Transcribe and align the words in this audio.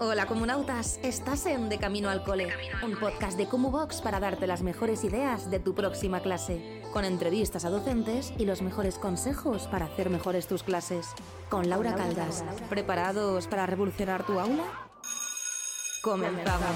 Hola 0.00 0.26
comunautas, 0.26 0.98
estás 1.04 1.46
en 1.46 1.68
De 1.68 1.78
Camino 1.78 2.08
al 2.08 2.24
Cole, 2.24 2.48
un 2.82 2.96
podcast 2.98 3.38
de 3.38 3.46
Box 3.46 4.00
para 4.00 4.18
darte 4.18 4.48
las 4.48 4.60
mejores 4.60 5.04
ideas 5.04 5.52
de 5.52 5.60
tu 5.60 5.72
próxima 5.72 6.18
clase, 6.20 6.82
con 6.92 7.04
entrevistas 7.04 7.64
a 7.64 7.70
docentes 7.70 8.32
y 8.36 8.44
los 8.44 8.60
mejores 8.60 8.98
consejos 8.98 9.68
para 9.68 9.84
hacer 9.86 10.10
mejores 10.10 10.48
tus 10.48 10.64
clases. 10.64 11.06
Con 11.48 11.70
Laura 11.70 11.94
Caldas, 11.94 12.44
¿preparados 12.68 13.46
para 13.46 13.66
revolucionar 13.66 14.26
tu 14.26 14.40
aula? 14.40 14.64
Comenzamos. 16.02 16.74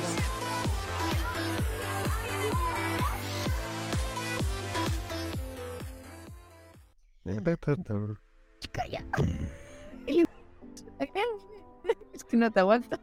Es 12.19 12.25
que 12.25 12.37
no 12.37 12.51
te 12.51 12.59
aguanto. 12.59 12.99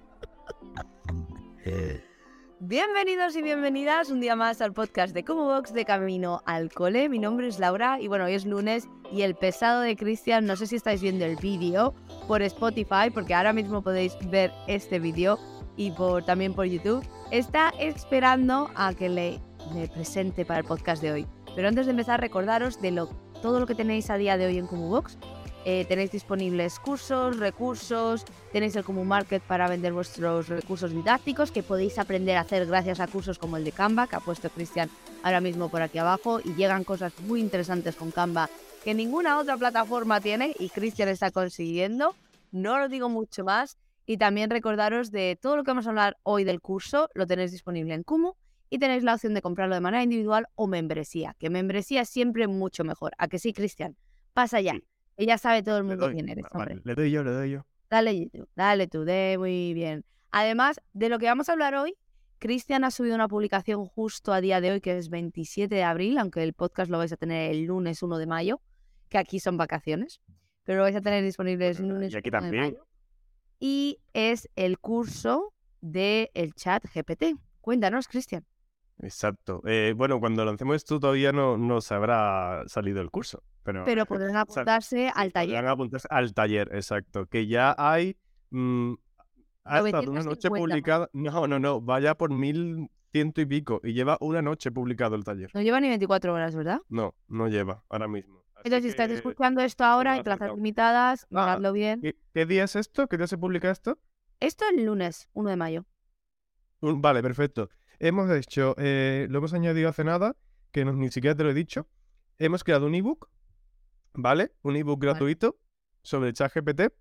Bienvenidos 2.59 3.33
y 3.37 3.41
bienvenidas 3.41 4.09
un 4.09 4.19
día 4.19 4.35
más 4.35 4.59
al 4.59 4.73
podcast 4.73 5.13
de 5.13 5.23
Como 5.23 5.45
Box 5.45 5.71
de 5.71 5.85
Camino 5.85 6.41
al 6.45 6.69
Cole. 6.69 7.07
Mi 7.07 7.17
nombre 7.17 7.47
es 7.47 7.57
Laura 7.57 7.97
y 8.01 8.09
bueno, 8.09 8.25
hoy 8.25 8.33
es 8.33 8.45
lunes 8.45 8.89
y 9.13 9.21
el 9.21 9.33
pesado 9.35 9.79
de 9.79 9.95
Cristian, 9.95 10.45
no 10.45 10.57
sé 10.57 10.67
si 10.67 10.75
estáis 10.75 11.01
viendo 11.01 11.23
el 11.23 11.37
vídeo 11.37 11.93
por 12.27 12.41
Spotify, 12.41 13.09
porque 13.13 13.33
ahora 13.33 13.53
mismo 13.53 13.81
podéis 13.81 14.17
ver 14.29 14.51
este 14.67 14.99
vídeo 14.99 15.39
y 15.77 15.91
por, 15.91 16.25
también 16.25 16.53
por 16.53 16.65
YouTube, 16.65 17.07
está 17.31 17.69
esperando 17.79 18.69
a 18.75 18.93
que 18.93 19.07
le, 19.07 19.39
le 19.73 19.87
presente 19.87 20.43
para 20.43 20.59
el 20.59 20.65
podcast 20.65 21.01
de 21.01 21.13
hoy. 21.13 21.27
Pero 21.55 21.69
antes 21.69 21.85
de 21.85 21.91
empezar, 21.91 22.19
recordaros 22.19 22.81
de 22.81 22.91
lo, 22.91 23.07
todo 23.41 23.61
lo 23.61 23.65
que 23.65 23.75
tenéis 23.75 24.09
a 24.09 24.17
día 24.17 24.35
de 24.35 24.47
hoy 24.47 24.57
en 24.57 24.67
Como 24.67 24.89
Box 24.89 25.17
eh, 25.65 25.85
tenéis 25.89 26.11
disponibles 26.11 26.79
cursos, 26.79 27.37
recursos, 27.37 28.23
tenéis 28.53 28.75
el 28.75 28.83
Común 28.83 29.07
Market 29.07 29.43
para 29.43 29.67
vender 29.67 29.91
vuestros 29.91 30.47
recursos 30.47 30.91
didácticos 30.91 31.51
que 31.51 31.63
podéis 31.63 31.99
aprender 31.99 32.37
a 32.37 32.41
hacer 32.41 32.65
gracias 32.65 32.99
a 32.99 33.07
cursos 33.07 33.39
como 33.39 33.57
el 33.57 33.63
de 33.63 33.71
Canva, 33.71 34.07
que 34.07 34.15
ha 34.15 34.19
puesto 34.19 34.49
Cristian 34.49 34.89
ahora 35.23 35.41
mismo 35.41 35.69
por 35.69 35.81
aquí 35.81 35.97
abajo, 35.97 36.39
y 36.39 36.53
llegan 36.53 36.83
cosas 36.83 37.11
muy 37.21 37.41
interesantes 37.41 37.95
con 37.95 38.11
Canva 38.11 38.49
que 38.85 38.93
ninguna 38.93 39.39
otra 39.39 39.57
plataforma 39.57 40.21
tiene 40.21 40.55
y 40.59 40.69
Cristian 40.69 41.09
está 41.09 41.31
consiguiendo. 41.31 42.15
No 42.51 42.77
lo 42.77 42.87
digo 42.87 43.09
mucho 43.09 43.43
más. 43.43 43.79
Y 44.05 44.17
también 44.17 44.51
recordaros 44.51 45.09
de 45.09 45.39
todo 45.41 45.57
lo 45.57 45.63
que 45.63 45.71
vamos 45.71 45.87
a 45.87 45.89
hablar 45.89 46.17
hoy 46.21 46.43
del 46.43 46.61
curso, 46.61 47.09
lo 47.15 47.25
tenéis 47.25 47.51
disponible 47.51 47.95
en 47.95 48.03
Kumu 48.03 48.33
y 48.69 48.77
tenéis 48.77 49.03
la 49.03 49.15
opción 49.15 49.33
de 49.33 49.41
comprarlo 49.41 49.73
de 49.73 49.81
manera 49.81 50.03
individual 50.03 50.47
o 50.53 50.67
membresía, 50.67 51.35
que 51.39 51.49
membresía 51.49 52.01
es 52.01 52.09
siempre 52.09 52.45
mucho 52.47 52.83
mejor. 52.83 53.13
¿A 53.17 53.27
que 53.27 53.39
sí, 53.39 53.51
Cristian? 53.51 53.97
Pasa 54.33 54.61
ya. 54.61 54.75
Ella 55.17 55.37
sabe 55.37 55.63
todo 55.63 55.77
el 55.77 55.83
mundo 55.83 56.11
quién 56.11 56.29
eres, 56.29 56.45
le 56.83 56.95
doy 56.95 57.11
yo, 57.11 57.23
le 57.23 57.31
doy 57.31 57.51
yo. 57.51 57.65
Dale 57.89 58.29
tú, 58.31 58.47
dale 58.55 58.87
tú, 58.87 59.05
de 59.05 59.35
muy 59.37 59.73
bien. 59.73 60.03
Además, 60.31 60.81
de 60.93 61.09
lo 61.09 61.19
que 61.19 61.27
vamos 61.27 61.47
a 61.47 61.53
hablar 61.53 61.75
hoy, 61.75 61.95
Cristian 62.39 62.83
ha 62.83 62.91
subido 62.91 63.15
una 63.15 63.27
publicación 63.27 63.85
justo 63.85 64.33
a 64.33 64.41
día 64.41 64.59
de 64.59 64.71
hoy, 64.71 64.81
que 64.81 64.97
es 64.97 65.09
27 65.09 65.73
de 65.73 65.83
abril, 65.83 66.17
aunque 66.17 66.43
el 66.43 66.53
podcast 66.53 66.91
lo 66.91 66.97
vais 66.97 67.13
a 67.13 67.17
tener 67.17 67.51
el 67.51 67.63
lunes 67.63 68.03
1 68.03 68.17
de 68.17 68.27
mayo, 68.27 68.61
que 69.09 69.17
aquí 69.17 69.39
son 69.39 69.57
vacaciones, 69.57 70.19
pero 70.63 70.79
lo 70.79 70.83
vais 70.83 70.95
a 70.95 71.01
tener 71.01 71.23
disponible 71.23 71.69
el 71.69 71.87
lunes 71.87 72.13
y 72.13 72.17
aquí 72.17 72.31
también. 72.31 72.77
Y 73.59 73.99
es 74.13 74.49
el 74.55 74.79
curso 74.79 75.53
del 75.79 76.29
el 76.33 76.53
chat 76.53 76.83
GPT. 76.83 77.39
Cuéntanos, 77.61 78.07
Cristian. 78.07 78.45
Exacto. 78.99 79.61
Eh, 79.65 79.93
bueno, 79.95 80.19
cuando 80.19 80.45
lancemos 80.45 80.77
esto 80.77 80.99
todavía 80.99 81.31
no 81.31 81.57
nos 81.57 81.91
habrá 81.91 82.63
salido 82.67 83.01
el 83.01 83.11
curso. 83.11 83.43
Pero, 83.63 83.83
pero 83.83 84.05
podrán 84.05 84.35
apuntarse 84.35 85.11
al 85.13 85.31
taller. 85.33 85.55
Podrán 85.55 85.71
apuntarse 85.71 86.07
al 86.09 86.33
taller, 86.33 86.69
exacto. 86.73 87.25
Que 87.27 87.47
ya 87.47 87.75
hay. 87.77 88.17
Mmm, 88.51 88.93
ha 89.63 89.79
estado 89.79 90.11
una 90.11 90.23
noche 90.23 90.49
publicada. 90.49 91.09
No, 91.13 91.47
no, 91.47 91.59
no. 91.59 91.81
Vaya 91.81 92.15
por 92.15 92.31
mil 92.31 92.89
ciento 93.11 93.41
y 93.41 93.45
pico. 93.45 93.81
Y 93.83 93.93
lleva 93.93 94.17
una 94.21 94.41
noche 94.41 94.71
publicado 94.71 95.15
el 95.15 95.23
taller. 95.23 95.49
No 95.53 95.61
lleva 95.61 95.79
ni 95.79 95.89
24 95.89 96.33
horas, 96.33 96.55
¿verdad? 96.55 96.79
No, 96.89 97.15
no 97.27 97.47
lleva 97.47 97.83
ahora 97.89 98.07
mismo. 98.07 98.43
Entonces, 98.63 98.83
si 98.83 98.89
estás 98.89 99.11
escuchando 99.11 99.61
esto 99.61 99.83
ahora 99.83 100.17
en 100.17 100.23
plazas 100.23 100.55
limitadas, 100.55 101.27
ah, 101.31 101.45
miradlo 101.45 101.71
bien. 101.71 102.01
¿qué, 102.33 102.45
día 102.45 102.63
es 102.63 102.75
esto? 102.75 103.07
¿Qué 103.07 103.17
día 103.17 103.27
se 103.27 103.37
publica 103.37 103.69
esto? 103.69 103.99
Esto 104.39 104.65
el 104.69 104.85
lunes, 104.85 105.29
1 105.33 105.49
de 105.51 105.55
mayo. 105.55 105.85
Vale, 106.81 107.21
perfecto. 107.21 107.69
Hemos 107.99 108.29
hecho, 108.31 108.75
eh, 108.77 109.27
lo 109.29 109.39
hemos 109.39 109.53
añadido 109.53 109.89
hace 109.89 110.03
nada, 110.03 110.35
que 110.71 110.85
ni 110.85 111.09
siquiera 111.11 111.35
te 111.35 111.43
lo 111.43 111.51
he 111.51 111.53
dicho. 111.53 111.87
Hemos 112.37 112.63
creado 112.63 112.85
un 112.85 112.95
ebook 112.95 113.29
¿vale? 114.17 114.51
Un 114.61 114.75
ebook 114.75 115.01
gratuito 115.01 115.57
sobre 116.01 116.33
ChatGPT 116.33 116.93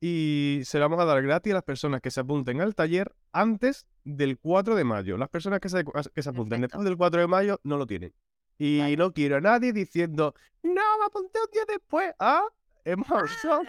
y 0.00 0.60
se 0.64 0.78
lo 0.78 0.88
vamos 0.88 1.00
a 1.00 1.06
dar 1.06 1.22
gratis 1.22 1.52
a 1.52 1.54
las 1.54 1.64
personas 1.64 2.00
que 2.00 2.10
se 2.10 2.20
apunten 2.20 2.60
al 2.60 2.74
taller 2.74 3.14
antes 3.32 3.86
del 4.04 4.38
4 4.38 4.74
de 4.74 4.84
mayo. 4.84 5.16
Las 5.16 5.28
personas 5.28 5.60
que 5.60 5.68
se, 5.68 5.84
que 6.14 6.22
se 6.22 6.28
apunten 6.28 6.60
después 6.60 6.84
del 6.84 6.96
4 6.96 7.22
de 7.22 7.26
mayo 7.26 7.60
no 7.64 7.76
lo 7.76 7.86
tienen. 7.86 8.12
Y 8.58 8.94
no 8.96 9.12
quiero 9.12 9.36
a 9.36 9.40
nadie 9.40 9.72
diciendo, 9.72 10.34
no, 10.62 10.98
me 10.98 11.06
apunté 11.06 11.38
un 11.40 11.50
día 11.52 11.64
después. 11.66 12.12
Ah, 12.18 12.44
hemos 12.84 13.10
avisado, 13.10 13.62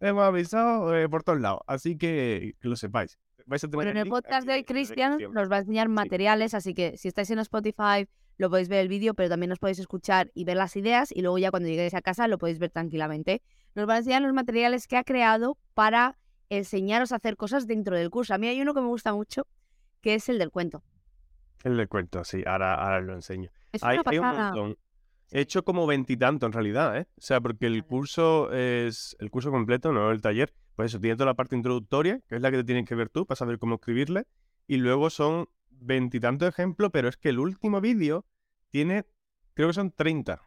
hemos 0.00 0.24
avisado 0.24 0.96
eh, 0.96 1.08
por 1.08 1.22
todos 1.22 1.40
lados. 1.40 1.60
Así 1.66 1.96
que 1.96 2.56
que 2.60 2.68
lo 2.68 2.76
sepáis. 2.76 3.18
Pero 3.48 3.90
en 3.90 3.96
el 3.96 4.08
podcast 4.08 4.46
de 4.46 4.54
hoy, 4.54 4.64
Cristian 4.64 5.18
nos 5.32 5.50
va 5.50 5.56
a 5.56 5.58
enseñar 5.60 5.88
materiales, 5.88 6.54
así 6.54 6.74
que 6.74 6.96
si 6.96 7.08
estáis 7.08 7.30
en 7.30 7.38
Spotify, 7.38 8.06
lo 8.36 8.50
podéis 8.50 8.68
ver 8.68 8.80
el 8.80 8.88
vídeo, 8.88 9.14
pero 9.14 9.28
también 9.28 9.50
os 9.52 9.58
podéis 9.58 9.78
escuchar 9.78 10.30
y 10.34 10.44
ver 10.44 10.56
las 10.56 10.76
ideas 10.76 11.10
y 11.12 11.22
luego 11.22 11.38
ya 11.38 11.50
cuando 11.50 11.68
lleguéis 11.68 11.94
a 11.94 12.02
casa 12.02 12.28
lo 12.28 12.38
podéis 12.38 12.58
ver 12.58 12.70
tranquilamente. 12.70 13.42
Nos 13.74 13.88
va 13.88 13.94
a 13.94 13.98
enseñar 13.98 14.22
los 14.22 14.32
materiales 14.32 14.86
que 14.86 14.96
ha 14.96 15.04
creado 15.04 15.58
para 15.74 16.18
enseñaros 16.50 17.12
a 17.12 17.16
hacer 17.16 17.36
cosas 17.36 17.66
dentro 17.66 17.96
del 17.96 18.10
curso. 18.10 18.34
A 18.34 18.38
mí 18.38 18.48
hay 18.48 18.60
uno 18.60 18.74
que 18.74 18.80
me 18.80 18.86
gusta 18.86 19.12
mucho, 19.12 19.46
que 20.00 20.14
es 20.14 20.28
el 20.28 20.38
del 20.38 20.50
cuento. 20.50 20.82
El 21.64 21.76
del 21.76 21.88
cuento, 21.88 22.24
sí, 22.24 22.42
ahora, 22.46 22.74
ahora 22.74 23.00
lo 23.00 23.14
enseño. 23.14 23.50
hay, 23.82 23.98
un 24.18 24.24
montón. 24.24 24.76
He 25.30 25.40
hecho 25.40 25.64
como 25.64 25.86
veintitanto 25.86 26.46
en 26.46 26.52
realidad, 26.52 26.96
¿eh? 26.96 27.06
O 27.16 27.20
sea, 27.20 27.40
porque 27.40 27.66
el 27.66 27.84
curso 27.84 28.52
es 28.52 29.16
el 29.18 29.30
curso 29.30 29.50
completo, 29.50 29.92
no 29.92 30.10
el 30.10 30.22
taller. 30.22 30.54
Pues 30.78 30.92
eso, 30.92 31.00
tiene 31.00 31.16
toda 31.16 31.26
la 31.26 31.34
parte 31.34 31.56
introductoria, 31.56 32.20
que 32.28 32.36
es 32.36 32.40
la 32.40 32.52
que 32.52 32.58
te 32.58 32.62
tienes 32.62 32.84
que 32.84 32.94
ver 32.94 33.08
tú 33.08 33.26
para 33.26 33.34
saber 33.34 33.58
cómo 33.58 33.74
escribirle. 33.74 34.28
Y 34.68 34.76
luego 34.76 35.10
son 35.10 35.48
veintitantos 35.70 36.48
ejemplos, 36.48 36.90
pero 36.92 37.08
es 37.08 37.16
que 37.16 37.30
el 37.30 37.40
último 37.40 37.80
vídeo 37.80 38.26
tiene, 38.70 39.04
creo 39.54 39.70
que 39.70 39.74
son 39.74 39.90
30. 39.90 40.40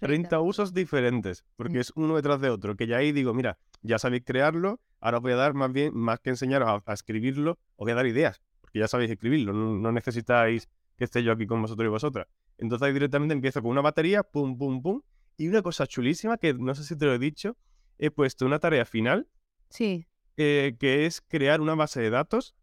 30 0.00 0.40
usos 0.40 0.74
diferentes, 0.74 1.44
porque 1.54 1.78
mm. 1.78 1.80
es 1.82 1.92
uno 1.94 2.16
detrás 2.16 2.40
de 2.40 2.50
otro, 2.50 2.74
que 2.74 2.88
ya 2.88 2.96
ahí 2.96 3.12
digo, 3.12 3.32
mira, 3.32 3.60
ya 3.80 4.00
sabéis 4.00 4.24
crearlo, 4.26 4.80
ahora 4.98 5.18
os 5.18 5.22
voy 5.22 5.34
a 5.34 5.36
dar 5.36 5.54
más 5.54 5.72
bien, 5.72 5.94
más 5.94 6.18
que 6.18 6.30
enseñaros 6.30 6.82
a, 6.84 6.92
escribirlo, 6.92 7.60
os 7.76 7.84
voy 7.84 7.92
a 7.92 7.94
dar 7.94 8.08
ideas, 8.08 8.42
porque 8.60 8.80
ya 8.80 8.88
sabéis 8.88 9.12
escribirlo, 9.12 9.52
no, 9.52 9.92
necesitáis 9.92 10.68
que 10.96 11.04
esté 11.04 11.22
yo 11.22 11.30
aquí 11.30 11.46
con 11.46 11.62
vosotros 11.62 11.86
y 11.86 11.90
vosotras. 11.90 12.26
Entonces 12.56 12.84
ahí 12.88 12.92
directamente 12.92 13.34
empiezo 13.34 13.62
con 13.62 13.70
una 13.70 13.82
batería, 13.82 14.24
pum, 14.24 14.58
pum, 14.58 14.82
pum, 14.82 15.00
y 15.36 15.46
una 15.46 15.62
cosa 15.62 15.86
chulísima 15.86 16.38
que 16.38 16.54
no 16.54 16.74
sé 16.74 16.82
si 16.82 16.98
te 16.98 17.06
lo 17.06 17.14
he 17.14 17.20
dicho, 17.20 17.56
he 17.98 18.10
puesto 18.10 18.46
una 18.46 18.58
tarea 18.58 18.84
final, 18.84 19.28
sí. 19.68 20.06
Eh, 20.36 20.76
que 20.78 21.06
es 21.06 21.20
crear 21.20 21.60
una 21.60 21.74
base 21.74 22.00
de 22.00 22.10
datos 22.10 22.54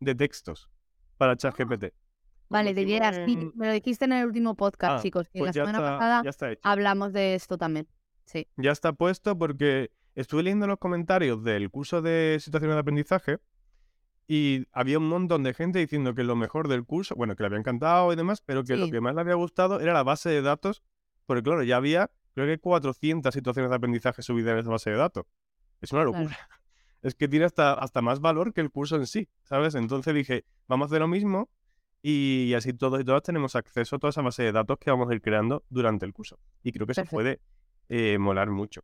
de 0.00 0.14
textos 0.14 0.70
para 1.18 1.36
ChatGPT. 1.36 1.92
Vale, 2.48 2.72
debieras. 2.72 3.18
Me 3.26 3.66
lo 3.66 3.72
dijiste 3.72 4.06
en 4.06 4.12
el 4.12 4.26
último 4.26 4.54
podcast, 4.54 4.98
ah, 4.98 5.02
chicos, 5.02 5.28
que 5.28 5.40
la 5.40 5.46
pues 5.46 5.54
semana 5.54 5.78
pasada 5.78 6.22
hablamos 6.62 7.12
de 7.12 7.34
esto 7.34 7.58
también. 7.58 7.86
Sí. 8.24 8.48
Ya 8.56 8.72
está 8.72 8.92
puesto 8.92 9.38
porque 9.38 9.90
estuve 10.14 10.42
leyendo 10.42 10.66
los 10.66 10.78
comentarios 10.78 11.42
del 11.44 11.70
curso 11.70 12.00
de 12.00 12.38
situaciones 12.40 12.76
de 12.76 12.80
aprendizaje 12.80 13.38
y 14.26 14.66
había 14.72 14.98
un 14.98 15.08
montón 15.08 15.42
de 15.42 15.54
gente 15.54 15.78
diciendo 15.78 16.14
que 16.14 16.22
lo 16.22 16.36
mejor 16.36 16.68
del 16.68 16.84
curso, 16.84 17.14
bueno, 17.14 17.34
que 17.34 17.42
le 17.42 17.46
había 17.46 17.58
encantado 17.58 18.12
y 18.12 18.16
demás, 18.16 18.42
pero 18.42 18.62
que 18.62 18.76
lo 18.76 18.90
que 18.90 19.00
más 19.00 19.14
le 19.14 19.22
había 19.22 19.34
gustado 19.34 19.80
era 19.80 19.94
la 19.94 20.02
base 20.02 20.28
de 20.28 20.42
datos, 20.42 20.82
porque 21.24 21.42
claro, 21.42 21.62
ya 21.62 21.76
había, 21.76 22.10
creo 22.38 22.56
que 22.56 22.60
400 22.60 23.34
situaciones 23.34 23.70
de 23.70 23.76
aprendizaje 23.76 24.22
subidas 24.22 24.52
en 24.52 24.58
esa 24.58 24.70
base 24.70 24.90
de 24.90 24.96
datos. 24.96 25.26
Es 25.80 25.92
una 25.92 26.04
locura. 26.04 26.36
Es 27.00 27.14
que 27.14 27.28
tiene 27.28 27.44
hasta, 27.44 27.74
hasta 27.74 28.02
más 28.02 28.18
valor 28.18 28.52
que 28.52 28.60
el 28.60 28.72
curso 28.72 28.96
en 28.96 29.06
sí, 29.06 29.28
¿sabes? 29.44 29.76
Entonces 29.76 30.12
dije, 30.12 30.44
vamos 30.66 30.86
a 30.86 30.88
hacer 30.88 31.00
lo 31.00 31.06
mismo, 31.06 31.48
y 32.02 32.54
así 32.54 32.72
todos 32.72 33.00
y 33.00 33.04
todas 33.04 33.22
tenemos 33.22 33.56
acceso 33.56 33.96
a 33.96 33.98
toda 34.00 34.10
esa 34.10 34.22
base 34.22 34.42
de 34.42 34.50
datos 34.50 34.78
que 34.78 34.90
vamos 34.90 35.08
a 35.08 35.14
ir 35.14 35.20
creando 35.20 35.64
durante 35.68 36.06
el 36.06 36.12
curso. 36.12 36.40
Y 36.64 36.72
creo 36.72 36.88
que 36.88 36.94
se 36.94 37.04
puede 37.04 37.40
eh, 37.88 38.18
molar 38.18 38.50
mucho. 38.50 38.82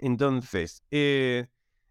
Entonces, 0.00 0.84
eh, 0.90 1.46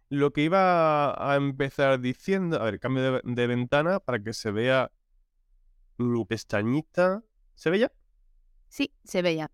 lo 0.09 0.31
que 0.31 0.43
iba 0.43 1.31
a 1.31 1.35
empezar 1.35 1.99
diciendo, 1.99 2.61
a 2.61 2.63
ver, 2.63 2.79
cambio 2.79 3.21
de, 3.23 3.47
ventana 3.47 3.99
para 3.99 4.21
que 4.21 4.33
se 4.33 4.51
vea 4.51 4.91
mi 5.97 6.25
pestañita. 6.25 7.23
¿Se 7.55 7.69
ve 7.69 7.79
ya? 7.79 7.91
Sí, 8.67 8.93
se 9.03 9.21
ve 9.21 9.35
ya. 9.35 9.51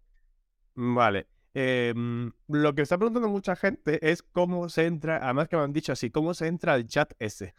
Vale. 0.78 1.28
Em, 1.56 2.32
lo 2.48 2.76
que 2.76 2.84
está 2.84 2.98
preguntando 2.98 3.30
mucha 3.30 3.56
gente 3.56 4.12
es 4.12 4.22
cómo 4.22 4.70
se 4.70 4.86
entra, 4.86 5.18
además 5.18 5.50
que 5.50 5.58
me 5.58 5.64
han 5.64 5.74
dicho 5.74 5.92
así, 5.92 6.12
cómo 6.12 6.36
se 6.36 6.46
entra 6.46 6.74
al 6.74 6.86
chat 6.86 7.14
ese. 7.18 7.56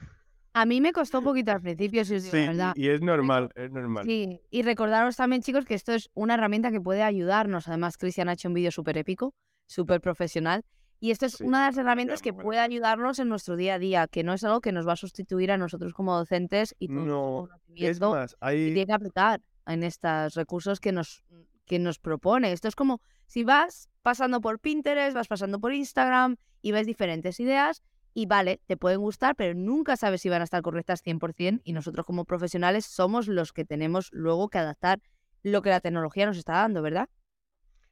A 0.52 0.64
mí 0.66 0.80
me 0.80 0.92
costó 0.92 1.18
un 1.18 1.24
poquito 1.34 1.50
al 1.50 1.60
principio, 1.60 2.04
si 2.04 2.14
os 2.14 2.22
digo 2.22 2.36
la 2.36 2.46
verdad. 2.46 2.72
Y 2.76 2.88
es 2.88 3.00
normal, 3.00 3.50
es 3.56 3.72
normal. 3.72 4.06
Sí, 4.06 4.40
y 4.50 4.62
recordaros 4.62 5.16
también, 5.16 5.42
chicos, 5.42 5.64
que 5.64 5.74
esto 5.74 5.92
es 5.92 6.10
una 6.14 6.34
herramienta 6.34 6.70
que 6.70 6.80
puede 6.80 7.02
ayudarnos. 7.02 7.66
Además, 7.66 7.98
Cristian 7.98 8.28
ha 8.28 8.34
hecho 8.34 8.46
un 8.46 8.54
vídeo 8.54 8.70
súper 8.70 8.96
épico, 8.98 9.34
súper 9.66 10.00
profesional. 10.00 10.64
Y 11.00 11.10
esto 11.10 11.26
es 11.26 11.34
Sí, 11.34 11.44
una 11.44 11.60
de 11.62 11.66
las 11.66 11.78
herramientas 11.78 12.22
que 12.22 12.32
puede 12.32 12.60
ayudarnos 12.60 13.18
en 13.18 13.28
nuestro 13.28 13.56
día 13.56 13.74
a 13.74 13.78
día, 13.80 14.06
que 14.06 14.22
no 14.22 14.32
es 14.32 14.44
algo 14.44 14.60
que 14.60 14.72
nos 14.72 14.86
va 14.86 14.92
a 14.92 14.96
sustituir 14.96 15.50
a 15.50 15.58
nosotros 15.58 15.92
como 15.92 16.16
docentes 16.16 16.74
y 16.78 16.88
todo 16.88 17.04
No, 17.04 17.48
es 17.74 18.00
más, 18.00 18.36
hay... 18.40 18.66
tiene 18.66 18.86
que 18.86 18.92
aplicar 18.92 19.40
en 19.66 19.82
estos 19.82 20.34
recursos 20.34 20.80
que 20.80 20.90
nos, 20.92 21.24
que 21.68 21.78
nos 21.78 21.98
propone. 22.00 22.50
Esto 22.52 22.66
es 22.66 22.74
como 22.74 23.00
si 23.26 23.44
vas 23.44 23.88
pasando 24.02 24.40
por 24.40 24.58
Pinterest, 24.58 25.14
vas 25.14 25.28
pasando 25.28 25.60
por 25.60 25.72
Instagram 25.72 26.36
y 26.62 26.72
ves 26.72 26.86
diferentes 26.86 27.38
ideas 27.38 27.82
y 28.14 28.26
vale, 28.26 28.60
te 28.66 28.76
pueden 28.76 29.00
gustar, 29.00 29.36
pero 29.36 29.54
nunca 29.54 29.96
sabes 29.96 30.22
si 30.22 30.28
van 30.28 30.40
a 30.40 30.44
estar 30.44 30.62
correctas 30.62 31.02
100% 31.04 31.60
y 31.62 31.72
nosotros 31.72 32.04
como 32.04 32.24
profesionales 32.24 32.84
somos 32.86 33.28
los 33.28 33.52
que 33.52 33.64
tenemos 33.64 34.08
luego 34.12 34.48
que 34.48 34.58
adaptar 34.58 35.00
lo 35.44 35.62
que 35.62 35.70
la 35.70 35.80
tecnología 35.80 36.26
nos 36.26 36.36
está 36.38 36.54
dando, 36.54 36.82
¿verdad? 36.82 37.08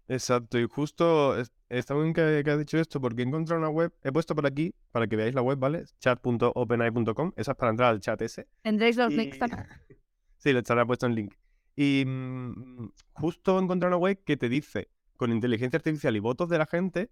Exacto, 0.09 0.59
y 0.59 0.67
justo 0.69 1.37
es- 1.39 1.53
está 1.69 1.95
bien 1.95 2.13
que, 2.13 2.43
que 2.45 2.51
has 2.51 2.59
dicho 2.59 2.79
esto 2.79 3.01
porque 3.01 3.23
he 3.23 3.25
encontrado 3.27 3.61
una 3.61 3.69
web, 3.71 3.93
he 4.03 4.11
puesto 4.13 4.35
por 4.35 4.47
aquí 4.47 4.73
para 4.93 5.07
que 5.07 5.17
veáis 5.17 5.35
la 5.35 5.43
web, 5.43 5.59
¿vale? 5.59 5.85
chat.openai.com, 6.01 7.33
esa 7.37 7.53
es 7.53 7.57
para 7.57 7.71
entrar 7.71 7.91
al 7.91 8.01
chat 8.01 8.21
ese. 8.23 8.47
Tendréis 8.63 8.97
los 8.97 9.13
Y- 9.13 9.17
links 9.17 9.39
también. 9.39 9.67
Sí, 10.39 10.53
le 10.53 10.59
estará 10.61 10.85
puesto 10.87 11.07
en 11.07 11.15
link. 11.15 11.35
Y 11.77 12.05
mm, 12.07 12.91
justo 13.13 13.59
he 13.59 13.63
encontrado 13.63 13.97
una 13.97 14.03
web 14.03 14.23
que 14.25 14.37
te 14.37 14.49
dice, 14.49 14.89
con 15.17 15.31
inteligencia 15.31 15.77
artificial 15.77 16.17
y 16.17 16.21
votos 16.21 16.49
de 16.49 16.59
la 16.59 16.67
gente, 16.67 17.11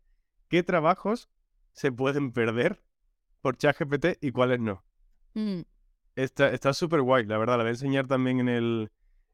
qué 0.49 0.63
trabajos 0.63 1.29
se 1.73 1.93
pueden 1.93 2.33
perder 2.33 2.83
por 3.41 3.57
ChatGPT 3.57 4.23
y 4.23 4.33
cuáles 4.33 4.61
no. 4.61 4.85
Mm, 5.35 5.61
Está 6.17 6.51
está 6.51 6.73
súper 6.73 7.03
guay, 7.03 7.27
la 7.27 7.39
verdad, 7.39 7.57
la 7.59 7.65
voy 7.65 7.69
a 7.69 7.71
enseñar 7.71 8.07
también 8.07 8.39
en 8.41 8.49
el, 8.49 8.93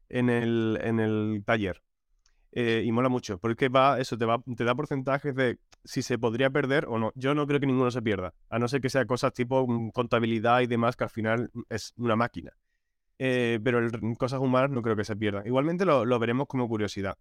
en 0.09 0.29
el, 0.29 0.79
en 0.81 0.99
el 0.99 1.43
taller. 1.45 1.83
Eh, 2.53 2.83
y 2.85 2.91
mola 2.91 3.07
mucho, 3.07 3.37
porque 3.39 3.69
va, 3.69 3.99
eso 3.99 4.17
te, 4.17 4.25
va, 4.25 4.43
te 4.57 4.65
da 4.65 4.75
porcentajes 4.75 5.33
de 5.35 5.59
si 5.85 6.01
se 6.01 6.17
podría 6.17 6.49
perder 6.49 6.85
o 6.87 6.97
no. 6.99 7.13
Yo 7.15 7.33
no 7.33 7.47
creo 7.47 7.59
que 7.61 7.67
ninguno 7.67 7.91
se 7.91 8.01
pierda, 8.01 8.33
a 8.49 8.59
no 8.59 8.67
ser 8.67 8.81
que 8.81 8.89
sea 8.89 9.05
cosas 9.05 9.31
tipo 9.33 9.65
mm, 9.65 9.91
contabilidad 9.91 10.59
y 10.61 10.67
demás, 10.67 10.97
que 10.97 11.05
al 11.05 11.09
final 11.09 11.49
mm, 11.53 11.61
es 11.69 11.93
una 11.97 12.15
máquina. 12.17 12.51
Eh, 13.23 13.59
pero 13.63 13.77
el- 13.77 14.17
cosas 14.17 14.39
humanas 14.39 14.71
no 14.71 14.81
creo 14.81 14.95
que 14.95 15.03
se 15.03 15.15
pierdan. 15.15 15.45
Igualmente 15.45 15.85
lo, 15.85 16.05
lo 16.05 16.17
veremos 16.17 16.47
como 16.47 16.67
curiosidad. 16.67 17.15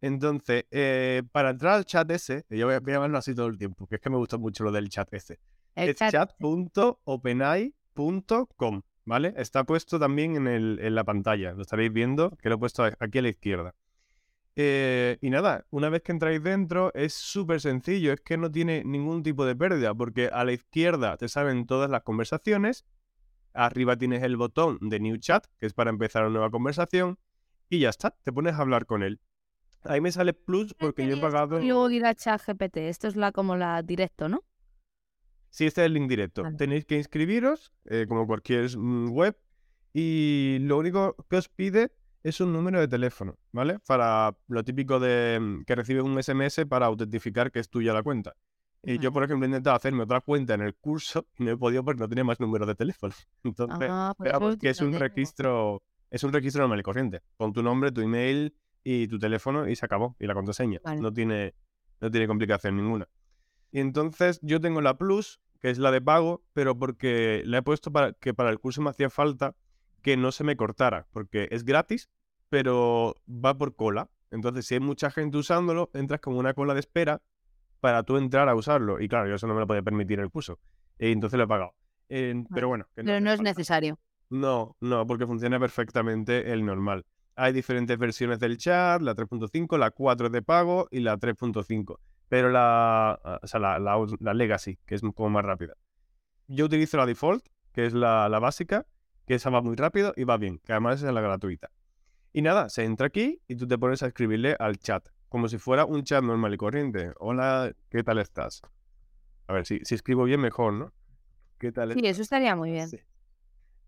Entonces, 0.00 0.64
eh, 0.70 1.22
para 1.32 1.50
entrar 1.50 1.74
al 1.74 1.84
chat 1.84 2.10
ese, 2.10 2.46
yo 2.48 2.64
voy 2.66 2.76
a, 2.76 2.80
voy 2.80 2.92
a 2.92 2.96
llamarlo 2.96 3.18
así 3.18 3.34
todo 3.34 3.48
el 3.48 3.58
tiempo, 3.58 3.86
que 3.86 3.96
es 3.96 4.00
que 4.00 4.08
me 4.08 4.16
gusta 4.16 4.38
mucho 4.38 4.64
lo 4.64 4.72
del 4.72 4.88
chat 4.88 5.12
ese 5.12 5.38
el 5.74 5.90
es 5.90 5.96
chat. 5.96 6.12
chat.openai.com, 6.12 8.82
¿vale? 9.04 9.34
Está 9.36 9.64
puesto 9.64 9.98
también 9.98 10.36
en, 10.36 10.46
el- 10.46 10.78
en 10.80 10.94
la 10.94 11.04
pantalla, 11.04 11.52
lo 11.52 11.62
estaréis 11.62 11.92
viendo, 11.92 12.30
que 12.42 12.48
lo 12.48 12.54
he 12.54 12.58
puesto 12.58 12.84
aquí 12.84 13.18
a 13.18 13.22
la 13.22 13.28
izquierda. 13.28 13.74
Eh, 14.56 15.18
y 15.20 15.30
nada, 15.30 15.66
una 15.70 15.88
vez 15.88 16.02
que 16.02 16.12
entráis 16.12 16.42
dentro 16.42 16.92
es 16.94 17.14
súper 17.14 17.60
sencillo, 17.60 18.12
es 18.12 18.20
que 18.20 18.36
no 18.36 18.50
tiene 18.50 18.82
ningún 18.84 19.22
tipo 19.22 19.44
de 19.46 19.54
pérdida, 19.54 19.94
porque 19.94 20.28
a 20.32 20.44
la 20.44 20.52
izquierda 20.52 21.16
te 21.16 21.28
salen 21.28 21.66
todas 21.66 21.88
las 21.90 22.02
conversaciones, 22.02 22.84
arriba 23.54 23.96
tienes 23.96 24.22
el 24.22 24.36
botón 24.36 24.78
de 24.80 25.00
New 25.00 25.16
Chat, 25.18 25.46
que 25.58 25.66
es 25.66 25.72
para 25.72 25.90
empezar 25.90 26.22
una 26.22 26.32
nueva 26.32 26.50
conversación, 26.50 27.18
y 27.68 27.80
ya 27.80 27.90
está, 27.90 28.16
te 28.22 28.32
pones 28.32 28.54
a 28.54 28.58
hablar 28.58 28.86
con 28.86 29.02
él. 29.02 29.20
Ahí 29.84 30.00
me 30.00 30.12
sale 30.12 30.32
plus 30.32 30.74
porque 30.74 31.06
yo 31.06 31.16
he 31.16 31.20
pagado... 31.20 31.60
Y 31.60 31.68
luego 31.68 31.88
ir 31.90 32.04
a 32.04 32.14
ChatGPT. 32.14 32.78
Esto 32.78 33.06
es 33.08 33.16
la 33.16 33.32
como 33.32 33.56
la 33.56 33.82
directo, 33.82 34.28
¿no? 34.28 34.42
Sí, 35.50 35.66
este 35.66 35.82
es 35.82 35.86
el 35.86 35.94
link 35.94 36.08
directo. 36.08 36.42
Vale. 36.42 36.56
Tenéis 36.56 36.84
que 36.84 36.96
inscribiros, 36.96 37.72
eh, 37.86 38.06
como 38.08 38.26
cualquier 38.26 38.76
mm, 38.76 39.10
web, 39.12 39.36
y 39.92 40.58
lo 40.60 40.78
único 40.78 41.16
que 41.28 41.36
os 41.36 41.48
pide 41.48 41.92
es 42.22 42.40
un 42.40 42.52
número 42.52 42.80
de 42.80 42.88
teléfono, 42.88 43.38
¿vale? 43.52 43.78
Para 43.86 44.36
lo 44.48 44.64
típico 44.64 45.00
de 45.00 45.38
mm, 45.40 45.64
que 45.64 45.74
recibes 45.74 46.02
un 46.02 46.22
SMS 46.22 46.66
para 46.68 46.86
autentificar 46.86 47.50
que 47.50 47.60
es 47.60 47.70
tuya 47.70 47.92
la 47.92 48.02
cuenta. 48.02 48.34
Y 48.82 48.98
yo, 48.98 49.12
por 49.12 49.24
ejemplo, 49.24 49.44
he 49.44 49.48
intentado 49.48 49.76
hacerme 49.76 50.04
otra 50.04 50.20
cuenta 50.20 50.54
en 50.54 50.60
el 50.62 50.74
curso 50.76 51.26
y 51.38 51.44
no 51.44 51.50
he 51.50 51.56
podido 51.56 51.84
porque 51.84 52.00
no 52.00 52.08
tenía 52.08 52.24
más 52.24 52.38
número 52.40 52.64
de 52.64 52.74
teléfono. 52.74 53.12
Entonces, 53.44 53.88
Ah, 53.90 54.14
pues 54.16 54.30
veamos 54.30 54.50
eso 54.50 54.58
que 54.58 54.68
es 54.70 54.80
un 54.80 54.86
tengo. 54.92 54.98
registro, 55.00 55.82
es 56.10 56.24
un 56.24 56.32
registro 56.32 56.62
normal 56.62 56.80
y 56.80 56.82
corriente. 56.82 57.22
Con 57.36 57.52
tu 57.52 57.62
nombre, 57.62 57.90
tu 57.92 58.00
email 58.00 58.54
y 58.84 59.08
tu 59.08 59.18
teléfono 59.18 59.68
y 59.68 59.74
se 59.76 59.84
acabó. 59.84 60.16
Y 60.18 60.26
la 60.26 60.34
contraseña. 60.34 60.80
Vale. 60.84 61.00
No 61.00 61.12
tiene, 61.12 61.54
no 62.00 62.10
tiene 62.10 62.26
complicación 62.28 62.76
ninguna. 62.76 63.08
Y 63.72 63.80
entonces 63.80 64.38
yo 64.42 64.60
tengo 64.60 64.80
la 64.80 64.96
Plus, 64.96 65.40
que 65.60 65.70
es 65.70 65.78
la 65.78 65.90
de 65.90 66.00
pago, 66.00 66.44
pero 66.54 66.78
porque 66.78 67.42
la 67.44 67.58
he 67.58 67.62
puesto 67.62 67.90
para 67.92 68.12
que 68.14 68.32
para 68.32 68.50
el 68.50 68.60
curso 68.60 68.80
me 68.80 68.90
hacía 68.90 69.10
falta 69.10 69.54
que 70.02 70.16
no 70.16 70.30
se 70.32 70.44
me 70.44 70.56
cortara, 70.56 71.08
porque 71.12 71.48
es 71.50 71.64
gratis, 71.64 72.08
pero 72.48 73.16
va 73.28 73.58
por 73.58 73.74
cola. 73.74 74.08
Entonces, 74.30 74.66
si 74.66 74.74
hay 74.74 74.80
mucha 74.80 75.10
gente 75.10 75.36
usándolo, 75.36 75.90
entras 75.94 76.20
como 76.20 76.38
una 76.38 76.54
cola 76.54 76.72
de 76.74 76.80
espera 76.80 77.20
para 77.80 78.02
tú 78.02 78.16
entrar 78.16 78.48
a 78.48 78.54
usarlo. 78.54 79.00
Y 79.00 79.08
claro, 79.08 79.28
yo 79.28 79.34
eso 79.36 79.46
no 79.46 79.54
me 79.54 79.60
lo 79.60 79.66
podía 79.66 79.82
permitir 79.82 80.20
el 80.20 80.30
curso. 80.30 80.58
Y 80.98 81.12
entonces 81.12 81.36
lo 81.38 81.44
he 81.44 81.48
pagado. 81.48 81.74
Eh, 82.08 82.44
Pero 82.52 82.68
bueno, 82.68 82.86
que 82.94 83.04
Pero 83.04 83.20
no 83.20 83.30
es 83.30 83.40
necesario. 83.40 83.98
No, 84.30 84.76
no, 84.80 85.06
porque 85.06 85.26
funciona 85.26 85.58
perfectamente 85.58 86.52
el 86.52 86.64
normal. 86.64 87.04
Hay 87.34 87.52
diferentes 87.52 87.96
versiones 87.98 88.40
del 88.40 88.58
chat, 88.58 89.00
la 89.00 89.14
3.5, 89.14 89.78
la 89.78 89.90
4 89.90 90.26
es 90.26 90.32
de 90.32 90.42
pago 90.42 90.88
y 90.90 91.00
la 91.00 91.16
3.5. 91.18 91.98
Pero 92.28 92.50
la, 92.50 93.38
o 93.42 93.46
sea, 93.46 93.60
la, 93.60 93.78
la, 93.78 93.96
la 94.20 94.34
Legacy, 94.34 94.78
que 94.84 94.96
es 94.96 95.00
como 95.00 95.30
más 95.30 95.44
rápida. 95.44 95.74
Yo 96.46 96.66
utilizo 96.66 96.96
la 96.96 97.06
default, 97.06 97.46
que 97.72 97.86
es 97.86 97.94
la, 97.94 98.28
la 98.28 98.38
básica, 98.38 98.86
que 99.26 99.34
esa 99.34 99.50
va 99.50 99.62
muy 99.62 99.76
rápido 99.76 100.12
y 100.16 100.24
va 100.24 100.36
bien, 100.36 100.58
que 100.58 100.72
además 100.72 101.02
es 101.02 101.12
la 101.12 101.20
gratuita. 101.20 101.70
Y 102.32 102.42
nada, 102.42 102.68
se 102.68 102.84
entra 102.84 103.06
aquí 103.06 103.40
y 103.46 103.56
tú 103.56 103.66
te 103.66 103.78
pones 103.78 104.02
a 104.02 104.08
escribirle 104.08 104.56
al 104.58 104.78
chat, 104.78 105.08
como 105.28 105.48
si 105.48 105.58
fuera 105.58 105.84
un 105.84 106.04
chat 106.04 106.22
normal 106.22 106.54
y 106.54 106.56
corriente. 106.56 107.12
Hola, 107.18 107.72
¿qué 107.90 108.02
tal 108.02 108.18
estás? 108.18 108.62
A 109.46 109.52
ver, 109.52 109.66
si, 109.66 109.80
si 109.84 109.94
escribo 109.94 110.24
bien, 110.24 110.40
mejor, 110.40 110.72
¿no? 110.72 110.92
¿Qué 111.58 111.72
tal 111.72 111.92
Sí, 111.92 112.06
eso 112.06 112.22
estaría 112.22 112.54
muy 112.54 112.70
bien. 112.70 112.88
Sí. 112.88 112.98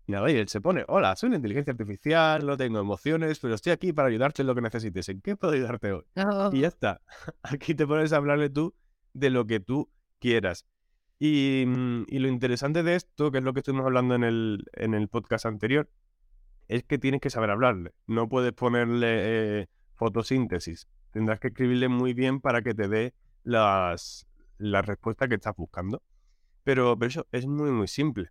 Y 0.07 0.11
nada, 0.11 0.29
y 0.31 0.35
él 0.35 0.47
se 0.49 0.61
pone, 0.61 0.83
hola, 0.87 1.15
soy 1.15 1.27
una 1.27 1.37
inteligencia 1.37 1.71
artificial, 1.71 2.45
no 2.45 2.57
tengo 2.57 2.79
emociones, 2.79 3.39
pero 3.39 3.53
estoy 3.53 3.71
aquí 3.71 3.93
para 3.93 4.09
ayudarte 4.09 4.41
en 4.41 4.47
lo 4.47 4.55
que 4.55 4.61
necesites. 4.61 5.07
¿En 5.09 5.21
qué 5.21 5.35
puedo 5.35 5.53
ayudarte 5.53 5.91
hoy? 5.91 6.03
Oh, 6.15 6.49
Y 6.51 6.61
ya 6.61 6.67
está. 6.67 7.01
Aquí 7.43 7.75
te 7.75 7.85
pones 7.85 8.11
a 8.13 8.17
hablarle 8.17 8.49
tú 8.49 8.73
de 9.13 9.29
lo 9.29 9.45
que 9.45 9.59
tú 9.59 9.91
quieras. 10.19 10.65
Y, 11.19 11.65
mm, 11.67 12.05
y 12.07 12.19
lo 12.19 12.27
interesante 12.27 12.81
de 12.81 12.95
esto, 12.95 13.31
que 13.31 13.37
es 13.37 13.43
lo 13.43 13.53
que 13.53 13.59
estuvimos 13.59 13.85
hablando 13.85 14.15
en 14.15 14.23
el, 14.23 14.65
en 14.73 14.95
el 14.95 15.07
podcast 15.07 15.45
anterior, 15.45 15.87
es 16.67 16.83
que 16.83 16.97
tienes 16.97 17.21
que 17.21 17.29
saber 17.29 17.51
hablarle. 17.51 17.93
No 18.07 18.27
puedes 18.27 18.53
ponerle 18.53 19.61
eh, 19.61 19.67
fotosíntesis. 19.93 20.87
Tendrás 21.11 21.39
que 21.39 21.49
escribirle 21.49 21.87
muy 21.89 22.13
bien 22.13 22.39
para 22.41 22.61
que 22.61 22.73
te 22.73 22.87
dé 22.87 23.13
las, 23.43 24.25
las 24.57 24.85
respuestas 24.85 25.27
que 25.29 25.35
estás 25.35 25.55
buscando. 25.55 26.01
Pero, 26.63 26.97
pero 26.97 27.09
eso 27.09 27.27
es 27.31 27.45
muy, 27.47 27.71
muy 27.71 27.87
simple. 27.87 28.29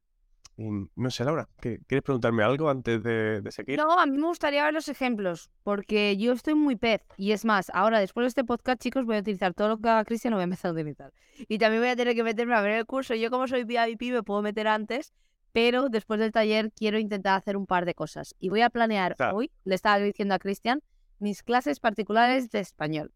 Y 0.56 0.68
no 0.94 1.10
sé, 1.10 1.24
Laura, 1.24 1.48
¿qué- 1.60 1.80
¿quieres 1.86 2.02
preguntarme 2.02 2.42
algo 2.42 2.68
antes 2.68 3.02
de, 3.02 3.40
de 3.40 3.50
seguir? 3.52 3.78
No, 3.78 3.98
a 3.98 4.04
mí 4.06 4.16
me 4.18 4.26
gustaría 4.26 4.62
ver 4.64 4.74
los 4.74 4.88
ejemplos, 4.88 5.50
porque 5.62 6.16
yo 6.18 6.32
estoy 6.32 6.54
muy 6.54 6.76
pez. 6.76 7.02
Y 7.16 7.32
es 7.32 7.44
más, 7.46 7.70
ahora 7.72 7.98
después 7.98 8.24
de 8.24 8.28
este 8.28 8.44
podcast, 8.44 8.80
chicos, 8.80 9.06
voy 9.06 9.16
a 9.16 9.20
utilizar 9.20 9.54
todo 9.54 9.68
lo 9.68 9.78
que 9.78 9.88
haga 9.88 10.04
Cristian, 10.04 10.32
lo 10.32 10.36
voy 10.36 10.42
a 10.42 10.44
empezar 10.44 10.70
a 10.70 10.74
utilizar. 10.74 11.12
Y 11.48 11.56
también 11.58 11.80
voy 11.82 11.90
a 11.90 11.96
tener 11.96 12.14
que 12.14 12.22
meterme 12.22 12.54
a 12.54 12.60
ver 12.60 12.72
el 12.72 12.86
curso. 12.86 13.14
Yo 13.14 13.30
como 13.30 13.48
soy 13.48 13.64
VIP 13.64 14.12
me 14.12 14.22
puedo 14.22 14.42
meter 14.42 14.68
antes, 14.68 15.14
pero 15.52 15.88
después 15.88 16.20
del 16.20 16.30
taller 16.30 16.70
quiero 16.72 16.98
intentar 16.98 17.38
hacer 17.38 17.56
un 17.56 17.66
par 17.66 17.86
de 17.86 17.94
cosas. 17.94 18.34
Y 18.38 18.50
voy 18.50 18.60
a 18.60 18.68
planear 18.70 19.16
Claro. 19.16 19.36
hoy, 19.38 19.50
le 19.64 19.74
estaba 19.74 19.98
diciendo 19.98 20.34
a 20.34 20.38
Cristian, 20.38 20.82
mis 21.20 21.42
clases 21.42 21.80
particulares 21.80 22.50
de 22.50 22.60
español. 22.60 23.12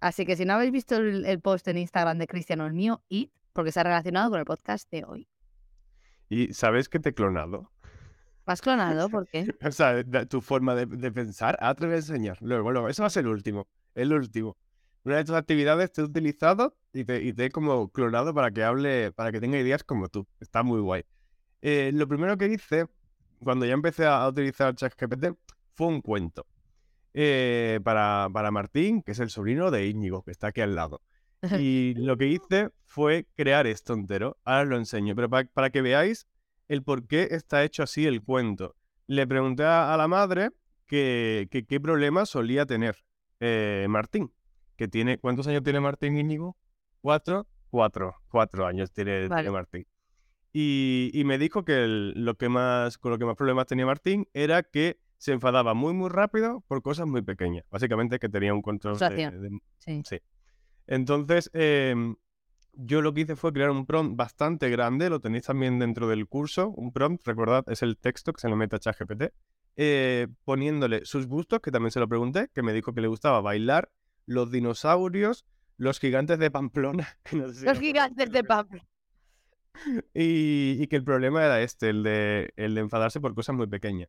Así 0.00 0.26
que 0.26 0.36
si 0.36 0.44
no 0.44 0.54
habéis 0.54 0.72
visto 0.72 0.96
el, 0.96 1.24
el 1.24 1.40
post 1.40 1.66
en 1.68 1.78
Instagram 1.78 2.18
de 2.18 2.26
Cristian 2.26 2.60
o 2.60 2.66
el 2.66 2.74
mío, 2.74 3.02
id, 3.08 3.30
porque 3.52 3.70
está 3.70 3.82
relacionado 3.82 4.30
con 4.30 4.38
el 4.38 4.44
podcast 4.44 4.90
de 4.90 5.04
hoy. 5.04 5.28
¿Y 6.28 6.52
sabes 6.52 6.88
que 6.88 6.98
te 6.98 7.10
he 7.10 7.14
clonado? 7.14 7.72
¿Más 8.46 8.60
clonado? 8.60 9.08
¿Por 9.08 9.26
qué? 9.26 9.46
O 9.66 9.72
sea, 9.72 10.04
tu 10.28 10.40
forma 10.40 10.74
de, 10.74 10.86
de 10.86 11.10
pensar, 11.10 11.58
te 11.76 11.86
voy 11.86 11.94
a 11.94 11.98
enseñar. 11.98 12.38
Luego, 12.40 12.70
luego, 12.70 12.88
eso 12.88 13.02
va 13.02 13.08
a 13.08 13.10
ser 13.10 13.24
el 13.24 13.30
último. 13.30 13.68
El 13.94 14.12
último. 14.12 14.56
Una 15.04 15.16
de 15.16 15.24
tus 15.24 15.34
actividades 15.34 15.92
te 15.92 16.00
he 16.00 16.04
utilizado 16.04 16.76
y 16.92 17.04
te, 17.04 17.22
y 17.22 17.32
te 17.32 17.46
he 17.46 17.50
como 17.50 17.90
clonado 17.90 18.34
para 18.34 18.50
que 18.50 18.64
hable, 18.64 19.12
para 19.12 19.32
que 19.32 19.40
tenga 19.40 19.58
ideas 19.58 19.84
como 19.84 20.08
tú. 20.08 20.26
Está 20.40 20.62
muy 20.62 20.80
guay. 20.80 21.04
Eh, 21.62 21.90
lo 21.94 22.06
primero 22.08 22.36
que 22.36 22.46
hice, 22.46 22.86
cuando 23.42 23.66
ya 23.66 23.72
empecé 23.72 24.06
a 24.06 24.26
utilizar 24.28 24.74
ChatGPT, 24.74 25.36
fue 25.74 25.86
un 25.86 26.00
cuento. 26.00 26.46
Eh, 27.18 27.80
para, 27.82 28.28
para 28.30 28.50
Martín, 28.50 29.00
que 29.02 29.12
es 29.12 29.20
el 29.20 29.30
sobrino 29.30 29.70
de 29.70 29.86
Íñigo, 29.86 30.22
que 30.22 30.32
está 30.32 30.48
aquí 30.48 30.60
al 30.60 30.74
lado. 30.74 31.00
Y 31.62 31.94
lo 31.94 32.16
que 32.18 32.26
hice 32.26 32.70
fue 32.84 33.26
crear 33.34 33.66
esto 33.66 33.94
entero. 33.94 34.36
Ahora 34.44 34.62
os 34.62 34.68
lo 34.68 34.76
enseño, 34.76 35.14
pero 35.16 35.30
pa- 35.30 35.44
para 35.44 35.70
que 35.70 35.80
veáis 35.80 36.26
el 36.68 36.82
por 36.82 37.06
qué 37.06 37.28
está 37.30 37.64
hecho 37.64 37.82
así 37.82 38.06
el 38.06 38.22
cuento. 38.22 38.74
Le 39.06 39.26
pregunté 39.26 39.64
a, 39.64 39.96
la 39.96 40.08
madre 40.08 40.50
que, 40.86 41.48
que 41.50 41.64
qué 41.64 41.80
problema 41.80 42.26
solía 42.26 42.66
tener 42.66 42.96
eh, 43.40 43.86
Martín. 43.88 44.30
Que 44.76 44.86
tiene, 44.88 45.16
¿Cuántos 45.18 45.46
años 45.46 45.62
tiene 45.62 45.80
Martín 45.80 46.18
Íñigo? 46.18 46.56
¿Cuatro? 47.00 47.46
Cuatro. 47.70 48.14
Cuatro 48.28 48.66
años 48.66 48.92
tiene. 48.92 49.28
Martín. 49.50 49.86
Y, 50.52 51.10
y 51.14 51.24
me 51.24 51.38
dijo 51.38 51.64
que 51.64 51.84
el- 51.84 52.12
lo 52.24 52.34
que 52.36 52.48
más, 52.50 52.98
con 52.98 53.10
lo 53.12 53.18
que 53.18 53.24
más 53.24 53.36
problemas 53.36 53.66
tenía 53.66 53.86
Martín 53.86 54.28
era 54.34 54.62
que 54.62 54.98
se 55.18 55.32
enfadaba 55.32 55.74
muy, 55.74 55.94
muy 55.94 56.08
rápido 56.08 56.62
por 56.68 56.82
cosas 56.82 57.06
muy 57.06 57.22
pequeñas. 57.22 57.64
Básicamente 57.70 58.18
que 58.18 58.28
tenía 58.28 58.54
un 58.54 58.62
control 58.62 58.94
de- 58.94 58.98
Frustración. 58.98 59.42
de, 59.42 59.58
Sí. 59.78 60.02
Sí. 60.04 60.18
Entonces, 60.86 61.50
em, 61.52 62.16
yo 62.72 63.02
lo 63.02 63.14
que 63.14 63.22
hice 63.22 63.36
fue 63.36 63.52
crear 63.52 63.70
un 63.70 63.86
prompt 63.86 64.16
bastante 64.16 64.68
grande, 64.68 65.08
lo 65.10 65.20
tenéis 65.20 65.44
también 65.44 65.78
dentro 65.78 66.08
del 66.08 66.26
curso. 66.28 66.68
Un 66.68 66.92
prompt, 66.92 67.26
recordad, 67.26 67.64
es 67.68 67.82
el 67.82 67.96
texto 67.96 68.32
que 68.32 68.40
se 68.40 68.48
lo 68.48 68.56
mete 68.56 68.76
a 68.76 68.78
ChatGPT, 68.78 69.32
eh, 69.76 70.28
poniéndole 70.44 71.04
sus 71.04 71.26
gustos, 71.26 71.60
que 71.60 71.70
también 71.70 71.90
se 71.90 72.00
lo 72.00 72.08
pregunté, 72.08 72.48
que 72.54 72.62
me 72.62 72.72
dijo 72.72 72.92
que 72.92 73.00
le 73.00 73.08
gustaba 73.08 73.40
bailar, 73.40 73.90
los 74.26 74.50
dinosaurios, 74.50 75.46
los 75.78 75.98
gigantes 75.98 76.38
de 76.38 76.50
Pamplona. 76.50 77.18
los 77.32 77.78
gigantes 77.78 78.30
de 78.30 78.44
Pamplona. 78.44 78.86
Y, 80.14 80.86
que 80.86 80.96
el 80.96 81.04
problema 81.04 81.44
era 81.44 81.60
este, 81.60 81.90
el 81.90 82.02
de, 82.02 82.50
el 82.56 82.74
de 82.74 82.80
enfadarse 82.80 83.20
por 83.20 83.34
cosas 83.34 83.56
muy 83.56 83.66
pequeñas. 83.66 84.08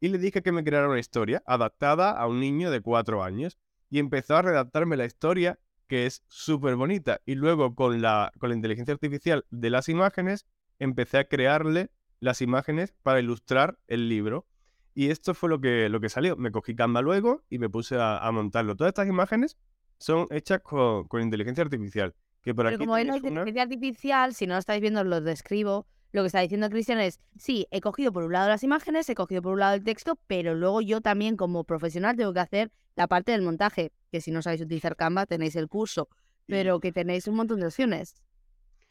Y 0.00 0.08
le 0.08 0.18
dije 0.18 0.42
que 0.42 0.52
me 0.52 0.64
creara 0.64 0.88
una 0.88 0.98
historia 0.98 1.42
adaptada 1.46 2.10
a 2.10 2.26
un 2.26 2.40
niño 2.40 2.70
de 2.70 2.80
cuatro 2.80 3.22
años. 3.22 3.58
Y 3.90 3.98
empezó 3.98 4.36
a 4.36 4.42
redactarme 4.42 4.96
la 4.96 5.04
historia 5.04 5.58
que 5.86 6.06
es 6.06 6.22
súper 6.28 6.76
bonita. 6.76 7.20
Y 7.26 7.34
luego 7.34 7.74
con 7.74 8.00
la, 8.02 8.32
con 8.38 8.50
la 8.50 8.56
inteligencia 8.56 8.94
artificial 8.94 9.44
de 9.50 9.70
las 9.70 9.88
imágenes, 9.88 10.46
empecé 10.78 11.18
a 11.18 11.24
crearle 11.24 11.90
las 12.20 12.40
imágenes 12.42 12.94
para 13.02 13.20
ilustrar 13.20 13.78
el 13.86 14.08
libro. 14.08 14.46
Y 14.94 15.10
esto 15.10 15.34
fue 15.34 15.48
lo 15.48 15.60
que, 15.60 15.88
lo 15.88 16.00
que 16.00 16.08
salió. 16.08 16.36
Me 16.36 16.50
cogí 16.50 16.74
Canva 16.74 17.02
luego 17.02 17.42
y 17.50 17.58
me 17.58 17.68
puse 17.68 17.96
a, 17.98 18.28
montarlo. 18.32 18.76
Todas 18.76 18.90
estas 18.90 19.08
imágenes 19.08 19.56
son 19.98 20.26
hechas 20.30 20.60
con, 20.60 21.06
inteligencia 21.20 21.64
artificial. 21.64 22.14
Que 22.42 22.54
por 22.54 22.66
Pero 22.66 22.78
como 22.78 22.96
es 22.96 23.06
la 23.06 23.16
inteligencia 23.16 23.62
artificial, 23.62 24.34
si 24.34 24.46
no 24.46 24.54
lo 24.54 24.60
estáis 24.60 24.80
viendo, 24.80 25.02
lo 25.02 25.20
describo. 25.20 25.86
Lo 26.14 26.22
que 26.22 26.28
está 26.28 26.38
diciendo 26.38 26.70
Cristian 26.70 27.00
es, 27.00 27.18
sí, 27.36 27.66
he 27.72 27.80
cogido 27.80 28.12
por 28.12 28.22
un 28.22 28.32
lado 28.32 28.48
las 28.48 28.62
imágenes, 28.62 29.08
he 29.08 29.16
cogido 29.16 29.42
por 29.42 29.54
un 29.54 29.58
lado 29.58 29.74
el 29.74 29.82
texto, 29.82 30.16
pero 30.28 30.54
luego 30.54 30.80
yo 30.80 31.00
también 31.00 31.36
como 31.36 31.64
profesional 31.64 32.14
tengo 32.14 32.32
que 32.32 32.38
hacer 32.38 32.70
la 32.94 33.08
parte 33.08 33.32
del 33.32 33.42
montaje, 33.42 33.90
que 34.12 34.20
si 34.20 34.30
no 34.30 34.40
sabéis 34.40 34.62
utilizar 34.62 34.94
Canva 34.94 35.26
tenéis 35.26 35.56
el 35.56 35.66
curso, 35.66 36.08
pero 36.46 36.78
que 36.78 36.92
tenéis 36.92 37.26
un 37.26 37.34
montón 37.34 37.58
de 37.58 37.66
opciones. 37.66 38.22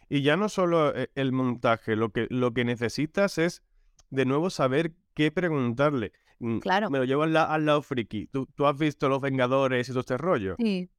Y 0.09 0.21
ya 0.21 0.35
no 0.35 0.49
solo 0.49 0.93
eh, 0.93 1.11
el 1.15 1.31
montaje, 1.31 1.95
lo 1.95 2.09
que, 2.09 2.27
lo 2.29 2.53
que 2.53 2.65
necesitas 2.65 3.37
es 3.37 3.63
de 4.09 4.25
nuevo 4.25 4.49
saber 4.49 4.91
qué 5.13 5.31
preguntarle. 5.31 6.11
Mm, 6.39 6.59
claro. 6.59 6.89
Me 6.89 6.97
lo 6.97 7.05
llevo 7.05 7.23
al, 7.23 7.31
lado 7.31 7.81
friki. 7.81 8.27
¿Tú, 8.27 8.47
¿Tú, 8.47 8.67
has 8.67 8.77
visto 8.77 9.07
Los 9.07 9.21
Vengadores 9.21 9.87
y 9.87 9.91
todo 9.93 10.01
este 10.01 10.17
rollo? 10.17 10.57
Sí. 10.59 10.89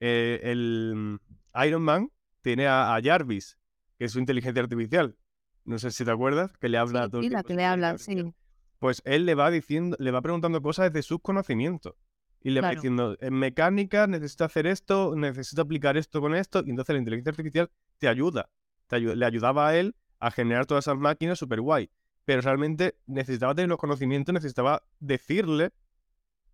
Eh, 0.00 0.40
el 0.42 1.20
Iron 1.64 1.82
Man 1.82 2.10
tiene 2.42 2.66
a, 2.66 2.98
Jarvis, 3.00 3.56
que 3.96 4.06
es 4.06 4.12
su 4.12 4.18
inteligencia 4.18 4.60
artificial. 4.60 5.16
No 5.64 5.78
sé 5.78 5.90
si 5.90 6.04
te 6.04 6.10
acuerdas, 6.10 6.56
que 6.58 6.68
le 6.68 6.78
habla 6.78 7.08
sí, 7.10 7.30
la 7.30 7.42
que 7.42 7.54
le 7.54 7.64
habla, 7.64 7.98
sí. 7.98 8.34
Pues 8.78 9.00
él 9.04 9.24
le 9.24 9.34
va 9.34 9.50
diciendo, 9.50 9.96
le 9.98 10.10
va 10.10 10.20
preguntando 10.20 10.60
cosas 10.60 10.92
desde 10.92 11.02
sus 11.02 11.20
conocimientos. 11.20 11.94
Y 12.42 12.50
le 12.50 12.60
va 12.60 12.70
diciendo, 12.70 13.16
en 13.20 13.32
mecánica 13.32 14.06
necesito 14.06 14.44
hacer 14.44 14.66
esto, 14.66 15.16
necesito 15.16 15.62
aplicar 15.62 15.96
esto 15.96 16.20
con 16.20 16.34
esto, 16.34 16.62
y 16.64 16.70
entonces 16.70 16.92
la 16.92 16.98
inteligencia 16.98 17.30
artificial 17.30 17.70
te 17.96 18.06
ayuda. 18.06 18.50
Te 18.86 19.00
le 19.00 19.24
ayudaba 19.24 19.68
a 19.68 19.76
él 19.76 19.96
a 20.18 20.30
generar 20.30 20.66
todas 20.66 20.84
esas 20.84 20.98
máquinas 20.98 21.38
súper 21.38 21.62
guay. 21.62 21.90
Pero 22.26 22.42
realmente 22.42 22.96
necesitaba 23.06 23.54
tener 23.54 23.70
los 23.70 23.78
conocimientos, 23.78 24.34
necesitaba 24.34 24.82
decirle 25.00 25.72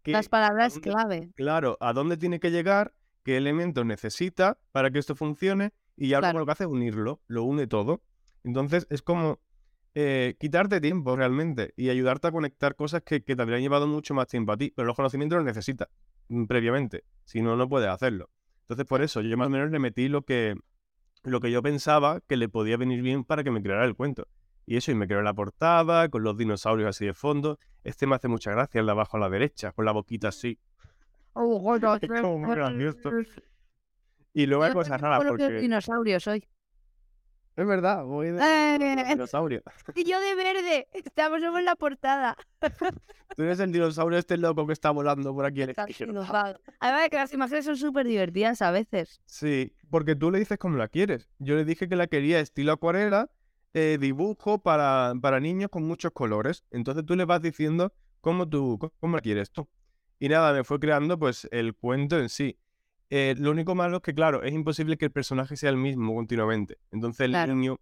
que... 0.04 0.12
Las 0.12 0.28
palabras 0.28 0.78
clave. 0.78 1.32
Claro, 1.34 1.76
a 1.80 1.92
dónde 1.92 2.16
tiene 2.16 2.38
que 2.38 2.52
llegar, 2.52 2.94
qué 3.24 3.36
elementos 3.36 3.84
necesita 3.84 4.58
para 4.70 4.92
que 4.92 5.00
esto 5.00 5.16
funcione, 5.16 5.72
y 5.96 6.08
ya 6.08 6.20
lo 6.32 6.46
que 6.46 6.52
hace 6.52 6.64
es 6.64 6.70
unirlo, 6.70 7.20
lo 7.26 7.42
une 7.42 7.66
todo. 7.66 8.00
Entonces 8.44 8.86
es 8.90 9.02
como 9.02 9.40
eh, 9.94 10.36
quitarte 10.38 10.80
tiempo 10.80 11.16
realmente 11.16 11.74
y 11.76 11.90
ayudarte 11.90 12.28
a 12.28 12.32
conectar 12.32 12.76
cosas 12.76 13.02
que, 13.02 13.20
te 13.20 13.40
habrían 13.40 13.60
llevado 13.60 13.86
mucho 13.86 14.14
más 14.14 14.28
tiempo 14.28 14.52
a 14.52 14.56
ti, 14.56 14.72
pero 14.74 14.86
los 14.86 14.94
conocimientos 14.94 15.36
los 15.36 15.44
necesitas 15.44 15.88
mm, 16.28 16.44
previamente, 16.44 17.04
si 17.24 17.42
no, 17.42 17.56
no 17.56 17.68
puedes 17.68 17.88
hacerlo. 17.88 18.30
Entonces 18.62 18.86
por 18.86 19.02
eso 19.02 19.20
yo 19.20 19.36
más 19.36 19.48
o 19.48 19.50
menos 19.50 19.70
le 19.70 19.80
metí 19.80 20.08
lo 20.08 20.22
que, 20.22 20.54
lo 21.24 21.40
que 21.40 21.50
yo 21.50 21.62
pensaba 21.62 22.20
que 22.20 22.36
le 22.36 22.48
podía 22.48 22.76
venir 22.76 23.02
bien 23.02 23.24
para 23.24 23.42
que 23.42 23.50
me 23.50 23.62
creara 23.62 23.84
el 23.84 23.96
cuento. 23.96 24.28
Y 24.64 24.76
eso, 24.76 24.92
y 24.92 24.94
me 24.94 25.08
creó 25.08 25.22
la 25.22 25.34
portada, 25.34 26.08
con 26.08 26.22
los 26.22 26.36
dinosaurios 26.36 26.90
así 26.90 27.04
de 27.04 27.14
fondo. 27.14 27.58
Este 27.82 28.06
me 28.06 28.14
hace 28.14 28.28
mucha 28.28 28.52
gracia, 28.52 28.78
el 28.78 28.86
de 28.86 28.92
abajo 28.92 29.16
a 29.16 29.20
la 29.20 29.28
derecha, 29.28 29.72
con 29.72 29.84
la 29.84 29.90
boquita 29.90 30.28
así. 30.28 30.56
Oh, 31.32 31.76
y 34.34 34.46
luego 34.46 34.62
hay 34.62 34.72
cosas 34.72 35.00
raras 35.00 35.24
porque... 35.26 35.50
dinosaurios 35.54 36.28
hoy. 36.28 36.46
Es 37.60 37.66
verdad, 37.66 38.04
voy 38.04 38.28
de 38.30 38.40
eh, 38.40 39.04
dinosaurio. 39.06 39.62
Y 39.94 40.04
yo 40.04 40.18
de 40.18 40.34
verde. 40.34 40.88
Estamos 40.94 41.42
en 41.42 41.64
la 41.66 41.76
portada. 41.76 42.34
Tú 43.36 43.42
eres 43.42 43.60
el 43.60 43.70
dinosaurio 43.70 44.18
este 44.18 44.38
loco 44.38 44.66
que 44.66 44.72
está 44.72 44.90
volando 44.90 45.34
por 45.34 45.44
aquí. 45.44 45.60
Además 46.80 47.02
de 47.02 47.10
que 47.10 47.16
las 47.16 47.34
imágenes 47.34 47.66
son 47.66 47.76
súper 47.76 48.06
divertidas 48.06 48.62
a 48.62 48.70
veces. 48.70 49.20
Sí, 49.26 49.74
porque 49.90 50.16
tú 50.16 50.30
le 50.30 50.38
dices 50.38 50.56
cómo 50.56 50.78
la 50.78 50.88
quieres. 50.88 51.28
Yo 51.38 51.54
le 51.54 51.66
dije 51.66 51.86
que 51.86 51.96
la 51.96 52.06
quería 52.06 52.40
estilo 52.40 52.72
acuarela, 52.72 53.30
eh, 53.74 53.98
dibujo 54.00 54.62
para, 54.62 55.12
para 55.20 55.38
niños 55.38 55.68
con 55.70 55.86
muchos 55.86 56.12
colores. 56.12 56.64
Entonces 56.70 57.04
tú 57.04 57.14
le 57.14 57.26
vas 57.26 57.42
diciendo 57.42 57.92
cómo 58.22 58.48
tú, 58.48 58.78
cómo 59.00 59.16
la 59.16 59.20
quieres 59.20 59.50
tú. 59.50 59.68
Y 60.18 60.30
nada, 60.30 60.54
me 60.54 60.64
fue 60.64 60.80
creando 60.80 61.18
pues 61.18 61.46
el 61.52 61.74
cuento 61.74 62.18
en 62.18 62.30
sí. 62.30 62.58
Eh, 63.10 63.34
lo 63.38 63.50
único 63.50 63.74
malo 63.74 63.96
es 63.96 64.02
que, 64.02 64.14
claro, 64.14 64.42
es 64.44 64.52
imposible 64.52 64.96
que 64.96 65.06
el 65.06 65.10
personaje 65.10 65.56
sea 65.56 65.70
el 65.70 65.76
mismo 65.76 66.14
continuamente. 66.14 66.78
Entonces 66.92 67.28
el 67.28 67.32
niño 67.32 67.78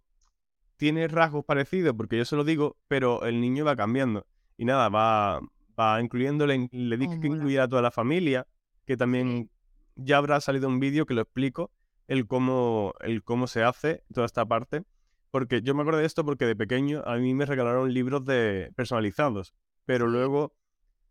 tiene 0.77 1.07
rasgos 1.07 1.45
parecidos, 1.45 1.95
porque 1.95 2.17
yo 2.17 2.25
se 2.25 2.35
lo 2.35 2.43
digo, 2.43 2.77
pero 2.87 3.23
el 3.25 3.39
niño 3.39 3.63
va 3.63 3.75
cambiando. 3.75 4.25
Y 4.57 4.65
nada, 4.65 4.89
va, 4.89 5.39
va 5.79 6.01
incluyéndole, 6.01 6.69
le 6.71 6.97
dije 6.97 7.15
oh, 7.17 7.21
que 7.21 7.27
incluyera 7.27 7.65
a 7.65 7.67
toda 7.67 7.81
la 7.81 7.91
familia, 7.91 8.47
que 8.85 8.97
también 8.97 9.51
ya 9.95 10.17
habrá 10.17 10.41
salido 10.41 10.67
un 10.67 10.79
vídeo 10.79 11.05
que 11.05 11.13
lo 11.13 11.21
explico, 11.21 11.71
el 12.07 12.25
cómo, 12.25 12.93
el 13.01 13.23
cómo 13.23 13.45
se 13.47 13.63
hace 13.63 14.03
toda 14.13 14.25
esta 14.25 14.45
parte. 14.45 14.83
Porque 15.31 15.61
yo 15.61 15.75
me 15.75 15.81
acuerdo 15.81 15.99
de 15.99 16.07
esto 16.07 16.25
porque 16.25 16.45
de 16.45 16.55
pequeño 16.55 17.03
a 17.05 17.17
mí 17.17 17.35
me 17.35 17.45
regalaron 17.45 17.93
libros 17.93 18.25
de 18.25 18.71
personalizados, 18.75 19.53
pero 19.85 20.07
luego 20.07 20.55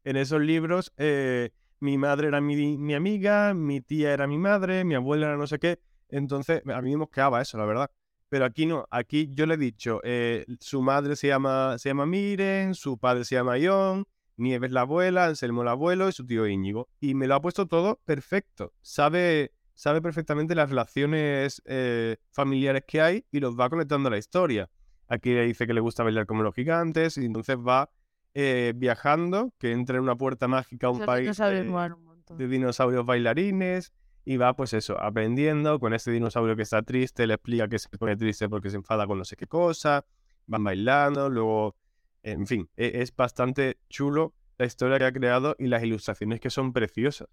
en 0.03 0.17
esos 0.17 0.41
libros 0.41 0.93
eh, 0.97 1.51
mi 1.81 1.99
madre 1.99 2.29
era 2.29 2.41
mi, 2.41 2.95
amiga, 2.95 3.55
mi 3.55 3.81
tía 3.81 4.13
era 4.13 4.27
mi 4.27 4.39
madre, 4.39 4.85
mi 4.85 4.95
abuela 4.95 5.29
era 5.29 5.37
no 5.37 5.47
sé 5.47 5.59
qué. 5.59 5.81
Entonces, 6.09 6.63
a 6.67 6.83
mí 6.83 6.91
me 6.91 6.99
mosqueaba 6.99 7.41
eso, 7.41 7.59
la 7.59 7.65
verdad. 7.65 7.91
Pero 8.29 8.45
aquí 8.45 8.67
no, 8.67 8.87
aquí 8.91 9.31
yo 9.33 9.47
le 9.47 9.55
he 9.55 9.59
dicho, 9.59 10.01
eh, 10.05 10.45
su 10.61 10.83
madre 10.83 11.17
se 11.17 11.29
llama, 11.29 11.79
se 11.79 11.89
llama 11.89 12.07
Miren, 12.07 12.75
su 12.75 12.99
padre 12.99 13.25
se 13.25 13.37
llama 13.37 13.59
Ion, 13.59 14.07
Nieves 14.37 14.71
la 14.71 14.83
abuela, 14.83 15.27
Anselmo 15.27 15.63
el 15.63 15.69
abuelo 15.69 16.09
y 16.09 16.13
su 16.13 16.25
tío 16.25 16.47
Íñigo. 16.47 16.89
Y 17.01 17.15
me 17.15 17.27
lo 17.27 17.35
ha 17.35 17.41
puesto 17.41 17.67
todo 17.67 18.01
perfecto. 18.05 18.73
Sabe, 18.83 19.53
sabe 19.75 20.01
perfectamente 20.01 20.55
las 20.55 20.71
relaciones 20.71 21.61
eh, 21.65 22.19
familiares 22.31 22.85
que 22.87 23.01
hay 23.01 23.25
y 23.33 23.41
los 23.41 23.59
va 23.59 23.69
conectando 23.69 24.09
a 24.09 24.11
la 24.13 24.19
historia. 24.19 24.71
Aquí 25.09 25.31
le 25.31 25.45
dice 25.45 25.67
que 25.67 25.75
le 25.75 25.81
gusta 25.81 26.05
bailar 26.05 26.27
como 26.27 26.43
los 26.43 26.55
gigantes 26.55 27.19
y 27.19 27.25
entonces 27.25 27.57
va 27.57 27.91
eh, 28.35 28.73
viajando, 28.77 29.53
que 29.59 29.73
entra 29.73 29.97
en 29.97 30.03
una 30.03 30.17
puerta 30.17 30.49
mágica 30.49 30.89
a 30.89 30.91
un 30.91 31.01
país 31.01 31.37
de, 31.37 32.49
dinosaurios 32.49 33.07
bailarines 33.07 33.93
y 34.25 34.37
va 34.37 34.55
pues 34.55 34.75
eso, 34.75 35.01
aprendiendo 35.01 35.81
con 35.81 35.95
este 35.95 36.11
dinosaurio 36.11 36.55
que 36.55 36.63
está 36.63 36.83
triste, 36.83 37.27
le 37.27 37.35
explica 37.35 37.69
que 37.69 37.79
se 37.79 37.89
pone 37.89 38.17
triste 38.17 38.49
porque 38.49 38.71
se 38.71 38.77
enfada 38.77 39.07
con 39.07 39.19
no 39.19 39.25
sé 39.25 39.37
qué 39.37 39.47
cosa, 39.47 40.05
van 40.47 40.65
bailando, 40.65 41.31
luego, 41.31 41.77
en 42.23 42.47
fin, 42.47 42.69
e, 42.77 43.01
es 43.03 43.15
bastante 43.17 43.79
chulo 43.89 44.35
la 44.59 44.67
historia 44.67 44.99
que 44.99 45.05
ha 45.05 45.13
creado 45.13 45.57
y 45.59 45.69
las 45.69 45.83
ilustraciones 45.83 46.41
que 46.41 46.51
son 46.51 46.73
preciosas. 46.73 47.29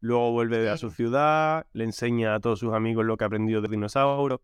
Luego 0.00 0.32
vuelve 0.32 0.68
a 0.70 0.76
su 0.78 0.90
ciudad, 0.90 1.66
le 1.72 1.84
enseña 1.84 2.34
a 2.34 2.40
todos 2.40 2.58
sus 2.58 2.72
amigos 2.72 3.04
lo 3.04 3.16
que 3.16 3.24
ha 3.24 3.26
aprendido 3.26 3.60
de 3.60 3.68
dinosaurio. 3.68 4.42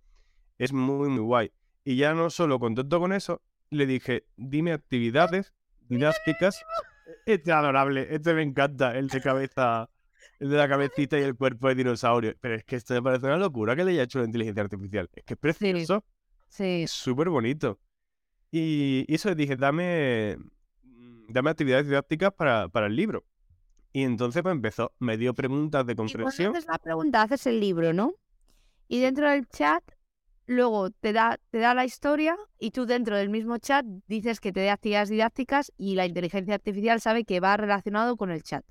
Es 0.59 0.73
muy, 0.73 1.09
muy 1.09 1.23
guay. 1.23 1.53
Y 1.83 1.97
ya 1.97 2.13
no 2.15 2.29
solo 2.29 2.59
contento 2.59 3.01
con 3.01 3.13
eso, 3.13 3.43
le 3.71 3.87
dije, 3.87 4.27
dime 4.37 4.73
actividades 4.73 5.55
dinásticas. 5.89 6.65
Este 7.25 7.51
es 7.51 7.57
adorable, 7.57 8.07
este 8.11 8.35
me 8.35 8.43
encanta, 8.43 8.97
el 8.97 9.09
de 9.09 9.21
cabeza, 9.21 9.89
el 10.39 10.51
de 10.51 10.57
la 10.57 10.69
cabecita 10.69 11.19
y 11.19 11.23
el 11.23 11.37
cuerpo 11.37 11.69
de 11.69 11.77
dinosaurio. 11.77 12.35
Pero 12.41 12.55
es 12.55 12.65
que 12.65 12.77
esto 12.77 12.95
me 12.95 13.03
parece 13.03 13.27
una 13.27 13.37
locura 13.37 13.77
que 13.77 13.85
le 13.85 13.93
haya 13.93 14.03
hecho 14.05 14.19
la 14.19 14.27
inteligencia 14.27 14.63
artificial. 14.63 15.09
Es 15.13 15.25
que 15.25 15.35
es 15.35 15.41
precioso. 15.41 16.05
Sí. 16.49 16.83
Es 16.85 16.91
súper 16.91 17.29
bonito. 17.29 17.79
Y, 18.51 19.05
eso 19.13 19.35
dije, 19.35 19.57
dame, 19.57 20.37
dame 21.29 21.51
actividades 21.51 21.87
didácticas 21.87 22.33
para, 22.33 22.69
para 22.69 22.87
el 22.87 22.97
libro. 22.97 23.25
Y 23.93 24.03
entonces 24.03 24.41
me 24.41 24.51
pues, 24.51 24.55
empezó, 24.57 24.93
me 24.99 25.17
dio 25.17 25.35
preguntas 25.35 25.87
de 25.87 25.97
comprensión. 25.97 26.53
Y 26.53 26.57
haces 26.57 26.69
la 26.69 26.79
pregunta, 26.79 27.23
haces 27.23 27.47
el 27.47 27.61
libro, 27.61 27.93
¿no? 27.93 28.15
Y 28.89 29.01
dentro 29.01 29.29
del 29.31 29.49
chat 29.49 29.83
luego 30.47 30.91
te 30.91 31.13
da, 31.13 31.39
te 31.51 31.59
da 31.59 31.75
la 31.75 31.85
historia 31.85 32.37
y 32.59 32.71
tú 32.71 32.87
dentro 32.87 33.17
del 33.17 33.29
mismo 33.29 33.59
chat 33.59 33.85
dices 34.07 34.41
que 34.41 34.53
te 34.53 34.61
dé 34.61 34.71
actividades 34.71 35.09
didácticas 35.09 35.73
y 35.77 35.95
la 35.95 36.07
inteligencia 36.07 36.55
artificial 36.55 37.01
sabe 37.01 37.25
que 37.25 37.41
va 37.41 37.57
relacionado 37.57 38.17
con 38.17 38.31
el 38.31 38.43
chat 38.43 38.65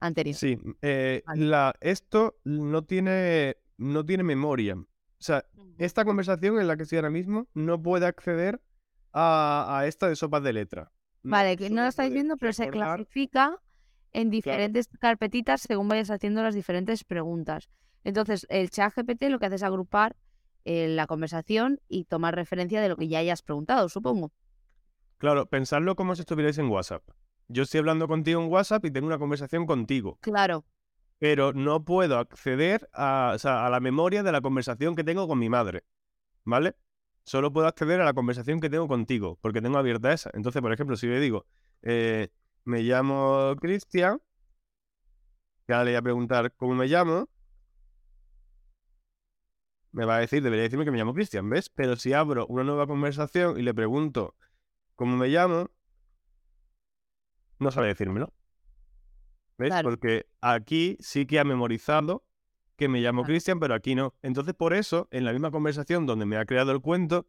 anterior. 0.00 0.36
Sí, 0.36 0.58
eh, 0.82 1.22
la, 1.34 1.74
esto 1.80 2.36
no 2.44 2.84
tiene, 2.84 3.56
no 3.76 4.04
tiene 4.04 4.24
memoria. 4.24 4.74
O 4.76 4.86
sea, 5.18 5.44
esta 5.78 6.04
conversación 6.04 6.60
en 6.60 6.66
la 6.66 6.76
que 6.76 6.84
estoy 6.84 6.96
ahora 6.96 7.10
mismo 7.10 7.48
no 7.54 7.82
puede 7.82 8.06
acceder 8.06 8.60
a, 9.12 9.82
esta 9.86 10.08
de 10.08 10.16
sopas 10.16 10.42
de 10.42 10.52
letra. 10.52 10.92
vale, 11.22 11.56
que 11.56 11.70
no 11.70 11.82
lo 11.82 11.88
estáis 11.88 12.12
viendo, 12.12 12.36
pero 12.36 12.52
se 12.52 12.68
clasifica 12.68 13.58
en 14.12 14.30
diferentes 14.30 14.88
carpetitas 15.00 15.60
según 15.60 15.88
vayas 15.88 16.10
haciendo 16.10 16.42
las 16.42 16.54
diferentes 16.54 17.04
preguntas. 17.04 17.68
Entonces, 18.04 18.46
el 18.48 18.70
chat 18.70 18.94
GPT 18.94 19.24
lo 19.24 19.38
que 19.38 19.46
hace 19.46 19.56
es 19.56 19.62
agrupar 19.62 20.16
eh, 20.70 20.86
la 20.86 21.06
conversación 21.06 21.80
y 21.88 22.04
tomar 22.04 22.34
referencia 22.34 22.82
de 22.82 22.90
lo 22.90 22.96
que 22.98 23.08
ya 23.08 23.20
hayas 23.20 23.40
preguntado, 23.40 23.88
supongo. 23.88 24.32
Claro, 25.16 25.46
pensarlo 25.46 25.96
como 25.96 26.14
si 26.14 26.20
estuvierais 26.20 26.58
en 26.58 26.68
WhatsApp. 26.68 27.02
Yo 27.48 27.62
estoy 27.62 27.78
hablando 27.78 28.06
contigo 28.06 28.42
en 28.42 28.52
WhatsApp 28.52 28.84
y 28.84 28.90
tengo 28.90 29.06
una 29.06 29.16
conversación 29.18 29.64
contigo. 29.64 30.18
Claro. 30.20 30.66
Pero 31.18 31.54
no 31.54 31.86
puedo 31.86 32.18
acceder 32.18 32.86
a, 32.92 33.38
a 33.42 33.70
la 33.70 33.80
memoria 33.80 34.22
de 34.22 34.30
la 34.30 34.42
conversación 34.42 34.94
que 34.94 35.04
tengo 35.04 35.26
con 35.26 35.38
mi 35.38 35.48
madre. 35.48 35.84
¿Vale? 36.44 36.76
Solo 37.24 37.50
puedo 37.50 37.66
acceder 37.66 38.02
a 38.02 38.04
la 38.04 38.12
conversación 38.12 38.60
que 38.60 38.68
tengo 38.68 38.88
contigo, 38.88 39.38
porque 39.40 39.62
tengo 39.62 39.78
abierta 39.78 40.12
esa. 40.12 40.30
Entonces, 40.34 40.60
por 40.60 40.74
ejemplo, 40.74 40.96
si 40.96 41.06
le 41.06 41.18
digo, 41.18 41.46
eh, 41.80 42.28
me 42.64 42.82
llamo 42.82 43.54
Cristian, 43.58 44.20
ya 45.66 45.82
le 45.82 45.92
voy 45.92 45.96
a 45.96 46.02
preguntar 46.02 46.52
cómo 46.58 46.74
me 46.74 46.88
llamo, 46.88 47.30
me 49.92 50.04
va 50.04 50.16
a 50.16 50.20
decir, 50.20 50.42
debería 50.42 50.64
decirme 50.64 50.84
que 50.84 50.90
me 50.90 50.98
llamo 50.98 51.14
Cristian, 51.14 51.48
¿ves? 51.48 51.68
Pero 51.70 51.96
si 51.96 52.12
abro 52.12 52.46
una 52.46 52.64
nueva 52.64 52.86
conversación 52.86 53.58
y 53.58 53.62
le 53.62 53.74
pregunto 53.74 54.34
cómo 54.94 55.16
me 55.16 55.28
llamo, 55.28 55.70
no 57.58 57.70
sabe 57.70 57.88
decírmelo. 57.88 58.32
¿Ves? 59.56 59.74
Porque 59.82 60.26
aquí 60.40 60.96
sí 61.00 61.26
que 61.26 61.40
ha 61.40 61.44
memorizado 61.44 62.24
que 62.76 62.88
me 62.88 63.00
llamo 63.00 63.24
Cristian, 63.24 63.58
pero 63.58 63.74
aquí 63.74 63.96
no. 63.96 64.14
Entonces, 64.22 64.54
por 64.54 64.72
eso, 64.72 65.08
en 65.10 65.24
la 65.24 65.32
misma 65.32 65.50
conversación 65.50 66.06
donde 66.06 66.26
me 66.26 66.36
ha 66.36 66.46
creado 66.46 66.70
el 66.70 66.80
cuento, 66.80 67.26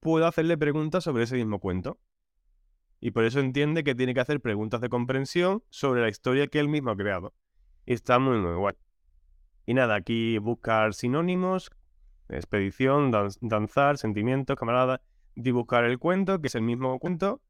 puedo 0.00 0.26
hacerle 0.26 0.58
preguntas 0.58 1.04
sobre 1.04 1.22
ese 1.22 1.36
mismo 1.36 1.60
cuento. 1.60 2.00
Y 3.00 3.12
por 3.12 3.24
eso 3.24 3.38
entiende 3.38 3.84
que 3.84 3.94
tiene 3.94 4.12
que 4.12 4.20
hacer 4.20 4.40
preguntas 4.40 4.80
de 4.80 4.88
comprensión 4.88 5.62
sobre 5.70 6.00
la 6.00 6.08
historia 6.08 6.48
que 6.48 6.58
él 6.58 6.68
mismo 6.68 6.90
ha 6.90 6.96
creado. 6.96 7.32
Y 7.86 7.92
está 7.94 8.18
muy, 8.18 8.38
muy 8.38 8.56
guay. 8.56 8.74
Y 9.66 9.74
nada, 9.74 9.94
aquí 9.94 10.38
buscar 10.38 10.94
sinónimos, 10.94 11.70
expedición, 12.28 13.10
danzar, 13.40 13.98
sentimientos, 13.98 14.56
camarada, 14.56 15.00
dibujar 15.34 15.84
el 15.84 15.98
cuento, 15.98 16.40
que 16.40 16.48
es 16.48 16.54
el 16.54 16.62
mismo 16.62 16.98
cuento, 16.98 17.40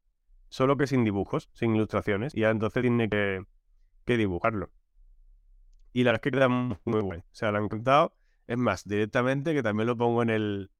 solo 0.49 0.77
que 0.77 0.87
sin 0.87 1.03
dibujos, 1.03 1.49
sin 1.53 1.75
ilustraciones. 1.75 2.35
Y 2.35 2.41
ya 2.41 2.49
entonces 2.49 2.81
tiene 2.81 3.09
que, 3.09 3.45
dibujarlo. 4.05 4.71
Y 5.93 6.03
la 6.03 6.11
verdad 6.11 6.21
es 6.25 6.31
que 6.31 6.31
queda 6.31 6.49
muy, 6.49 6.77
muy 6.85 7.01
bueno. 7.01 7.23
O 7.25 7.35
sea, 7.35 7.51
lo 7.51 7.59
han 7.59 7.65
encantado. 7.65 8.15
Es 8.47 8.57
más, 8.57 8.87
directamente, 8.87 9.53
que 9.53 9.61
también 9.61 9.87
lo 9.87 9.95
pongo 9.95 10.23
en 10.23 10.31
el, 10.31 10.71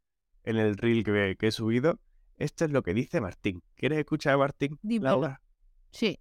en 0.44 0.58
el 0.58 0.78
reel 0.78 1.04
que, 1.04 1.36
que 1.38 1.48
he 1.48 1.52
subido. 1.52 2.00
Esto 2.38 2.66
es 2.66 2.72
lo 2.72 2.82
que 2.82 2.94
dice 2.94 3.22
Martín. 3.22 3.62
¿Quieres 3.76 4.00
escuchar 4.00 4.34
a 4.34 4.38
Martín? 4.38 4.80
Laura. 4.82 5.42
Sí. 5.92 6.20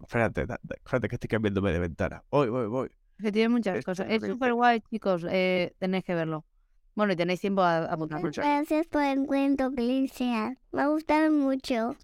Espérate, 0.00 0.42
espérate 0.42 1.08
que 1.08 1.16
estoy 1.16 1.28
cambiándome 1.28 1.72
de 1.72 1.78
ventana. 1.78 2.22
Voy, 2.30 2.48
voy, 2.48 2.66
voy. 2.66 2.90
Que 3.18 3.32
tiene 3.32 3.48
muchas 3.48 3.84
cosas. 3.84 4.06
Es 4.10 4.22
súper 4.22 4.52
guay, 4.52 4.80
chicos. 4.82 5.24
Eh, 5.28 5.74
tenéis 5.78 6.04
que 6.04 6.14
verlo. 6.14 6.44
Bueno, 6.96 7.12
y 7.12 7.16
tenéis 7.16 7.40
tiempo 7.40 7.62
a, 7.62 7.84
apuntar. 7.84 8.20
Gracias 8.22 8.88
por 8.88 9.02
el 9.02 9.24
cuento, 9.26 9.70
Cristian. 9.70 10.58
Me 10.72 10.82
ha 10.82 10.88
gustado 10.88 11.30
mucho. 11.30 11.94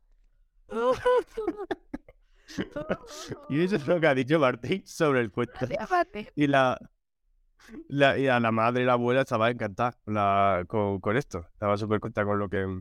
y 3.49 3.65
eso 3.65 3.77
es 3.77 3.87
lo 3.87 4.01
que 4.01 4.07
ha 4.07 4.15
dicho 4.15 4.39
Martín 4.39 4.87
sobre 4.87 5.21
el 5.21 5.33
cuento. 5.33 5.67
Y 6.37 6.47
la, 6.47 6.79
la, 7.89 8.19
y 8.19 8.29
a 8.29 8.39
la 8.39 8.53
madre 8.53 8.83
y 8.83 8.87
la 8.87 8.93
abuela 8.93 9.23
estaba 9.23 9.51
encantada 9.51 10.65
con, 10.67 11.01
con, 11.01 11.17
esto. 11.17 11.47
Estaba 11.53 11.77
súper 11.77 11.99
contenta 11.99 12.25
con 12.25 12.39
lo 12.39 12.49
que 12.49 12.81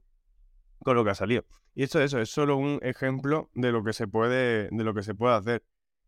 con 0.83 0.95
lo 0.95 1.03
que 1.03 1.11
ha 1.11 1.15
salido. 1.15 1.45
Y 1.73 1.83
esto 1.83 2.01
eso 2.01 2.19
es 2.19 2.29
solo 2.29 2.57
un 2.57 2.79
ejemplo 2.81 3.49
de 3.53 3.71
lo 3.71 3.83
que 3.83 3.93
se 3.93 4.07
puede, 4.07 4.67
de 4.69 4.83
lo 4.83 4.93
que 4.93 5.03
se 5.03 5.15
puede 5.15 5.35
hacer. 5.35 5.63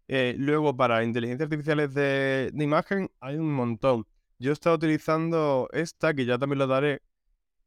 Eh, 0.08 0.36
luego, 0.38 0.76
para 0.76 1.04
inteligencias 1.04 1.48
artificiales 1.48 1.94
de, 1.94 2.52
imagen, 2.56 3.10
hay 3.20 3.38
un 3.38 3.54
montón. 3.54 4.06
Yo 4.44 4.50
he 4.50 4.54
estado 4.54 4.76
utilizando 4.76 5.70
esta, 5.72 6.14
que 6.14 6.26
ya 6.26 6.38
también 6.38 6.60
lo 6.60 6.68
daré, 6.68 7.02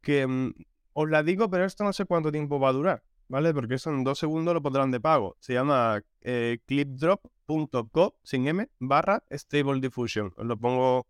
que 0.02 0.26
mm, 0.26 0.52
os 0.92 1.08
la 1.08 1.22
digo, 1.22 1.48
pero 1.48 1.64
esto 1.64 1.84
no 1.84 1.94
sé 1.94 2.04
cuánto 2.04 2.30
tiempo 2.30 2.60
va 2.60 2.68
a 2.68 2.72
durar, 2.74 3.02
¿vale? 3.28 3.54
Porque 3.54 3.76
eso 3.76 3.88
en 3.88 4.04
dos 4.04 4.18
segundos 4.18 4.52
lo 4.52 4.60
pondrán 4.60 4.90
de 4.90 5.00
pago. 5.00 5.38
Se 5.40 5.54
llama 5.54 6.02
eh, 6.20 6.58
clipdrop.co, 6.66 8.18
sin 8.22 8.46
M, 8.46 8.68
barra 8.78 9.24
Stable 9.30 9.80
Diffusion. 9.80 10.34
Os 10.36 10.44
lo 10.44 10.58
pongo, 10.58 11.06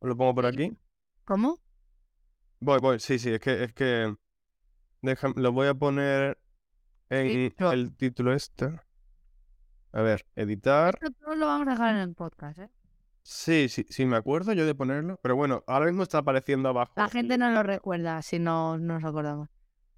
os 0.00 0.08
lo 0.08 0.16
pongo 0.16 0.34
por 0.34 0.46
aquí. 0.46 0.76
¿Cómo? 1.24 1.60
Voy, 2.58 2.80
voy, 2.80 2.98
sí, 2.98 3.20
sí, 3.20 3.34
es 3.34 3.40
que, 3.40 3.62
es 3.62 3.72
que 3.72 4.16
lo 5.36 5.52
voy 5.52 5.68
a 5.68 5.74
poner 5.74 6.38
en 7.08 7.54
el 7.60 7.94
título 7.94 8.32
este. 8.32 8.80
A 9.92 10.02
ver, 10.02 10.26
editar. 10.34 10.98
Esto 11.00 11.36
lo 11.36 11.46
vamos 11.46 11.68
a 11.68 11.70
dejar 11.70 11.94
en 11.94 12.00
el 12.00 12.14
podcast, 12.16 12.58
¿eh? 12.58 12.70
Sí, 13.24 13.70
sí, 13.70 13.86
sí, 13.88 14.04
me 14.04 14.16
acuerdo 14.16 14.52
yo 14.52 14.66
de 14.66 14.74
ponerlo. 14.74 15.18
Pero 15.22 15.34
bueno, 15.34 15.64
ahora 15.66 15.86
mismo 15.86 16.02
está 16.02 16.18
apareciendo 16.18 16.68
abajo. 16.68 16.92
La 16.96 17.08
gente 17.08 17.38
no 17.38 17.50
lo 17.50 17.62
recuerda 17.62 18.20
si 18.20 18.38
no, 18.38 18.76
nos 18.78 19.02
acordamos. 19.02 19.48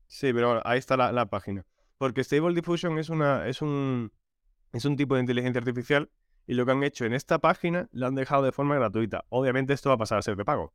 Sí, 0.07 0.33
pero 0.33 0.47
bueno, 0.47 0.63
ahí 0.65 0.79
está 0.79 0.97
la, 0.97 1.27
página. 1.27 1.67
Porque 1.99 2.23
Stable 2.23 2.55
Diffusion 2.55 2.99
es, 2.99 3.09
una, 3.11 3.49
es, 3.49 3.63
un, 3.63 4.13
es 4.73 4.85
un 4.85 4.97
tipo 4.97 5.17
de 5.17 5.23
inteligencia 5.23 5.59
artificial 5.59 6.09
y 6.47 6.55
lo 6.55 6.65
que 6.65 6.73
han 6.73 6.85
hecho 6.85 7.05
en 7.05 7.15
esta 7.15 7.41
página 7.41 7.89
lo 7.91 8.07
han 8.07 8.15
dejado 8.15 8.45
de 8.45 8.53
forma 8.53 8.77
gratuita. 8.77 9.25
Obviamente 9.29 9.73
esto 9.73 9.89
va 9.89 9.97
a 9.97 9.99
pasar 9.99 10.19
a 10.19 10.23
ser 10.23 10.37
de 10.37 10.45
pago. 10.45 10.73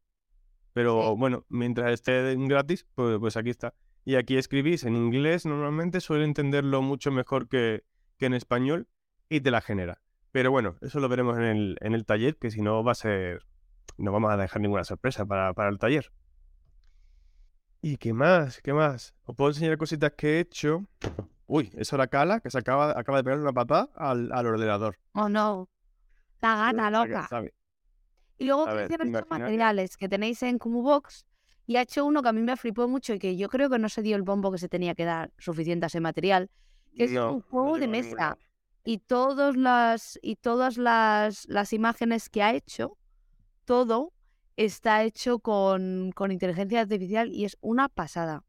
Pero 0.74 1.16
bueno, 1.16 1.46
mientras 1.48 1.92
esté 1.92 2.36
gratis, 2.36 2.86
pues, 2.96 3.18
pues 3.18 3.38
aquí 3.38 3.50
está. 3.50 3.74
Y 4.04 4.16
aquí 4.16 4.36
escribís 4.36 4.84
en 4.84 4.98
inglés, 4.98 5.46
normalmente 5.46 6.02
suele 6.02 6.26
entenderlo 6.26 6.82
mucho 6.82 7.12
mejor 7.12 7.48
que, 7.48 7.86
que 8.18 8.26
en 8.26 8.34
español 8.34 8.90
y 9.30 9.40
te 9.40 9.52
la 9.52 9.62
genera. 9.62 10.02
Pero 10.32 10.52
bueno, 10.52 10.76
eso 10.82 11.00
lo 11.00 11.10
veremos 11.10 11.38
en 11.38 11.44
el, 11.44 11.78
en 11.82 11.94
el 11.94 12.06
taller, 12.06 12.38
que 12.38 12.52
si 12.52 12.62
no 12.62 12.84
va 12.84 12.94
a 12.94 12.96
ser. 12.96 13.46
No 13.98 14.12
vamos 14.12 14.32
a 14.32 14.38
dejar 14.38 14.62
ninguna 14.62 14.84
sorpresa 14.84 15.26
para, 15.26 15.54
para 15.54 15.70
el 15.70 15.78
taller. 15.78 16.12
¿Y 17.82 17.98
qué 17.98 18.14
más? 18.14 18.62
¿Qué 18.62 18.74
más? 18.74 19.16
Os 19.24 19.36
puedo 19.36 19.50
enseñar 19.50 19.78
cositas 19.78 20.14
que 20.14 20.38
he 20.38 20.40
hecho. 20.40 20.86
Uy, 21.48 21.72
eso 21.76 21.98
la 21.98 22.08
cala, 22.08 22.40
que 22.40 22.50
se 22.50 22.58
acaba, 22.58 22.98
acaba 22.98 23.18
de 23.18 23.24
pegar 23.24 23.40
una 23.40 23.52
patada 23.52 23.90
al, 23.96 24.32
al 24.32 24.46
ordenador. 24.46 24.98
Oh 25.14 25.28
no. 25.28 25.68
La 26.40 26.56
gana, 26.56 26.90
loca. 26.90 27.28
Y 28.38 28.46
luego, 28.46 28.66
¿qué 28.88 28.98
materiales 29.30 29.98
que 29.98 30.10
tenéis 30.10 30.42
en 30.44 30.58
Box 30.58 31.26
y 31.68 31.76
ha 31.76 31.82
hecho 31.82 32.06
uno 32.06 32.24
que 32.24 32.30
a 32.30 32.34
mí 32.34 32.42
me 32.42 32.58
flipó 32.58 32.88
mucho 32.88 33.14
y 33.14 33.20
que 33.20 33.38
yo 33.38 33.50
creo 33.50 33.70
que 33.70 33.78
no 33.78 33.90
se 33.90 34.02
dio 34.02 34.16
el 34.16 34.24
bombo 34.24 34.52
que 34.52 34.58
se 34.58 34.68
tenía 34.68 34.96
que 34.96 35.06
dar 35.06 35.32
suficiente 35.38 35.86
a 35.86 35.88
ese 35.88 36.00
material, 36.00 36.50
que 36.96 37.04
es 37.04 37.12
un 37.12 37.42
juego 37.42 37.78
de 37.78 37.88
mesa. 37.88 38.38
Y, 38.84 39.00
todos 39.00 39.56
las, 39.56 40.20
y 40.22 40.38
todas 40.38 40.78
las, 40.78 41.48
las 41.48 41.74
imágenes 41.74 42.30
que 42.30 42.42
ha 42.42 42.54
hecho, 42.54 42.98
todo 43.66 44.14
está 44.58 45.04
hecho 45.04 45.40
con, 45.40 46.12
con 46.14 46.32
inteligencia 46.32 46.82
artificial 46.82 47.32
y 47.32 47.46
es 47.46 47.58
una 47.62 47.90
pasada. 47.90 48.44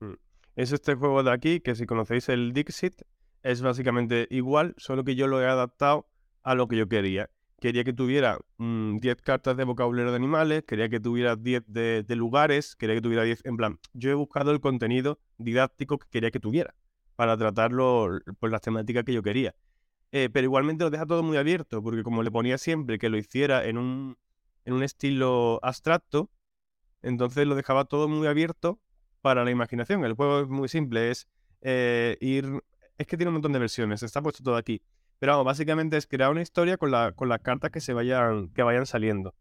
Mm. 0.00 0.14
Es 0.56 0.72
este 0.72 0.94
juego 0.94 1.22
de 1.22 1.32
aquí, 1.32 1.60
que 1.60 1.74
si 1.74 1.86
conocéis 1.86 2.28
el 2.28 2.52
Dixit, 2.52 3.02
es 3.42 3.62
básicamente 3.62 4.26
igual, 4.30 4.74
solo 4.76 5.04
que 5.04 5.14
yo 5.14 5.26
lo 5.26 5.40
he 5.40 5.46
adaptado 5.46 6.08
a 6.42 6.54
lo 6.54 6.66
que 6.68 6.76
yo 6.76 6.88
quería 6.88 7.30
quería 7.64 7.82
que 7.82 7.94
tuviera 7.94 8.38
10 8.58 8.58
mm, 8.58 8.98
cartas 9.22 9.56
de 9.56 9.64
vocabulario 9.64 10.10
de 10.10 10.16
animales, 10.16 10.64
quería 10.64 10.90
que 10.90 11.00
tuviera 11.00 11.34
10 11.34 11.62
de, 11.66 12.04
lugares, 12.14 12.76
quería 12.76 12.94
que 12.94 13.00
tuviera 13.00 13.22
10, 13.22 13.40
en 13.46 13.56
plan, 13.56 13.78
yo 13.94 14.10
he 14.10 14.14
buscado 14.14 14.50
el 14.50 14.60
contenido 14.60 15.18
didáctico 15.38 15.98
que 15.98 16.06
quería 16.10 16.30
que 16.30 16.40
tuviera 16.40 16.74
para 17.16 17.36
tratarlo 17.36 18.20
por 18.38 18.50
las 18.50 18.60
temáticas 18.60 19.04
que 19.04 19.12
yo 19.12 19.22
quería. 19.22 19.54
Eh, 20.12 20.28
pero 20.32 20.44
igualmente 20.44 20.84
lo 20.84 20.90
deja 20.90 21.06
todo 21.06 21.22
muy 21.22 21.36
abierto, 21.36 21.82
porque 21.82 22.02
como 22.02 22.22
le 22.22 22.30
ponía 22.30 22.56
siempre 22.58 22.98
que 22.98 23.08
lo 23.08 23.16
hiciera 23.16 23.64
en 23.64 23.78
un, 23.78 24.16
en 24.64 24.74
un 24.74 24.82
estilo 24.82 25.58
abstracto, 25.62 26.30
entonces 27.02 27.46
lo 27.46 27.54
dejaba 27.54 27.84
todo 27.84 28.08
muy 28.08 28.26
abierto 28.26 28.80
para 29.20 29.44
la 29.44 29.50
imaginación. 29.50 30.04
El 30.04 30.14
juego 30.14 30.40
es 30.40 30.48
muy 30.48 30.68
simple, 30.68 31.10
es 31.10 31.28
eh, 31.62 32.16
ir... 32.20 32.62
Es 32.96 33.08
que 33.08 33.16
tiene 33.16 33.30
un 33.30 33.34
montón 33.34 33.52
de 33.52 33.58
versiones, 33.58 34.02
está 34.02 34.22
puesto 34.22 34.44
todo 34.44 34.56
aquí. 34.56 34.82
Pero 35.18 35.42
básicamente 35.42 35.96
es 35.96 36.06
crear 36.06 36.30
una 36.30 36.42
historia 36.42 36.76
con, 36.76 36.90
la, 36.90 37.12
con 37.12 37.28
las 37.28 37.40
cartas 37.40 37.70
que, 37.70 37.80
se 37.80 37.92
vayan, 37.92 38.50
que 38.50 38.62
vayan 38.62 38.86
saliendo. 38.86 39.34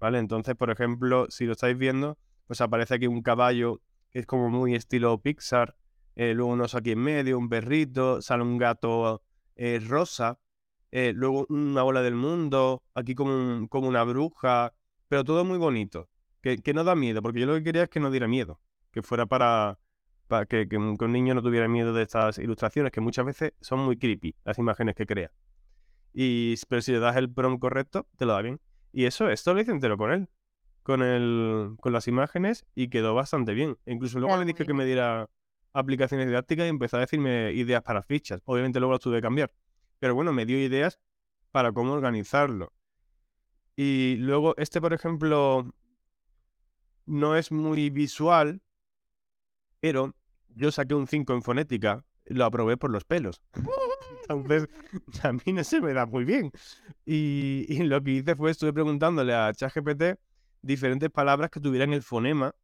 ¿Vale? 0.00 0.18
Entonces, 0.18 0.54
por 0.54 0.70
ejemplo, 0.70 1.26
si 1.28 1.44
lo 1.44 1.52
estáis 1.52 1.76
viendo, 1.76 2.18
pues 2.46 2.60
aparece 2.60 2.94
aquí 2.94 3.06
un 3.06 3.22
caballo 3.22 3.80
que 4.10 4.20
es 4.20 4.26
como 4.26 4.48
muy 4.48 4.74
estilo 4.74 5.20
Pixar. 5.20 5.76
Eh, 6.18 6.34
luego 6.34 6.50
unos 6.50 6.74
aquí 6.74 6.90
en 6.90 6.98
medio, 6.98 7.38
un 7.38 7.48
perrito, 7.48 8.20
sale 8.20 8.42
un 8.42 8.58
gato 8.58 9.22
eh, 9.54 9.80
rosa. 9.86 10.40
Eh, 10.90 11.12
luego 11.14 11.46
una 11.48 11.82
bola 11.84 12.02
del 12.02 12.16
mundo, 12.16 12.82
aquí 12.94 13.14
como, 13.14 13.68
como 13.68 13.86
una 13.86 14.02
bruja. 14.02 14.74
Pero 15.06 15.22
todo 15.22 15.44
muy 15.44 15.58
bonito. 15.58 16.08
Que, 16.42 16.58
que 16.58 16.74
no 16.74 16.82
da 16.82 16.96
miedo, 16.96 17.22
porque 17.22 17.38
yo 17.40 17.46
lo 17.46 17.54
que 17.54 17.62
quería 17.62 17.84
es 17.84 17.88
que 17.88 18.00
no 18.00 18.10
diera 18.10 18.26
miedo. 18.26 18.60
Que 18.90 19.00
fuera 19.00 19.26
para, 19.26 19.78
para 20.26 20.46
que, 20.46 20.66
un, 20.76 20.96
niño 21.12 21.34
no 21.34 21.42
tuviera 21.42 21.68
miedo 21.68 21.92
de 21.92 22.02
estas 22.02 22.38
ilustraciones, 22.38 22.90
que 22.90 23.00
muchas 23.00 23.24
veces 23.24 23.52
son 23.60 23.78
muy 23.78 23.96
creepy, 23.96 24.34
las 24.44 24.58
imágenes 24.58 24.96
que 24.96 25.06
crea. 25.06 25.30
Y, 26.12 26.56
pero 26.68 26.82
si 26.82 26.90
le 26.90 26.98
das 26.98 27.16
el 27.16 27.32
prompt 27.32 27.60
correcto, 27.60 28.08
te 28.16 28.26
lo 28.26 28.32
da 28.32 28.42
bien. 28.42 28.60
Y 28.92 29.04
eso, 29.04 29.30
esto 29.30 29.54
lo 29.54 29.60
hice 29.60 29.70
entero 29.70 29.96
con 29.96 30.10
él, 30.10 30.28
con, 30.82 31.02
el, 31.02 31.76
con 31.80 31.92
las 31.92 32.08
imágenes, 32.08 32.66
y 32.74 32.88
quedó 32.88 33.14
bastante 33.14 33.54
bien. 33.54 33.78
E 33.86 33.92
incluso 33.92 34.18
luego 34.18 34.36
le 34.36 34.46
dije 34.46 34.66
que 34.66 34.74
me 34.74 34.84
diera 34.84 35.28
aplicaciones 35.72 36.26
didácticas 36.26 36.66
y 36.66 36.68
empezó 36.68 36.96
a 36.96 37.00
decirme 37.00 37.52
ideas 37.52 37.82
para 37.82 38.02
fichas. 38.02 38.40
Obviamente 38.44 38.80
luego 38.80 38.94
las 38.94 39.00
tuve 39.00 39.16
que 39.16 39.22
cambiar. 39.22 39.52
Pero 39.98 40.14
bueno, 40.14 40.32
me 40.32 40.46
dio 40.46 40.58
ideas 40.58 40.98
para 41.50 41.72
cómo 41.72 41.92
organizarlo. 41.92 42.72
Y 43.76 44.16
luego, 44.16 44.54
este, 44.56 44.80
por 44.80 44.92
ejemplo, 44.92 45.72
no 47.06 47.36
es 47.36 47.52
muy 47.52 47.90
visual, 47.90 48.60
pero 49.80 50.14
yo 50.48 50.72
saqué 50.72 50.94
un 50.94 51.06
5 51.06 51.32
en 51.32 51.42
fonética, 51.42 52.04
lo 52.26 52.44
aprobé 52.44 52.76
por 52.76 52.90
los 52.90 53.04
pelos. 53.04 53.40
Entonces, 54.22 54.68
a 55.22 55.32
mí 55.32 55.52
no 55.52 55.64
se 55.64 55.80
me 55.80 55.92
da 55.92 56.06
muy 56.06 56.24
bien. 56.24 56.50
Y, 57.06 57.66
y 57.68 57.82
lo 57.84 58.02
que 58.02 58.10
hice 58.10 58.36
fue, 58.36 58.50
estuve 58.50 58.72
preguntándole 58.72 59.34
a 59.34 59.52
ChatGPT 59.52 60.18
diferentes 60.60 61.10
palabras 61.10 61.50
que 61.50 61.60
tuvieran 61.60 61.92
el 61.92 62.02
fonema 62.02 62.54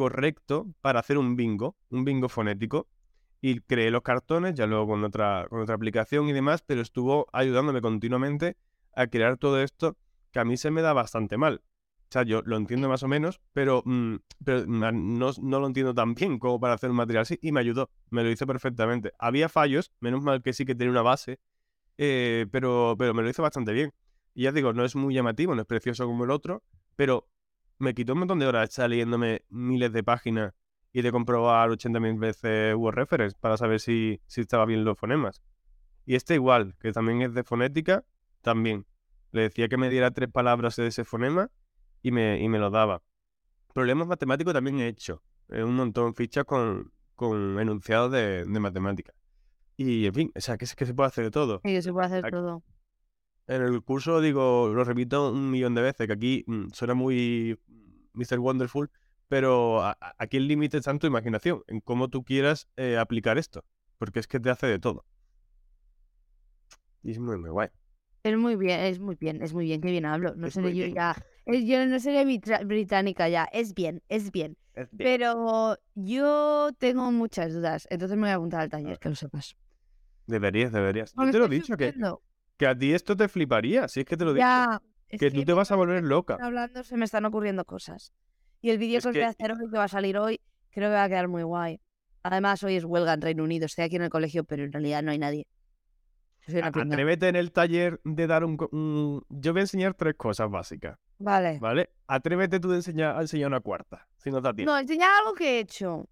correcto 0.00 0.66
para 0.80 1.00
hacer 1.00 1.18
un 1.18 1.36
bingo, 1.36 1.76
un 1.90 2.06
bingo 2.06 2.30
fonético. 2.30 2.88
Y 3.42 3.60
creé 3.60 3.90
los 3.90 4.00
cartones, 4.00 4.54
ya 4.54 4.66
luego 4.66 4.86
con 4.86 5.04
otra, 5.04 5.46
con 5.50 5.60
otra 5.60 5.74
aplicación 5.74 6.26
y 6.26 6.32
demás, 6.32 6.62
pero 6.62 6.80
estuvo 6.80 7.26
ayudándome 7.34 7.82
continuamente 7.82 8.56
a 8.94 9.08
crear 9.08 9.36
todo 9.36 9.62
esto 9.62 9.98
que 10.32 10.40
a 10.40 10.46
mí 10.46 10.56
se 10.56 10.70
me 10.70 10.80
da 10.80 10.94
bastante 10.94 11.36
mal. 11.36 11.60
O 11.64 12.12
sea, 12.12 12.22
yo 12.22 12.40
lo 12.46 12.56
entiendo 12.56 12.88
más 12.88 13.02
o 13.02 13.08
menos, 13.08 13.42
pero, 13.52 13.82
mm, 13.84 14.16
pero 14.42 14.64
no, 14.66 14.90
no, 14.90 15.60
lo 15.60 15.66
entiendo 15.66 15.92
tan 15.92 16.14
bien 16.14 16.38
como 16.38 16.58
para 16.58 16.72
hacer 16.72 16.88
un 16.88 16.96
material 16.96 17.22
así. 17.22 17.38
Y 17.42 17.52
me 17.52 17.60
ayudó, 17.60 17.90
me 18.08 18.24
lo 18.24 18.30
hizo 18.30 18.46
perfectamente. 18.46 19.12
Había 19.18 19.50
fallos, 19.50 19.92
menos 20.00 20.22
mal 20.22 20.42
que 20.42 20.54
sí 20.54 20.64
que 20.64 20.74
tenía 20.74 20.92
una 20.92 21.02
base, 21.02 21.40
eh, 21.98 22.46
pero, 22.50 22.96
pero 22.98 23.12
me 23.12 23.22
lo 23.22 23.28
hizo 23.28 23.42
bastante 23.42 23.74
bien. 23.74 23.92
Y 24.32 24.44
ya 24.44 24.52
digo, 24.52 24.72
no 24.72 24.82
es 24.82 24.96
muy 24.96 25.12
llamativo, 25.12 25.54
no 25.54 25.60
es 25.60 25.66
precioso 25.66 26.06
como 26.06 26.24
el 26.24 26.30
otro, 26.30 26.62
pero 26.96 27.28
me 27.80 27.94
quitó 27.94 28.12
un 28.12 28.20
montón 28.20 28.38
de 28.38 28.46
horas 28.46 28.68
estar 28.68 28.88
leyéndome 28.88 29.42
miles 29.48 29.92
de 29.92 30.04
páginas 30.04 30.52
y 30.92 31.02
de 31.02 31.10
comprobar 31.10 31.70
80.000 31.70 32.18
veces 32.18 32.74
Word 32.76 32.94
Reference 32.94 33.36
para 33.40 33.56
saber 33.56 33.80
si, 33.80 34.20
si 34.26 34.42
estaba 34.42 34.66
bien 34.66 34.84
los 34.84 34.98
fonemas. 34.98 35.42
Y 36.04 36.14
este 36.14 36.34
igual, 36.34 36.76
que 36.78 36.92
también 36.92 37.22
es 37.22 37.32
de 37.32 37.42
fonética, 37.42 38.04
también. 38.42 38.86
Le 39.32 39.42
decía 39.42 39.68
que 39.68 39.76
me 39.76 39.88
diera 39.88 40.10
tres 40.10 40.28
palabras 40.30 40.76
de 40.76 40.88
ese 40.88 41.04
fonema 41.04 41.50
y 42.02 42.10
me, 42.10 42.40
y 42.40 42.48
me 42.48 42.58
lo 42.58 42.70
daba. 42.70 43.02
Problemas 43.72 44.08
matemáticos 44.08 44.52
también 44.52 44.80
he 44.80 44.88
hecho. 44.88 45.22
Eh, 45.48 45.62
un 45.62 45.76
montón, 45.76 46.14
fichas 46.14 46.44
con, 46.44 46.92
con 47.14 47.58
enunciados 47.60 48.12
de, 48.12 48.44
de 48.44 48.60
matemáticas. 48.60 49.14
Y 49.76 50.06
en 50.06 50.14
fin, 50.14 50.32
o 50.34 50.40
sea, 50.40 50.58
que, 50.58 50.66
que 50.66 50.86
se 50.86 50.92
puede 50.92 51.06
hacer 51.06 51.24
de 51.24 51.30
todo. 51.30 51.60
Sí, 51.64 51.80
se 51.80 51.92
puede 51.92 52.06
hacer 52.06 52.30
todo. 52.30 52.62
En 53.50 53.62
el 53.62 53.82
curso 53.82 54.20
digo, 54.20 54.68
lo 54.72 54.84
repito 54.84 55.32
un 55.32 55.50
millón 55.50 55.74
de 55.74 55.82
veces, 55.82 56.06
que 56.06 56.12
aquí 56.12 56.44
mm, 56.46 56.68
suena 56.72 56.94
muy 56.94 57.58
Mr. 58.12 58.38
Wonderful, 58.38 58.88
pero 59.26 59.82
aquí 60.18 60.36
el 60.36 60.46
límite 60.46 60.76
es 60.76 60.84
tanto 60.84 61.08
imaginación, 61.08 61.64
en 61.66 61.80
cómo 61.80 62.06
tú 62.06 62.22
quieras 62.22 62.68
eh, 62.76 62.96
aplicar 62.96 63.38
esto, 63.38 63.64
porque 63.98 64.20
es 64.20 64.28
que 64.28 64.38
te 64.38 64.50
hace 64.50 64.68
de 64.68 64.78
todo. 64.78 65.04
Y 67.02 67.10
es 67.10 67.18
muy, 67.18 67.38
muy 67.38 67.50
guay. 67.50 67.70
Es 68.22 68.36
muy 68.36 68.54
bien, 68.54 68.78
es 68.78 69.00
muy 69.00 69.16
bien, 69.16 69.42
es 69.42 69.52
muy 69.52 69.64
bien, 69.64 69.80
que 69.80 69.90
bien 69.90 70.06
hablo. 70.06 70.32
No 70.36 70.48
sé 70.48 70.62
yo 70.72 70.86
ya. 70.86 71.16
Yo 71.44 71.84
no 71.86 71.98
seré 71.98 72.24
británica 72.64 73.28
ya. 73.28 73.48
Es 73.52 73.74
bien, 73.74 74.00
es 74.08 74.30
bien, 74.30 74.56
Pero 74.96 75.76
yo 75.96 76.70
tengo 76.78 77.10
muchas 77.10 77.52
dudas. 77.52 77.88
Entonces 77.90 78.16
me 78.16 78.22
voy 78.22 78.30
a 78.30 78.34
apuntar 78.34 78.60
al 78.60 78.68
taller, 78.68 79.00
que 79.00 79.08
lo 79.08 79.16
sepas. 79.16 79.56
Deberías, 80.28 80.70
deberías. 80.70 81.12
Yo 81.16 81.30
te 81.32 81.38
lo 81.38 81.46
he 81.46 81.48
dicho, 81.48 81.76
que, 81.76 81.92
que 82.60 82.66
a 82.66 82.76
ti 82.76 82.92
esto 82.92 83.16
te 83.16 83.26
fliparía, 83.26 83.88
si 83.88 84.00
es 84.00 84.06
que 84.06 84.18
te 84.18 84.24
lo 84.26 84.34
digo. 84.34 84.46
que, 85.08 85.30
tú 85.30 85.44
te 85.46 85.54
vas 85.54 85.70
a 85.70 85.76
volver 85.76 86.04
loca. 86.04 86.36
Hablando 86.38 86.84
se 86.84 86.94
me 86.98 87.06
están 87.06 87.24
ocurriendo 87.24 87.64
cosas. 87.64 88.12
Y 88.60 88.68
el 88.68 88.76
vídeo 88.76 89.00
que 89.00 89.08
os 89.08 89.14
voy 89.14 89.22
a 89.22 89.28
hacer 89.28 89.52
hoy, 89.52 89.70
que 89.70 89.78
va 89.78 89.84
a 89.84 89.88
salir 89.88 90.18
hoy, 90.18 90.42
creo 90.68 90.90
que 90.90 90.94
va 90.94 91.04
a 91.04 91.08
quedar 91.08 91.26
muy 91.28 91.42
guay. 91.42 91.80
Además, 92.22 92.62
hoy 92.62 92.76
es 92.76 92.84
huelga 92.84 93.14
en 93.14 93.22
Reino 93.22 93.44
Unido. 93.44 93.64
Estoy 93.64 93.84
aquí 93.84 93.96
en 93.96 94.02
el 94.02 94.10
colegio, 94.10 94.44
pero 94.44 94.62
en 94.62 94.72
realidad 94.72 95.02
no 95.02 95.10
hay 95.10 95.18
nadie. 95.18 95.46
Atrévete 96.62 97.28
en 97.28 97.36
el 97.36 97.50
taller 97.50 97.98
de 98.04 98.26
dar 98.26 98.44
un, 98.44 98.58
Yo 99.30 99.52
voy 99.52 99.60
a 99.60 99.62
enseñar 99.62 99.94
tres 99.94 100.16
cosas 100.16 100.50
básicas. 100.50 100.98
Vale. 101.18 101.60
¿Vale? 101.60 101.88
Atrévete 102.08 102.60
tú 102.60 102.68
de 102.68 102.76
enseñar, 102.76 103.16
a 103.16 103.22
enseñar 103.22 103.48
una 103.48 103.60
cuarta, 103.60 104.06
si 104.18 104.30
no 104.30 104.42
te 104.42 104.64
No, 104.64 104.76
enseñar 104.76 105.08
algo 105.20 105.32
que 105.32 105.56
he 105.56 105.60
hecho. 105.60 106.10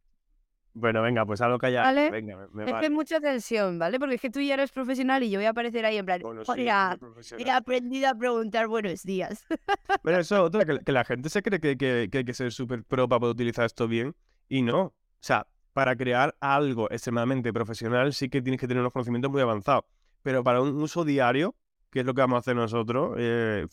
Bueno, 0.74 1.02
venga, 1.02 1.26
pues 1.26 1.40
algo 1.40 1.58
que 1.58 1.66
haya. 1.66 1.82
¿Vale? 1.82 2.10
Venga, 2.10 2.48
me, 2.52 2.64
es 2.64 2.72
que 2.72 2.86
hay 2.86 2.90
mucha 2.90 3.20
tensión, 3.20 3.78
¿vale? 3.78 3.98
Porque 3.98 4.14
es 4.16 4.20
que 4.20 4.30
tú 4.30 4.40
ya 4.40 4.54
eres 4.54 4.70
profesional 4.70 5.22
y 5.22 5.30
yo 5.30 5.38
voy 5.38 5.46
a 5.46 5.50
aparecer 5.50 5.84
ahí 5.84 5.96
en 5.96 6.06
plan. 6.06 6.20
Bueno, 6.22 6.42
he 6.46 7.50
aprendido 7.50 8.08
a 8.08 8.14
preguntar 8.14 8.68
buenos 8.68 9.02
días. 9.02 9.44
Pero 10.02 10.18
eso 10.18 10.44
otra, 10.44 10.64
que, 10.64 10.78
que, 10.84 10.92
la 10.92 11.04
gente 11.04 11.28
se 11.28 11.42
cree 11.42 11.60
que, 11.60 11.76
que, 11.76 12.08
que 12.10 12.18
hay 12.18 12.24
que 12.24 12.34
ser 12.34 12.52
súper 12.52 12.84
pro 12.84 13.08
para 13.08 13.20
poder 13.20 13.34
utilizar 13.34 13.64
esto 13.64 13.88
bien. 13.88 14.14
Y 14.48 14.62
no. 14.62 14.80
O 14.80 14.94
sea, 15.20 15.46
para 15.72 15.96
crear 15.96 16.36
algo 16.40 16.90
extremadamente 16.90 17.52
profesional 17.52 18.12
sí 18.12 18.28
que 18.28 18.40
tienes 18.40 18.60
que 18.60 18.68
tener 18.68 18.80
unos 18.80 18.92
conocimientos 18.92 19.30
muy 19.30 19.42
avanzados 19.42 19.84
pero 20.22 20.44
para 20.44 20.60
un 20.60 20.80
uso 20.82 21.04
diario, 21.04 21.54
que 21.90 22.00
es 22.00 22.06
lo 22.06 22.14
que 22.14 22.20
vamos 22.20 22.36
a 22.36 22.40
hacer 22.40 22.56
nosotros, 22.56 23.14
eh, 23.18 23.66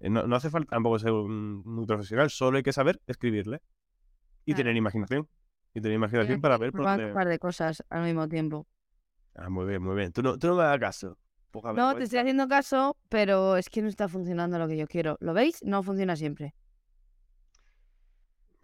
no, 0.00 0.34
hace 0.34 0.50
falta 0.50 0.70
tampoco 0.70 0.98
ser 0.98 1.12
muy 1.12 1.86
profesional, 1.86 2.30
solo 2.30 2.56
hay 2.56 2.62
que 2.62 2.72
saber 2.72 3.00
escribirle 3.06 3.60
y 4.44 4.54
tener 4.54 4.74
imaginación. 4.76 5.28
Y 5.74 5.80
tener 5.80 5.96
imaginación 5.96 6.40
para 6.40 6.58
ver 6.58 6.72
por 6.72 6.80
un 6.80 7.12
par 7.12 7.28
de 7.28 7.38
cosas 7.38 7.84
al 7.88 8.02
mismo 8.02 8.28
tiempo. 8.28 8.66
Ah, 9.34 9.48
muy 9.48 9.66
bien, 9.66 9.82
muy 9.82 9.94
bien. 9.94 10.12
Tú 10.12 10.22
no, 10.22 10.38
tú 10.38 10.48
no 10.48 10.56
me 10.56 10.64
das 10.64 10.78
caso. 10.78 11.16
no, 11.74 11.94
te 11.94 12.04
estoy 12.04 12.18
haciendo 12.18 12.48
caso, 12.48 12.96
pero 13.08 13.56
es 13.56 13.68
que 13.70 13.82
no 13.82 13.88
está 13.88 14.08
funcionando 14.08 14.58
lo 14.58 14.66
que 14.66 14.76
yo 14.76 14.86
quiero. 14.86 15.16
¿Lo 15.20 15.32
veis? 15.32 15.62
No 15.62 15.82
funciona 15.82 16.16
siempre. 16.16 16.54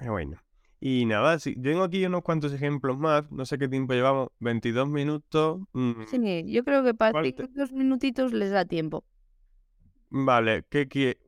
Bueno. 0.04 0.38
Y 0.78 1.06
nada, 1.06 1.38
sí, 1.38 1.54
tengo 1.60 1.84
aquí 1.84 2.04
unos 2.04 2.22
cuantos 2.22 2.52
ejemplos 2.52 2.98
más. 2.98 3.30
No 3.30 3.46
sé 3.46 3.56
qué 3.56 3.66
tiempo 3.66 3.94
llevamos. 3.94 4.28
22 4.40 4.88
minutos. 4.88 5.62
Mm, 5.72 6.02
sí, 6.06 6.44
yo 6.52 6.64
creo 6.64 6.84
que 6.84 6.92
para 6.92 7.18
dos 7.54 7.72
minutitos 7.72 8.32
les 8.32 8.50
da 8.50 8.64
tiempo. 8.66 9.04
Vale, 10.10 10.64
¿qué 10.68 10.86
quiere? 10.86 11.18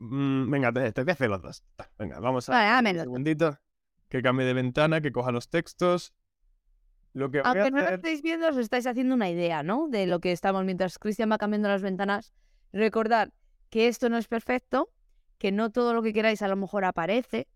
Mm, 0.00 0.50
venga, 0.50 0.72
te, 0.72 0.92
te, 0.92 1.02
voy 1.02 1.10
a 1.10 1.12
hacer 1.12 1.30
los 1.30 1.42
dos. 1.42 1.64
Venga, 1.98 2.18
vamos 2.18 2.48
a. 2.48 2.52
Vale, 2.52 2.90
un 2.90 2.98
segundito. 2.98 3.58
Que 4.10 4.20
cambie 4.20 4.44
de 4.44 4.52
ventana, 4.52 5.00
que 5.00 5.12
coja 5.12 5.32
los 5.32 5.48
textos. 5.48 6.12
Lo 7.14 7.30
que 7.30 7.40
Aunque 7.42 7.70
no 7.70 7.80
lo 7.80 7.88
estáis 7.88 8.22
viendo, 8.22 8.48
os 8.48 8.56
estáis 8.56 8.86
haciendo 8.86 9.14
una 9.14 9.30
idea, 9.30 9.62
¿no? 9.62 9.88
De 9.88 10.06
lo 10.06 10.20
que 10.20 10.32
estamos 10.32 10.64
mientras 10.64 10.98
Cristian 10.98 11.30
va 11.30 11.38
cambiando 11.38 11.68
las 11.68 11.82
ventanas. 11.82 12.34
Recordad 12.72 13.32
que 13.70 13.88
esto 13.88 14.10
no 14.10 14.18
es 14.18 14.28
perfecto, 14.28 14.90
que 15.38 15.52
no 15.52 15.70
todo 15.70 15.94
lo 15.94 16.02
que 16.02 16.12
queráis 16.12 16.42
a 16.42 16.48
lo 16.48 16.56
mejor 16.56 16.84
aparece, 16.84 17.48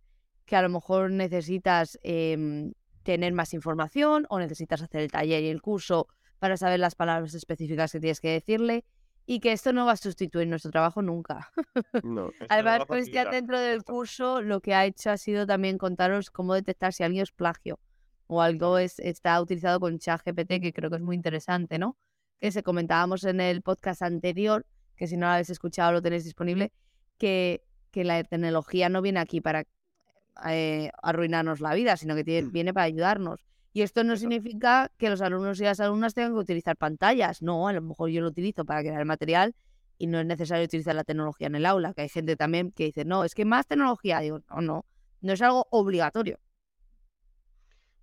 que 0.47 0.57
a 0.57 0.62
lo 0.62 0.69
mejor 0.69 1.11
necesitas 1.11 1.99
em, 2.03 2.73
tener 3.03 3.33
más 3.33 3.53
información 3.53 4.27
o 4.31 4.38
necesitas 4.38 4.83
hacer 4.83 5.03
el 5.03 5.11
taller 5.11 5.43
y 5.43 5.49
el 5.49 5.61
curso 5.61 6.09
para 6.38 6.57
saber 6.57 6.81
las 6.81 6.95
palabras 6.95 7.35
específicas 7.35 7.93
que 7.93 8.01
tienes 8.01 8.21
que 8.21 8.31
decirle 8.31 8.85
y 9.27 9.41
que 9.41 9.53
esto 9.53 9.73
no 9.73 9.87
va 9.87 9.93
a 9.93 9.97
sustituir 9.97 10.47
nuestro 10.49 10.71
trabajo 10.71 11.03
nunca. 11.03 11.51
No, 12.05 12.31
Además, 12.49 12.83
pues 12.87 13.11
ya 13.11 13.25
dentro 13.25 13.59
del 13.59 13.85
curso 13.85 14.43
lo 14.43 14.61
que 14.61 14.75
ha 14.75 14.85
hecho 14.85 15.11
ha 15.11 15.17
sido 15.17 15.47
también 15.47 15.79
contaros 15.79 16.31
cómo 16.31 16.55
detectar 16.55 16.93
si 16.93 17.03
alguien 17.03 17.23
es 17.23 17.33
plagio 17.33 17.79
o 18.27 18.43
algo 18.43 18.79
es, 18.79 18.99
está 18.99 19.41
utilizado 19.41 19.81
con 19.81 19.99
ChatGPT, 19.99 20.61
que 20.61 20.73
creo 20.73 20.91
que 20.91 20.97
es 20.97 21.03
muy 21.03 21.17
interesante, 21.17 21.79
¿no? 21.79 21.97
Que 22.41 22.51
se 22.51 22.63
comentábamos 22.63 23.25
en 23.25 23.41
el 23.41 23.63
podcast 23.63 24.03
anterior, 24.03 24.67
que 24.97 25.07
si 25.07 25.17
no 25.17 25.27
lo 25.27 25.33
habéis 25.33 25.51
escuchado 25.51 25.93
lo 25.93 26.03
tenéis 26.03 26.25
disponible, 26.25 26.73
que, 27.19 27.63
que 27.91 28.05
la 28.05 28.23
tecnología 28.25 28.89
no 28.89 29.03
viene 29.03 29.21
aquí 29.21 29.41
para 29.41 29.65
eh, 30.47 30.91
arruinarnos 31.03 31.61
la 31.61 31.75
vida, 31.75 31.97
sino 31.97 32.15
que 32.17 32.43
mm. 32.43 32.51
viene 32.51 32.75
para 32.75 32.85
ayudarnos. 32.85 33.47
Y 33.75 33.83
esto 33.83 34.05
no 34.05 34.17
significa 34.17 34.93
que 34.99 35.11
los 35.11 35.21
alumnos 35.21 35.61
y 35.61 35.65
las 35.65 35.81
alumnas 35.81 36.15
tengan 36.15 36.33
que 36.33 36.39
utilizar 36.39 36.77
pantallas. 36.77 37.43
No, 37.43 37.67
a 37.67 37.73
lo 37.73 37.83
mejor 37.83 38.09
yo 38.09 38.23
lo 38.23 38.29
utilizo 38.29 38.65
para 38.65 38.81
crear 38.83 39.01
el 39.01 39.07
material 39.07 39.57
y 39.99 40.07
no 40.07 40.21
es 40.21 40.27
necesario 40.27 40.65
utilizar 40.65 40.95
la 40.95 41.03
tecnología 41.03 41.49
en 41.49 41.57
el 41.57 41.67
aula, 41.67 41.93
que 41.93 42.03
hay 42.03 42.09
gente 42.09 42.37
también 42.37 42.71
que 42.71 42.85
dice, 42.85 43.05
no, 43.05 43.25
es 43.25 43.35
que 43.35 43.45
más 43.45 43.67
tecnología. 43.67 44.21
Digo, 44.21 44.39
no, 44.49 44.61
no, 44.61 44.87
no 45.23 45.33
es 45.33 45.43
algo 45.43 45.67
obligatorio. 45.71 46.39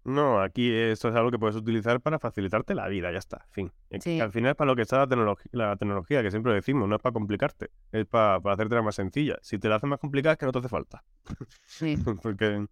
No, 0.04 0.42
aquí 0.42 0.74
esto 0.74 1.08
es 1.08 1.16
algo 1.16 1.32
que 1.32 1.40
puedes 1.40 1.56
utilizar 1.56 2.02
para 2.02 2.20
facilitarte 2.20 2.76
la 2.76 2.90
vida, 2.90 3.10
ya 3.14 3.20
está, 3.20 3.46
fin. 3.52 3.72
Al 3.92 4.32
final 4.34 4.52
es 4.52 4.56
para 4.58 4.72
lo 4.72 4.76
que 4.76 4.82
está 4.82 5.06
la, 5.06 5.36
la, 5.52 5.78
tecnología, 5.78 6.22
que 6.22 6.32
siempre 6.32 6.54
decimos, 6.54 6.90
no 6.90 6.96
es 6.98 7.02
para 7.02 7.14
complicarte, 7.14 7.70
es 7.94 8.06
para, 8.08 8.42
para 8.42 8.56
hacerte 8.56 8.82
más 8.82 8.96
sencilla. 8.96 9.38
Si 9.42 9.58
te 9.58 9.70
la 9.70 9.76
haces 9.76 9.88
más 9.88 10.00
complicada 10.00 10.34
es 10.34 10.40
que 10.40 10.46
no 10.46 10.52
te 10.52 10.60
hace 10.60 10.70
falta. 10.70 11.02
Sí. 11.66 11.96
Porque... 12.24 12.66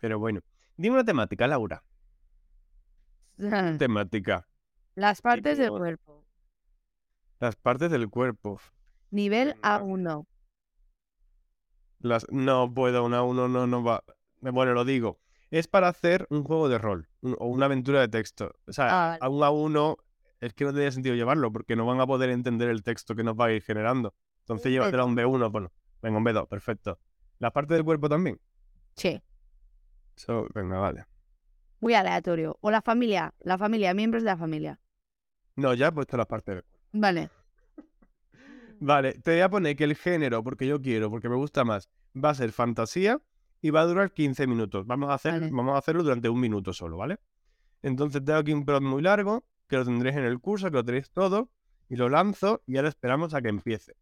Pero 0.00 0.18
bueno, 0.18 0.40
dime 0.76 0.94
una 0.94 1.04
temática, 1.04 1.46
Laura. 1.46 1.84
Temática. 3.78 4.48
Las 4.94 5.22
partes 5.22 5.58
del 5.58 5.70
cuerpo. 5.70 6.24
Las 7.38 7.56
partes 7.56 7.90
del 7.90 8.08
cuerpo. 8.08 8.60
Nivel 9.10 9.54
A1. 9.62 10.26
Las... 12.00 12.26
No 12.30 12.72
puedo, 12.72 13.04
una 13.04 13.20
A1 13.20 13.50
no, 13.50 13.66
no 13.66 13.84
va. 13.84 14.04
Bueno, 14.40 14.72
lo 14.72 14.84
digo 14.84 15.20
es 15.50 15.66
para 15.66 15.88
hacer 15.88 16.26
un 16.30 16.44
juego 16.44 16.68
de 16.68 16.78
rol 16.78 17.08
o 17.22 17.46
una 17.46 17.66
aventura 17.66 18.00
de 18.00 18.08
texto. 18.08 18.54
O 18.66 18.72
sea, 18.72 19.14
ah, 19.14 19.18
a 19.20 19.28
un 19.28 19.42
a 19.42 19.50
uno 19.50 19.96
es 20.40 20.54
que 20.54 20.64
no 20.64 20.72
tiene 20.72 20.90
sentido 20.92 21.14
llevarlo 21.14 21.52
porque 21.52 21.76
no 21.76 21.84
van 21.84 22.00
a 22.00 22.06
poder 22.06 22.30
entender 22.30 22.68
el 22.68 22.82
texto 22.82 23.14
que 23.14 23.24
nos 23.24 23.34
va 23.34 23.46
a 23.46 23.52
ir 23.52 23.62
generando. 23.62 24.14
Entonces 24.40 24.72
llévatelo 24.72 25.02
a 25.02 25.06
un 25.06 25.16
B1, 25.16 25.50
bueno, 25.50 25.72
venga, 26.00 26.18
un 26.18 26.24
B2, 26.24 26.48
perfecto. 26.48 26.98
¿La 27.38 27.50
parte 27.50 27.74
del 27.74 27.84
cuerpo 27.84 28.08
también? 28.08 28.40
Sí. 28.96 29.20
So, 30.14 30.46
venga, 30.54 30.78
vale. 30.78 31.04
Muy 31.80 31.94
aleatorio. 31.94 32.58
O 32.60 32.70
la 32.70 32.82
familia, 32.82 33.34
la 33.40 33.58
familia, 33.58 33.94
miembros 33.94 34.22
de 34.22 34.30
la 34.30 34.36
familia. 34.36 34.80
No, 35.56 35.74
ya 35.74 35.88
he 35.88 35.92
puesto 35.92 36.16
la 36.16 36.26
parte 36.26 36.52
del 36.52 36.62
cuerpo. 36.62 36.86
Vale. 36.92 37.30
Vale, 38.80 39.14
te 39.14 39.32
voy 39.32 39.40
a 39.40 39.50
poner 39.50 39.76
que 39.76 39.84
el 39.84 39.94
género, 39.94 40.42
porque 40.42 40.66
yo 40.66 40.80
quiero, 40.80 41.10
porque 41.10 41.28
me 41.28 41.36
gusta 41.36 41.64
más, 41.64 41.90
va 42.16 42.30
a 42.30 42.34
ser 42.34 42.50
fantasía 42.52 43.20
y 43.60 43.70
va 43.70 43.82
a 43.82 43.84
durar 43.84 44.12
15 44.12 44.46
minutos. 44.46 44.86
Vamos 44.86 45.10
a, 45.10 45.14
hacer, 45.14 45.32
Vale. 45.32 45.50
vamos 45.52 45.74
a 45.74 45.78
hacerlo 45.78 46.02
durante 46.02 46.30
un 46.30 46.40
minuto 46.40 46.72
solo, 46.72 46.96
¿vale? 46.96 47.18
Entonces 47.82 48.24
tengo 48.24 48.38
aquí 48.38 48.52
un 48.52 48.64
prompt 48.64 48.88
muy 48.88 49.02
largo, 49.02 49.44
que 49.68 49.76
lo 49.76 49.84
tendréis 49.84 50.16
en 50.16 50.24
el 50.24 50.40
curso, 50.40 50.70
que 50.70 50.76
lo 50.76 50.84
tenéis 50.84 51.10
todo, 51.10 51.50
y 51.90 51.96
lo 51.96 52.08
lanzo 52.08 52.62
y 52.66 52.76
ahora 52.76 52.88
esperamos 52.88 53.34
a 53.34 53.42
que 53.42 53.48
empiece. 53.48 53.96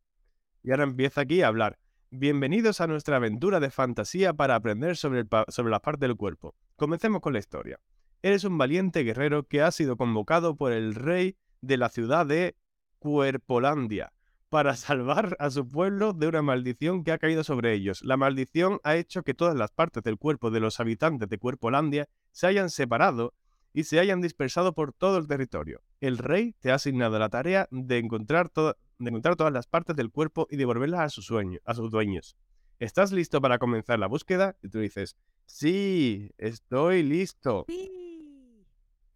Y 0.62 0.70
ahora 0.70 0.84
empieza 0.84 1.22
aquí 1.22 1.42
a 1.42 1.48
hablar. 1.48 1.78
Bienvenidos 2.10 2.80
a 2.80 2.86
nuestra 2.86 3.16
aventura 3.16 3.60
de 3.60 3.70
fantasía 3.70 4.32
para 4.32 4.54
aprender 4.54 4.96
sobre, 4.96 5.24
sobre 5.48 5.70
las 5.70 5.80
partes 5.80 6.00
del 6.00 6.16
cuerpo. 6.16 6.54
Comencemos 6.76 7.20
con 7.20 7.34
la 7.34 7.38
historia. 7.38 7.78
Eres 8.22 8.44
un 8.44 8.56
valiente 8.56 9.02
guerrero 9.04 9.42
que 9.46 9.60
ha 9.60 9.70
sido 9.70 9.96
convocado 9.96 10.56
por 10.56 10.72
el 10.72 10.94
rey 10.94 11.36
de 11.60 11.76
la 11.76 11.90
ciudad 11.90 12.24
de 12.24 12.56
Cuerpolandia 12.98 14.12
para 14.48 14.74
salvar 14.76 15.36
a 15.38 15.50
su 15.50 15.68
pueblo 15.68 16.14
de 16.14 16.28
una 16.28 16.40
maldición 16.40 17.04
que 17.04 17.12
ha 17.12 17.18
caído 17.18 17.44
sobre 17.44 17.74
ellos. 17.74 18.02
La 18.02 18.16
maldición 18.16 18.80
ha 18.84 18.96
hecho 18.96 19.22
que 19.22 19.34
todas 19.34 19.54
las 19.54 19.70
partes 19.70 20.02
del 20.02 20.16
cuerpo 20.16 20.50
de 20.50 20.60
los 20.60 20.80
habitantes 20.80 21.28
de 21.28 21.38
Cuerpolandia 21.38 22.08
se 22.32 22.46
hayan 22.46 22.70
separado 22.70 23.34
y 23.74 23.84
se 23.84 24.00
hayan 24.00 24.22
dispersado 24.22 24.72
por 24.72 24.94
todo 24.94 25.18
el 25.18 25.28
territorio. 25.28 25.82
El 26.00 26.16
rey 26.16 26.54
te 26.60 26.70
ha 26.70 26.76
asignado 26.76 27.18
la 27.18 27.28
tarea 27.28 27.68
de 27.70 27.98
encontrar, 27.98 28.48
to- 28.48 28.76
de 28.98 29.10
encontrar 29.10 29.36
todas 29.36 29.52
las 29.52 29.66
partes 29.66 29.96
del 29.96 30.10
cuerpo 30.10 30.46
y 30.50 30.56
devolverlas 30.56 31.18
a 31.18 31.22
sueño- 31.22 31.60
a 31.64 31.74
sus 31.74 31.90
dueños. 31.90 32.36
¿Estás 32.78 33.12
listo 33.12 33.40
para 33.40 33.58
comenzar 33.58 33.98
la 33.98 34.06
búsqueda? 34.06 34.56
Y 34.62 34.68
tú 34.68 34.78
dices, 34.78 35.16
sí, 35.46 36.30
estoy 36.38 37.02
listo. 37.02 37.66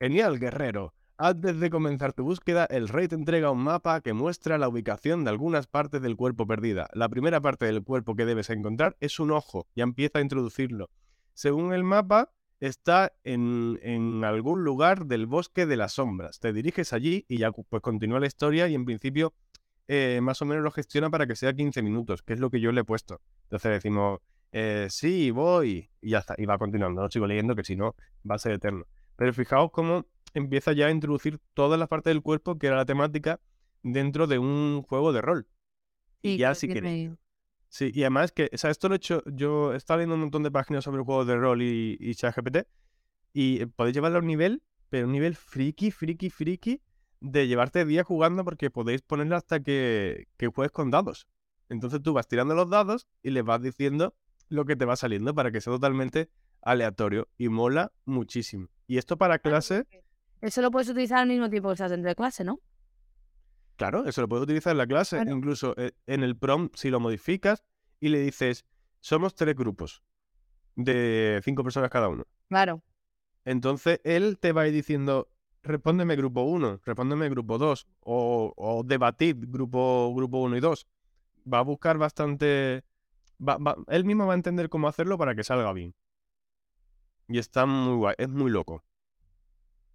Genial, 0.00 0.38
guerrero. 0.38 0.94
Antes 1.16 1.60
de 1.60 1.70
comenzar 1.70 2.12
tu 2.12 2.24
búsqueda, 2.24 2.64
el 2.64 2.88
rey 2.88 3.06
te 3.06 3.14
entrega 3.14 3.52
un 3.52 3.62
mapa 3.62 4.00
que 4.00 4.12
muestra 4.12 4.58
la 4.58 4.68
ubicación 4.68 5.22
de 5.22 5.30
algunas 5.30 5.68
partes 5.68 6.02
del 6.02 6.16
cuerpo 6.16 6.46
perdida. 6.46 6.88
La 6.94 7.08
primera 7.08 7.40
parte 7.40 7.66
del 7.66 7.84
cuerpo 7.84 8.16
que 8.16 8.24
debes 8.24 8.50
encontrar 8.50 8.96
es 8.98 9.20
un 9.20 9.30
ojo. 9.30 9.68
Ya 9.76 9.84
empieza 9.84 10.18
a 10.18 10.22
introducirlo. 10.22 10.90
Según 11.34 11.72
el 11.72 11.84
mapa, 11.84 12.32
está 12.58 13.12
en, 13.22 13.78
en 13.82 14.24
algún 14.24 14.64
lugar 14.64 15.06
del 15.06 15.26
bosque 15.26 15.66
de 15.66 15.76
las 15.76 15.92
sombras. 15.92 16.40
Te 16.40 16.52
diriges 16.52 16.92
allí 16.92 17.24
y 17.28 17.38
ya 17.38 17.52
pues 17.52 17.82
continúa 17.82 18.18
la 18.18 18.26
historia 18.26 18.66
y 18.66 18.74
en 18.74 18.84
principio 18.84 19.34
eh, 19.88 20.20
más 20.22 20.40
o 20.42 20.44
menos 20.44 20.62
lo 20.62 20.70
gestiona 20.70 21.10
para 21.10 21.26
que 21.26 21.36
sea 21.36 21.52
15 21.52 21.82
minutos, 21.82 22.22
que 22.22 22.32
es 22.32 22.40
lo 22.40 22.50
que 22.50 22.60
yo 22.60 22.72
le 22.72 22.82
he 22.82 22.84
puesto. 22.84 23.20
Entonces 23.44 23.72
decimos, 23.72 24.20
eh, 24.52 24.86
sí, 24.90 25.30
voy, 25.30 25.90
y 26.00 26.10
ya 26.10 26.18
está, 26.18 26.34
y 26.38 26.44
va 26.44 26.58
continuando. 26.58 27.02
No 27.02 27.10
sigo 27.10 27.26
leyendo, 27.26 27.56
que 27.56 27.64
si 27.64 27.76
no 27.76 27.94
va 28.28 28.36
a 28.36 28.38
ser 28.38 28.52
eterno. 28.52 28.86
Pero 29.16 29.32
fijaos 29.32 29.70
cómo 29.70 30.06
empieza 30.34 30.72
ya 30.72 30.86
a 30.86 30.90
introducir 30.90 31.38
todas 31.54 31.78
las 31.78 31.88
partes 31.88 32.10
del 32.10 32.22
cuerpo, 32.22 32.58
que 32.58 32.66
era 32.66 32.76
la 32.76 32.86
temática, 32.86 33.40
dentro 33.82 34.26
de 34.26 34.38
un 34.38 34.82
juego 34.82 35.12
de 35.12 35.20
rol. 35.20 35.46
Y 36.22 36.36
ya 36.36 36.54
si 36.54 36.68
queréis. 36.68 37.10
Sí, 37.68 37.90
y 37.94 38.02
además 38.02 38.32
que, 38.32 38.50
o 38.52 38.58
sea, 38.58 38.70
esto 38.70 38.88
lo 38.88 38.94
he 38.94 38.96
hecho, 38.96 39.22
yo 39.24 39.72
he 39.72 39.76
estado 39.78 39.98
leyendo 39.98 40.16
un 40.16 40.20
montón 40.20 40.42
de 40.42 40.50
páginas 40.50 40.84
sobre 40.84 41.02
juegos 41.02 41.26
de 41.26 41.36
rol 41.36 41.62
y, 41.62 41.96
y 41.98 42.14
ChatGPT, 42.14 42.66
y 43.32 43.62
eh, 43.62 43.66
podéis 43.66 43.94
llevarlo 43.94 44.18
a 44.18 44.20
un 44.20 44.26
nivel, 44.26 44.62
pero 44.90 45.06
un 45.06 45.12
nivel 45.12 45.34
friki, 45.34 45.90
friki, 45.90 46.28
friki, 46.28 46.82
de 47.22 47.46
llevarte 47.46 47.84
días 47.84 48.04
jugando 48.04 48.44
porque 48.44 48.70
podéis 48.70 49.00
ponerlo 49.02 49.36
hasta 49.36 49.60
que, 49.62 50.26
que 50.36 50.48
juegues 50.48 50.72
con 50.72 50.90
dados. 50.90 51.28
Entonces 51.68 52.02
tú 52.02 52.12
vas 52.12 52.26
tirando 52.26 52.54
los 52.54 52.68
dados 52.68 53.06
y 53.22 53.30
les 53.30 53.44
vas 53.44 53.62
diciendo 53.62 54.14
lo 54.48 54.64
que 54.64 54.76
te 54.76 54.84
va 54.84 54.96
saliendo 54.96 55.34
para 55.34 55.50
que 55.52 55.60
sea 55.60 55.72
totalmente 55.72 56.28
aleatorio 56.60 57.28
y 57.38 57.48
mola 57.48 57.92
muchísimo. 58.04 58.68
Y 58.86 58.98
esto 58.98 59.16
para 59.16 59.38
clase, 59.38 59.86
Eso 60.40 60.60
lo 60.60 60.70
puedes 60.70 60.88
utilizar 60.88 61.18
al 61.20 61.28
mismo 61.28 61.48
tiempo 61.48 61.68
que 61.68 61.74
estás 61.74 61.90
dentro 61.92 62.08
de 62.08 62.16
clase, 62.16 62.44
¿no? 62.44 62.58
claro, 63.76 64.04
eso 64.06 64.20
lo 64.20 64.28
puedes 64.28 64.44
utilizar 64.44 64.72
en 64.72 64.78
la 64.78 64.86
clase, 64.86 65.16
Claro. 65.16 65.36
incluso 65.36 65.74
eh, 65.76 65.92
en 66.06 66.22
el 66.22 66.36
prompt 66.36 66.76
si 66.76 66.90
lo 66.90 67.00
modificas 67.00 67.64
y 68.00 68.08
le 68.10 68.20
dices, 68.20 68.64
somos 69.00 69.34
tres 69.34 69.56
grupos 69.56 70.02
de 70.76 71.40
cinco 71.44 71.62
personas 71.64 71.90
cada 71.90 72.08
uno. 72.08 72.24
Claro. 72.48 72.82
Entonces 73.44 74.00
él 74.04 74.38
te 74.38 74.52
va 74.52 74.62
a 74.62 74.68
ir 74.68 74.74
diciendo, 74.74 75.28
respóndeme 75.62 76.16
grupo 76.16 76.42
1, 76.42 76.80
respóndeme 76.84 77.28
grupo 77.28 77.58
2, 77.58 77.86
o, 78.00 78.52
o 78.56 78.82
debatid 78.84 79.36
grupo, 79.48 80.12
grupo 80.14 80.38
1 80.38 80.56
y 80.56 80.60
2. 80.60 80.86
Va 81.52 81.58
a 81.58 81.62
buscar 81.62 81.98
bastante... 81.98 82.84
va- 83.40 83.58
va- 83.58 83.76
él 83.88 84.04
mismo 84.04 84.26
va 84.26 84.34
a 84.34 84.36
entender 84.36 84.68
cómo 84.68 84.88
hacerlo 84.88 85.18
para 85.18 85.34
que 85.34 85.44
salga 85.44 85.72
bien. 85.72 85.94
Y 87.28 87.38
está 87.38 87.66
muy 87.66 87.96
guay, 87.96 88.14
es 88.18 88.28
muy 88.28 88.50
loco. 88.50 88.84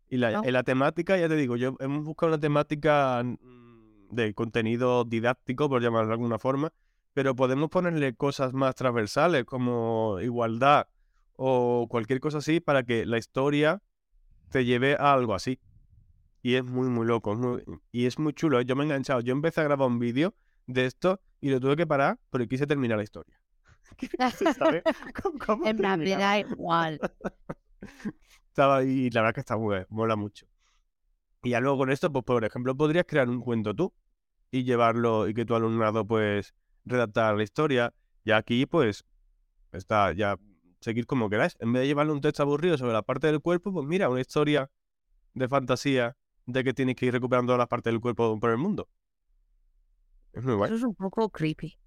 Y 0.10 0.18
la, 0.18 0.32
¿No? 0.32 0.44
en 0.44 0.54
la 0.54 0.64
temática, 0.64 1.18
ya 1.18 1.28
te 1.28 1.36
digo, 1.36 1.58
yo 1.58 1.76
hemos 1.80 2.04
buscado 2.06 2.32
una 2.32 2.40
temática 2.40 3.22
mm, 3.24 4.10
de 4.16 4.34
contenido 4.34 5.04
didáctico, 5.04 5.68
por 5.70 5.82
llamarlo 5.82 6.08
de 6.08 6.14
alguna 6.14 6.40
forma, 6.40 6.72
pero 7.14 7.36
podemos 7.36 7.70
ponerle 7.70 8.16
cosas 8.16 8.54
más 8.54 8.76
transversales 8.76 9.44
como 9.44 10.18
igualdad 10.22 10.88
o 11.36 11.88
cualquier 11.90 12.20
cosa 12.20 12.38
así 12.38 12.60
para 12.62 12.84
que 12.84 13.06
la 13.06 13.18
historia 13.18 13.82
te 14.50 14.66
lleve 14.66 14.96
a 14.96 15.14
algo 15.14 15.34
así. 15.34 15.60
Y 16.42 16.56
es 16.56 16.64
muy, 16.64 16.88
muy 16.90 17.06
loco. 17.06 17.34
es 17.34 17.38
muy- 17.40 17.64
y 17.92 18.06
es 18.06 18.18
muy 18.20 18.34
chulo. 18.34 18.60
¿eh? 18.60 18.66
Yo 18.66 18.76
me 18.76 18.84
he 18.84 18.86
enganchado. 18.86 19.22
Yo 19.22 19.34
empecé 19.34 19.62
a 19.62 19.64
grabar 19.66 19.88
un 19.88 20.00
vídeo 20.00 20.34
de 20.66 20.86
esto 20.86 21.20
y 21.42 21.50
lo 21.50 21.60
tuve 21.60 21.76
que 21.76 21.88
parar 21.88 22.20
porque 22.30 22.48
quise 22.48 22.66
terminar 22.68 22.98
la 22.98 23.04
historia. 23.04 23.40
Saber 24.58 24.84
cómo- 25.22 25.40
cómo 25.40 25.68
En 25.68 25.78
da 25.78 26.40
igual. 26.40 27.00
Estaba 28.48 28.78
ahí 28.78 29.06
y 29.06 29.10
la 29.12 29.22
verdad 29.22 29.34
que 29.36 29.40
está 29.42 29.56
muy 29.58 29.76
bien, 29.76 29.86
mola 29.90 30.16
mucho. 30.16 30.48
Y 31.44 31.52
ya 31.52 31.60
luego 31.60 31.78
con 31.78 31.92
esto, 31.92 32.12
pues 32.12 32.26
por 32.26 32.44
ejemplo, 32.44 32.76
podrías 32.76 33.06
crear 33.08 33.30
un 33.30 33.40
cuento 33.40 33.74
tú 33.74 33.94
y 34.52 34.64
llevarlo 34.64 35.28
y 35.28 35.34
que 35.34 35.46
tu 35.46 35.54
alumnado 35.56 36.06
pues 36.06 36.54
redactar 36.86 37.36
la 37.36 37.44
historia. 37.44 37.94
Y 38.24 38.32
aquí 38.32 38.66
pues 38.66 39.06
está 39.72 40.12
ya 40.14 40.38
seguir 40.80 41.06
como 41.06 41.30
queráis. 41.30 41.58
En 41.60 41.74
vez 41.74 41.82
de 41.82 41.88
llevarle 41.88 42.14
un 42.14 42.22
texto 42.22 42.44
aburrido 42.44 42.78
sobre 42.78 42.94
la 42.94 43.02
parte 43.02 43.28
del 43.28 43.42
cuerpo, 43.42 43.72
pues 43.72 43.86
mira, 43.86 44.10
una 44.10 44.22
historia 44.22 44.70
de 45.34 45.48
fantasía 45.48 46.16
de 46.46 46.64
que 46.64 46.74
tienes 46.74 46.96
que 46.96 47.08
ir 47.08 47.14
recuperando 47.14 47.58
las 47.58 47.68
partes 47.68 47.92
del 47.92 48.00
cuerpo 48.00 48.40
por 48.40 48.50
el 48.50 48.58
mundo. 48.58 48.90
Es 50.34 50.44
muy 50.44 50.56
guay. 50.56 50.70
Eso 50.70 50.78
es 50.78 50.84
un 50.84 50.96
poco 50.96 51.30
creepy. 51.30 51.78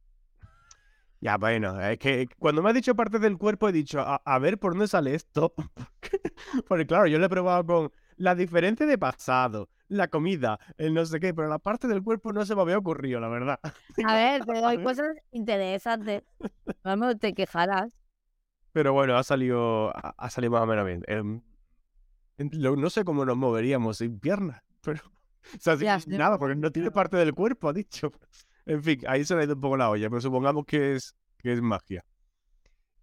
Ya, 1.21 1.37
bueno, 1.37 1.79
es 1.81 1.99
que 1.99 2.29
cuando 2.39 2.63
me 2.63 2.71
has 2.71 2.75
dicho 2.75 2.95
partes 2.95 3.21
del 3.21 3.37
cuerpo 3.37 3.69
he 3.69 3.73
dicho, 3.73 4.01
a, 4.01 4.17
a 4.25 4.39
ver 4.39 4.59
por 4.59 4.73
dónde 4.73 4.89
sale 4.89 5.15
esto. 5.15 5.53
Porque 6.69 6.87
claro, 6.87 7.07
yo 7.07 7.19
lo 7.19 7.27
he 7.27 7.29
probado 7.29 7.67
con 7.67 7.93
la 8.17 8.35
diferencia 8.35 8.87
de 8.87 8.97
pasado, 8.97 9.69
la 9.89 10.09
comida, 10.09 10.59
el 10.79 10.95
no 10.95 11.05
sé 11.05 11.21
qué, 11.21 11.35
pero 11.35 11.49
la 11.49 11.59
parte 11.59 11.89
del 11.89 12.03
cuerpo 12.03 12.33
no 12.33 12.45
se 12.47 12.55
me 12.55 12.63
había 12.63 12.79
ocurrido, 12.79 13.21
la 13.21 13.29
verdad. 13.29 13.61
A 14.05 14.15
ver, 14.15 14.45
te 14.47 14.61
doy 14.61 14.83
cosas 14.83 15.17
interesantes. 15.31 16.23
Vamos, 16.83 17.19
te 17.19 17.35
quejarás. 17.35 18.00
Pero 18.73 18.93
bueno, 18.93 19.17
ha 19.17 19.23
salido, 19.25 19.93
ha 19.95 20.31
salido 20.31 20.53
más 20.53 20.63
o 20.63 20.67
menos 20.67 20.87
bien. 20.87 21.03
Em, 21.07 21.41
lo- 22.39 22.77
no 22.77 22.91
sé 22.91 23.05
cómo 23.05 23.25
nos 23.25 23.37
moveríamos 23.37 23.99
sin 23.99 24.19
piernas, 24.21 24.63
pero... 24.83 25.03
O 25.55 25.59
sea, 25.59 25.77
sin 25.77 26.17
nada, 26.19 26.39
porque 26.39 26.55
no 26.55 26.71
tiene 26.71 26.91
parte 26.91 27.17
del 27.17 27.35
cuerpo, 27.35 27.69
ha 27.69 27.73
dicho. 27.73 28.13
En 28.67 28.83
fin, 28.85 29.01
ahí 29.09 29.25
se 29.25 29.35
le 29.35 29.41
ha 29.41 29.45
ido 29.45 29.55
un 29.55 29.61
poco 29.61 29.77
la 29.77 29.91
olla, 29.91 30.09
pero 30.11 30.21
supongamos 30.21 30.65
que 30.67 30.95
es, 30.95 31.17
que 31.39 31.53
es 31.55 31.61
magia. 31.63 32.05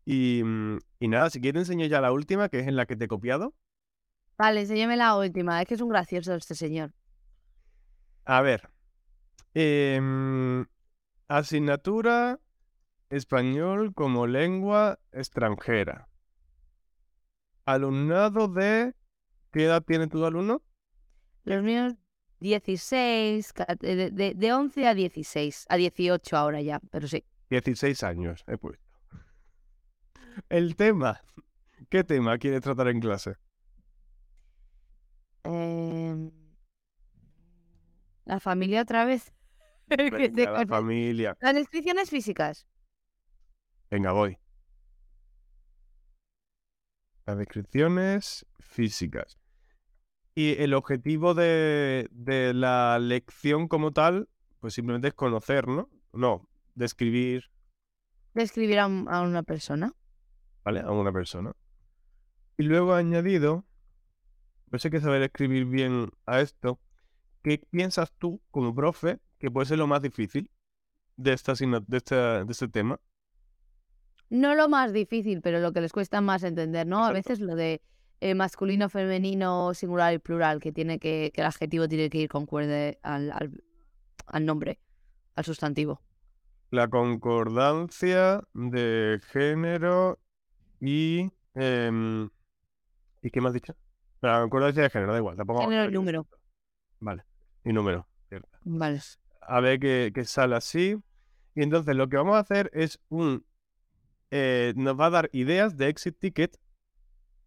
Y, 0.05 0.41
mm, 0.45 0.77
y 0.99 1.07
nada, 1.09 1.29
si 1.29 1.41
quieres 1.41 1.61
enseño 1.63 1.85
ya 1.87 1.99
la 1.99 2.13
última, 2.13 2.47
que 2.47 2.59
es 2.59 2.67
en 2.67 2.75
la 2.77 2.85
que 2.85 2.95
te 2.95 3.05
he 3.05 3.07
copiado. 3.09 3.53
Vale, 4.37 4.61
enséñame 4.61 4.95
la 4.95 5.17
última. 5.17 5.61
Es 5.61 5.67
que 5.67 5.73
es 5.73 5.81
un 5.81 5.89
gracioso 5.89 6.35
este 6.35 6.55
señor. 6.55 6.93
A 8.25 8.41
ver. 8.41 8.69
em, 9.53 10.65
asignatura 11.27 12.39
español 13.09 13.93
como 13.93 14.27
lengua 14.27 14.99
extranjera. 15.11 16.09
Alumnado 17.65 18.47
de... 18.47 18.93
¿Qué 19.51 19.65
edad 19.65 19.83
tiene 19.83 20.07
tu 20.07 20.23
alumno? 20.25 20.61
Los 21.43 21.63
míos, 21.63 21.95
16, 22.39 23.53
ca- 23.53 23.65
eh, 23.81 23.95
de, 23.95 24.11
de, 24.11 24.33
de 24.35 24.53
11 24.53 24.87
a 24.87 24.93
16, 24.93 25.65
a 25.69 25.77
18 25.77 26.37
ahora 26.37 26.61
ya, 26.61 26.79
pero 26.91 27.07
sí. 27.07 27.23
16 27.49 28.03
años, 28.03 28.43
he 28.47 28.57
puesto. 28.57 28.83
El 30.49 30.75
tema. 30.75 31.21
¿Qué 31.89 32.03
tema 32.03 32.37
quieres 32.37 32.61
tratar 32.61 32.89
en 32.89 32.99
clase? 32.99 33.35
Em, 35.43 36.31
la 38.25 38.39
familia 38.39 38.81
otra 38.81 39.05
vez. 39.05 39.33
Venga, 39.87 40.51
la 40.51 40.67
familia. 40.67 41.37
Las 41.39 41.55
descripciones 41.55 42.09
físicas. 42.09 42.67
Venga, 43.89 44.11
voy. 44.11 44.37
Las 47.25 47.37
descripciones 47.37 48.45
físicas. 48.59 49.37
Y 50.35 50.61
el 50.61 50.73
objetivo 50.73 51.33
de, 51.33 52.07
de 52.11 52.53
la 52.53 52.99
lección 52.99 53.67
como 53.67 53.91
tal, 53.91 54.29
pues 54.59 54.73
simplemente 54.73 55.09
es 55.09 55.13
conocer, 55.13 55.67
¿no? 55.67 55.89
No, 56.13 56.47
describir, 56.75 57.45
Describir 58.33 58.77
a, 58.79 58.85
un- 58.87 59.07
a 59.09 59.21
una 59.21 59.41
persona. 59.41 59.93
¿vale? 60.63 60.81
A 60.81 60.91
una 60.91 61.11
persona. 61.11 61.53
Y 62.57 62.63
luego 62.63 62.95
he 62.95 62.99
añadido, 62.99 63.65
pues 64.69 64.85
hay 64.85 64.91
que 64.91 65.01
saber 65.01 65.23
escribir 65.23 65.65
bien 65.65 66.11
a 66.27 66.39
esto. 66.41 66.79
¿Qué 67.41 67.59
piensas 67.71 68.11
tú, 68.19 68.41
como 68.51 68.75
profe, 68.75 69.19
que 69.39 69.49
puede 69.49 69.65
ser 69.65 69.79
lo 69.79 69.87
más 69.87 70.01
difícil 70.03 70.51
de, 71.15 71.33
esta, 71.33 71.53
de, 71.55 71.97
esta- 71.97 72.43
de 72.45 72.51
este 72.51 72.67
tema? 72.67 72.99
No 74.29 74.55
lo 74.55 74.69
más 74.69 74.93
difícil, 74.93 75.41
pero 75.41 75.59
lo 75.59 75.71
que 75.73 75.81
les 75.81 75.91
cuesta 75.91 76.21
más 76.21 76.43
entender, 76.43 76.85
¿no? 76.87 77.05
A 77.05 77.11
veces 77.11 77.39
lo 77.39 77.55
de 77.55 77.81
eh, 78.19 78.35
masculino, 78.35 78.89
femenino, 78.89 79.73
singular 79.73 80.13
y 80.13 80.19
plural, 80.19 80.59
que 80.59 80.71
tiene 80.71 80.99
que, 80.99 81.31
que 81.33 81.41
el 81.41 81.47
adjetivo 81.47 81.87
tiene 81.87 82.09
que 82.09 82.19
ir 82.19 82.29
concuerde 82.29 82.99
al, 83.03 83.31
al, 83.31 83.63
al 84.25 84.45
nombre, 84.45 84.79
al 85.35 85.45
sustantivo. 85.45 86.01
La 86.71 86.87
concordancia 86.89 88.43
de 88.53 89.21
género 89.31 90.19
y... 90.81 91.31
em, 91.55 92.29
¿Y 93.21 93.29
qué 93.31 93.41
me 93.41 93.47
has 93.47 93.53
dicho? 93.53 93.75
La 94.21 94.41
concordancia 94.41 94.83
de 94.83 94.89
género, 94.89 95.13
da 95.13 95.19
igual. 95.19 95.37
Tampoco 95.37 95.61
Género 95.61 95.89
y 95.89 95.93
número. 95.93 96.27
Vale. 96.99 97.23
Y 97.63 97.71
número. 97.71 98.07
cierto. 98.29 98.49
Vale. 98.63 98.99
A 99.41 99.59
ver 99.61 99.79
qué, 99.79 100.11
qué 100.13 100.25
sale 100.25 100.55
así. 100.55 100.97
Y 101.55 101.63
entonces 101.63 101.95
lo 101.95 102.09
que 102.09 102.17
vamos 102.17 102.35
a 102.35 102.39
hacer 102.39 102.69
es 102.73 102.99
un... 103.09 103.45
eh, 104.31 104.73
nos 104.75 104.99
va 104.99 105.07
a 105.07 105.09
dar 105.09 105.29
ideas 105.33 105.77
de 105.77 105.87
exit 105.89 106.17
ticket 106.19 106.57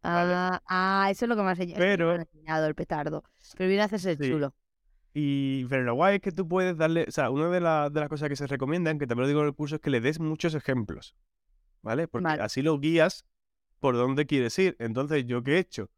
Vale. 0.03 0.33
Ah, 0.35 0.63
ah, 0.67 1.09
eso 1.11 1.27
es 1.27 1.29
lo 1.29 1.37
que 1.37 1.43
me 1.43 1.49
ha 1.49 1.53
enseñado. 1.53 1.79
Pero- 1.79 2.15
el 2.15 2.75
petardo. 2.75 3.23
Pero 3.59 3.69
viene 3.69 3.83
a 3.83 3.85
hacerse 3.85 4.13
el 4.13 4.19
Sí. 4.19 4.31
chulo. 4.31 4.55
Y 5.13 5.67
pero 5.67 5.83
lo 5.83 5.95
guay 5.95 6.17
es 6.17 6.23
que 6.23 6.33
tú 6.33 6.49
puedes 6.49 6.77
darle, 6.79 7.05
o 7.07 7.11
sea, 7.11 7.29
una 7.31 7.51
de, 7.51 7.61
la- 7.61 7.91
de 7.91 8.01
las 8.01 8.09
cosas 8.09 8.29
que 8.31 8.37
se 8.37 8.47
recomiendan, 8.47 8.99
que 8.99 9.07
también 9.07 9.25
lo 9.25 9.29
digo 9.29 9.41
en 9.43 9.49
el 9.49 9.55
curso, 9.55 9.75
es 9.75 9.81
que 9.83 9.91
le 9.91 10.01
des 10.01 10.19
muchos 10.21 10.55
ejemplos, 10.55 11.15
¿vale? 11.83 12.09
Porque 12.09 12.25
Vale. 12.25 12.43
así 12.43 12.63
lo 12.63 12.79
guías 12.79 13.27
por 13.79 13.95
dónde 13.97 14.25
quieres 14.27 14.59
ir. 14.59 14.75
Entonces, 14.79 15.27
¿yo 15.27 15.43
qué 15.43 15.57
he 15.57 15.59
hecho? 15.59 15.91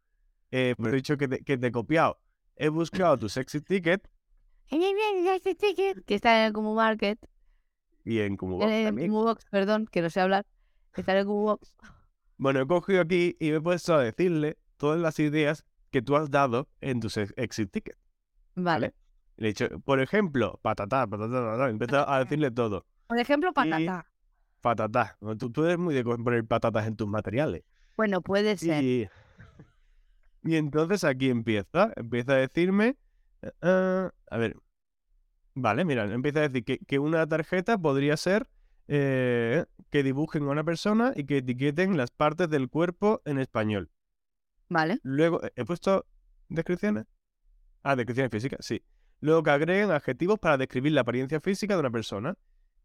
Eh, 0.51 0.75
pues 0.77 0.93
he 0.93 0.97
dicho 0.97 1.17
que 1.17 1.29
te, 1.29 1.45
que 1.45 1.57
te 1.57 1.67
he 1.69 1.73
copiado. 1.73 2.19
He 2.57 2.71
buscado 2.71 3.19
tu 3.19 3.29
sexy 3.29 3.61
ticket 3.61 4.09
Que 4.69 6.15
está 6.15 6.41
en 6.41 6.47
el 6.47 6.53
Kumu 6.53 6.75
Market. 6.75 7.19
y 8.05 8.19
en 8.21 8.37
como 8.37 8.61
En 8.63 8.99
el 8.99 9.07
Kumu 9.09 9.23
Box, 9.25 9.45
perdón, 9.51 9.87
que 9.91 10.03
no 10.03 10.11
sé 10.11 10.21
hablar. 10.21 10.45
Bueno, 12.39 12.61
he 12.61 12.67
cogido 12.67 13.01
aquí 13.01 13.37
y 13.39 13.51
me 13.51 13.57
he 13.57 13.61
puesto 13.61 13.95
a 13.95 14.03
decirle 14.03 14.59
todas 14.77 14.99
las 15.01 15.19
ideas 15.19 15.65
que 15.91 16.03
tú 16.03 16.17
has 16.17 16.31
dado 16.31 16.69
en 16.81 17.01
tu 17.01 17.09
sex- 17.11 17.33
exit 17.37 17.71
ticket, 17.71 17.97
Vale. 18.55 18.89
¿vale? 18.89 18.95
Le 19.37 19.49
he 19.49 19.51
dicho, 19.53 19.69
por 19.81 20.01
ejemplo, 20.01 20.59
patatá, 20.63 21.07
patatá, 21.07 21.33
patatá, 21.33 21.71
empezado 21.71 22.09
a 22.09 22.19
decirle 22.21 22.51
todo. 22.51 22.87
Por 23.07 23.19
ejemplo, 23.19 23.53
patata. 23.53 24.07
Patatá. 24.61 25.17
Tú, 25.39 25.51
tú 25.51 25.65
eres 25.65 25.79
muy 25.79 25.95
de 25.95 26.05
poner 26.05 26.45
patatas 26.45 26.87
en 26.87 26.97
tus 26.97 27.09
materiales. 27.09 27.63
Bueno, 27.97 28.21
puede 28.23 28.57
ser. 28.57 28.83
Y, 28.83 29.09
y 30.45 30.57
entonces 30.57 31.05
aquí 31.05 31.31
empieza, 31.31 31.93
empieza 31.97 32.33
a 32.33 32.37
decirme, 32.37 32.97
eh, 33.43 33.51
eh, 33.63 34.09
a 34.31 34.37
ver, 34.37 34.57
vale, 35.55 35.85
mira, 35.85 36.05
empieza 36.05 36.41
a 36.41 36.49
decir 36.49 36.65
que, 36.65 36.79
que 36.79 36.99
una 36.99 37.27
tarjeta 37.27 37.77
podría 37.79 38.17
ser 38.17 38.47
eh, 38.89 39.65
que 39.91 40.03
dibujen 40.03 40.45
a 40.45 40.51
una 40.51 40.65
persona 40.65 41.13
y 41.15 41.25
que 41.25 41.39
etiqueten 41.39 41.97
las 41.97 42.11
partes 42.11 42.49
del 42.49 42.69
cuerpo 42.69 43.23
en 43.25 43.39
español. 43.39 43.91
Vale. 44.69 44.99
Luego, 45.03 45.41
¿he 45.55 45.65
puesto 45.65 46.07
descripciones? 46.49 47.07
Ah, 47.83 47.97
descripciones 47.97 48.31
físicas, 48.31 48.65
sí. 48.65 48.83
Luego 49.21 49.43
que 49.43 49.51
agreguen 49.51 49.91
adjetivos 49.91 50.39
para 50.39 50.57
describir 50.57 50.93
la 50.93 51.03
apariencia 51.03 51.41
física 51.41 51.75
de 51.75 51.81
una 51.81 51.91
persona. 51.91 52.37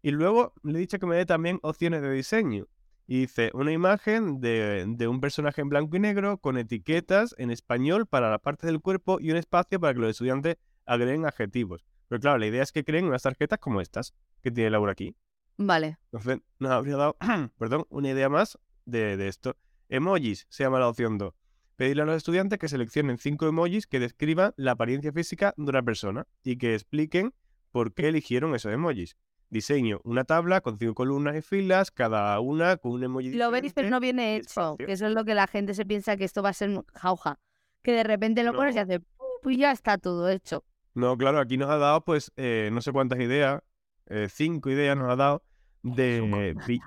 Y 0.01 0.11
luego 0.11 0.53
le 0.63 0.77
he 0.77 0.81
dicho 0.81 0.99
que 0.99 1.05
me 1.05 1.15
dé 1.15 1.25
también 1.25 1.59
opciones 1.63 2.01
de 2.01 2.11
diseño. 2.11 2.67
Y 3.07 3.21
dice 3.21 3.51
una 3.53 3.71
imagen 3.71 4.41
de, 4.41 4.85
de 4.85 5.07
un 5.07 5.21
personaje 5.21 5.61
en 5.61 5.69
blanco 5.69 5.95
y 5.95 5.99
negro 5.99 6.37
con 6.39 6.57
etiquetas 6.57 7.33
en 7.37 7.51
español 7.51 8.05
para 8.05 8.29
las 8.29 8.41
partes 8.41 8.67
del 8.67 8.81
cuerpo 8.81 9.17
y 9.19 9.31
un 9.31 9.37
espacio 9.37 9.79
para 9.79 9.93
que 9.93 10.01
los 10.01 10.11
estudiantes 10.11 10.57
agreguen 10.85 11.25
adjetivos. 11.25 11.85
Pero 12.07 12.21
claro, 12.21 12.37
la 12.37 12.47
idea 12.47 12.63
es 12.63 12.71
que 12.71 12.83
creen 12.83 13.05
unas 13.05 13.23
tarjetas 13.23 13.59
como 13.59 13.81
estas 13.81 14.13
que 14.41 14.51
tiene 14.51 14.69
Laura 14.69 14.91
aquí. 14.91 15.15
Vale. 15.57 15.97
Entonces 16.11 16.39
nos 16.59 16.71
habría 16.71 16.97
dado, 16.97 17.17
perdón, 17.57 17.85
una 17.89 18.09
idea 18.09 18.29
más 18.29 18.57
de, 18.85 19.17
de 19.17 19.27
esto. 19.27 19.55
Emojis 19.89 20.45
se 20.49 20.63
llama 20.63 20.79
la 20.79 20.87
opción 20.89 21.17
2. 21.17 21.33
Pedirle 21.75 22.03
a 22.03 22.05
los 22.05 22.15
estudiantes 22.17 22.57
que 22.59 22.67
seleccionen 22.67 23.17
cinco 23.17 23.47
emojis 23.47 23.85
que 23.87 23.99
describan 23.99 24.53
la 24.57 24.71
apariencia 24.71 25.11
física 25.11 25.53
de 25.57 25.69
una 25.69 25.83
persona 25.83 26.25
y 26.43 26.57
que 26.57 26.73
expliquen 26.73 27.33
por 27.71 27.93
qué 27.93 28.07
eligieron 28.07 28.55
esos 28.55 28.73
emojis. 28.73 29.15
Diseño 29.49 30.01
una 30.03 30.25
tabla 30.25 30.59
con 30.61 30.77
cinco 30.77 30.93
columnas 30.95 31.35
y 31.37 31.41
filas, 31.41 31.91
cada 31.91 32.37
una 32.39 32.77
con 32.77 32.93
un 32.93 33.03
emoji 33.03 33.33
Lo 33.33 33.49
veis, 33.51 33.73
pero 33.73 33.89
no 33.89 33.99
viene 33.99 34.35
hecho. 34.35 34.75
Que 34.77 34.91
eso 34.91 35.07
es 35.07 35.13
lo 35.13 35.23
que 35.23 35.35
la 35.35 35.47
gente 35.47 35.73
se 35.73 35.85
piensa 35.85 36.17
que 36.17 36.25
esto 36.25 36.41
va 36.43 36.49
a 36.49 36.53
ser 36.53 36.71
jauja. 36.93 37.39
Que 37.81 37.93
de 37.93 38.03
repente 38.03 38.43
lo 38.43 38.53
pones 38.53 38.75
y 38.75 38.79
hace, 38.79 38.99
"Pum", 38.99 39.27
pues 39.41 39.57
ya 39.57 39.71
está 39.71 39.97
todo 39.97 40.29
hecho. 40.29 40.65
No, 40.95 41.15
claro, 41.15 41.39
aquí 41.39 41.57
nos 41.57 41.69
ha 41.69 41.77
dado 41.77 42.03
pues 42.03 42.31
eh, 42.35 42.69
no 42.73 42.81
sé 42.81 42.91
cuántas 42.91 43.19
ideas, 43.19 43.61
eh, 44.09 44.27
cinco 44.29 44.69
ideas 44.69 44.97
nos 44.97 45.09
ha 45.11 45.15
dado 45.15 45.43
de... 45.83 46.55
vi- 46.67 46.79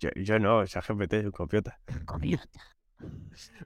Yo, 0.00 0.10
yo 0.14 0.38
no, 0.38 0.62
esa 0.62 0.80
GPT 0.80 1.18
es 1.20 1.24
un 1.26 1.32
copiota. 1.32 1.80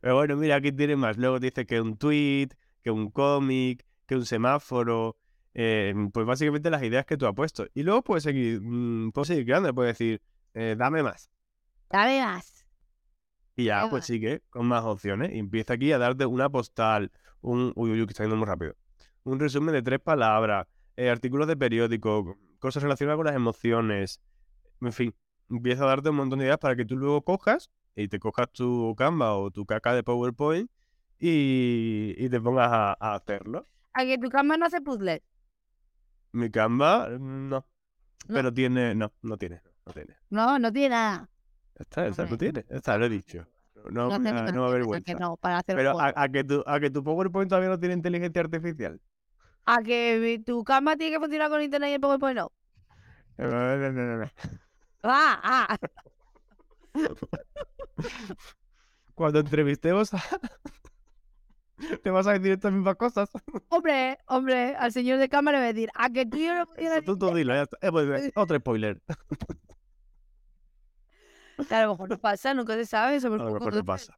Pero 0.00 0.16
bueno, 0.16 0.36
mira, 0.36 0.56
aquí 0.56 0.72
tiene 0.72 0.96
más. 0.96 1.16
Luego 1.16 1.38
dice 1.40 1.66
que 1.66 1.80
un 1.80 1.96
tweet, 1.96 2.48
que 2.82 2.90
un 2.90 3.10
cómic, 3.10 3.84
que 4.06 4.16
un 4.16 4.26
semáforo. 4.26 5.16
eh, 5.54 5.94
pues 6.12 6.26
básicamente 6.26 6.70
las 6.70 6.82
ideas 6.82 7.04
que 7.06 7.16
tú 7.16 7.26
has 7.26 7.34
puesto. 7.34 7.66
Y 7.74 7.82
luego 7.82 8.02
puedes 8.02 8.22
seguir, 8.24 8.60
mm, 8.62 9.12
puedes 9.12 9.28
seguir 9.28 9.44
creando, 9.44 9.74
puedes 9.74 9.98
decir, 9.98 10.22
eh, 10.54 10.74
dame 10.78 11.02
más. 11.02 11.30
Dame 11.90 12.20
más. 12.22 12.66
Y 13.56 13.64
ya, 13.64 13.80
Dame 13.80 13.90
pues 13.90 14.00
más. 14.00 14.06
sigue 14.06 14.42
con 14.50 14.66
más 14.66 14.84
opciones. 14.84 15.32
Y 15.34 15.38
empieza 15.38 15.74
aquí 15.74 15.92
a 15.92 15.98
darte 15.98 16.26
una 16.26 16.48
postal, 16.50 17.12
un. 17.40 17.72
Uy, 17.76 17.90
uy, 17.92 18.00
uy, 18.00 18.06
que 18.06 18.12
está 18.12 18.24
yendo 18.24 18.36
muy 18.36 18.46
rápido. 18.46 18.74
Un 19.24 19.38
resumen 19.40 19.74
de 19.74 19.82
tres 19.82 20.00
palabras, 20.00 20.66
eh, 20.96 21.10
artículos 21.10 21.46
de 21.46 21.56
periódico, 21.56 22.36
cosas 22.58 22.82
relacionadas 22.82 23.16
con 23.16 23.26
las 23.26 23.36
emociones. 23.36 24.20
En 24.80 24.92
fin, 24.92 25.14
empieza 25.50 25.84
a 25.84 25.88
darte 25.88 26.10
un 26.10 26.16
montón 26.16 26.38
de 26.38 26.46
ideas 26.46 26.58
para 26.58 26.76
que 26.76 26.84
tú 26.84 26.96
luego 26.96 27.22
cojas 27.22 27.70
y 27.94 28.08
te 28.08 28.18
cojas 28.18 28.50
tu 28.52 28.94
Canva 28.96 29.34
o 29.36 29.50
tu 29.50 29.66
caca 29.66 29.94
de 29.94 30.02
PowerPoint 30.02 30.70
y, 31.18 32.14
y 32.16 32.28
te 32.28 32.40
pongas 32.40 32.68
a, 32.72 32.96
a 32.98 33.14
hacerlo. 33.14 33.68
A 33.94 34.04
que 34.04 34.18
tu 34.18 34.28
cama 34.28 34.56
no 34.56 34.66
hace 34.66 34.80
puzzles. 34.80 35.20
Mi 36.32 36.50
Canva, 36.50 37.08
mm, 37.10 37.48
no. 37.48 37.66
No. 38.28 38.34
Pero 38.34 38.52
tiene. 38.52 38.94
No, 38.94 39.12
no 39.22 39.36
tiene. 39.36 39.60
No 39.84 39.92
tiene. 39.92 40.16
No, 40.30 40.58
no 40.58 40.72
tiene 40.72 40.90
nada. 40.90 41.28
Esta, 41.74 42.06
esta 42.06 42.24
no 42.26 42.38
tiene. 42.38 42.64
Esta 42.68 42.96
lo 42.96 43.06
he 43.06 43.08
dicho. 43.08 43.46
No, 43.90 44.08
No, 44.08 44.18
me 44.20 44.32
no 44.32 44.62
me 44.62 44.68
avergüenza. 44.68 45.14
no, 45.14 45.36
para 45.36 45.58
hacer 45.58 45.74
Pero 45.76 45.98
a 46.00 46.28
que 46.28 46.44
tu, 46.44 46.62
a 46.66 46.78
que 46.78 46.90
tu 46.90 47.02
PowerPoint 47.02 47.48
todavía 47.48 47.68
no 47.70 47.80
tiene 47.80 47.94
inteligencia 47.94 48.42
artificial. 48.42 49.00
A 49.64 49.82
que 49.82 50.42
tu 50.44 50.64
cama 50.64 50.96
tiene 50.96 51.14
que 51.14 51.20
funcionar 51.20 51.48
con 51.48 51.62
internet 51.62 51.90
y 51.90 51.94
el 51.94 52.00
PowerPoint 52.00 52.36
no. 52.36 52.52
No, 53.38 53.48
no, 53.48 53.92
no, 53.92 54.16
no. 54.18 54.30
Ah, 55.02 55.68
ah. 55.70 55.78
Cuando 59.14 59.40
entrevistemos 59.40 60.12
a... 60.14 60.22
Te 62.02 62.10
vas 62.10 62.26
a 62.26 62.32
decir 62.32 62.52
estas 62.52 62.72
mismas 62.72 62.96
cosas. 62.96 63.28
Hombre, 63.68 64.18
hombre, 64.26 64.76
al 64.76 64.92
señor 64.92 65.18
de 65.18 65.28
cámara 65.28 65.58
le 65.58 65.64
voy 65.64 65.70
a 65.70 65.72
decir, 65.72 65.90
a 65.94 66.10
que 66.10 66.26
tú 66.26 66.36
y 66.36 66.46
yo 66.46 66.54
no 66.54 66.66
Tú, 67.04 67.18
tú 67.18 67.34
dilo, 67.34 67.54
ya 67.54 67.62
está. 67.62 67.76
Eh, 67.80 67.90
pues, 67.90 68.32
otro 68.36 68.56
spoiler. 68.58 69.02
A 71.70 71.82
lo 71.82 71.90
mejor 71.90 72.08
no 72.08 72.18
pasa, 72.18 72.54
nunca 72.54 72.74
se 72.74 72.86
sabe. 72.86 73.16
A 73.16 73.20
Somos 73.20 73.38
lo 73.38 73.52
mejor 73.52 73.74
no 73.74 73.84
pasa. 73.84 74.16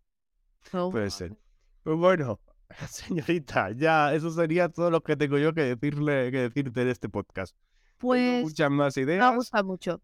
No. 0.73 0.91
Puede 0.91 1.11
ser. 1.11 1.37
Pues 1.83 1.97
bueno, 1.97 2.41
señorita, 2.89 3.71
ya 3.73 4.15
eso 4.15 4.31
sería 4.31 4.69
todo 4.69 4.91
lo 4.91 5.03
que 5.03 5.17
tengo 5.17 5.39
yo 5.39 5.53
que 5.55 5.63
decirle, 5.63 6.31
que 6.31 6.39
decirte 6.49 6.83
en 6.83 6.89
este 6.89 7.09
podcast. 7.09 7.55
Tengo 7.55 7.99
Pues 7.99 8.43
muchas 8.45 8.71
más 8.71 8.97
me 8.97 9.03
ideas. 9.03 9.35
gusta 9.35 9.63
mucho. 9.63 10.03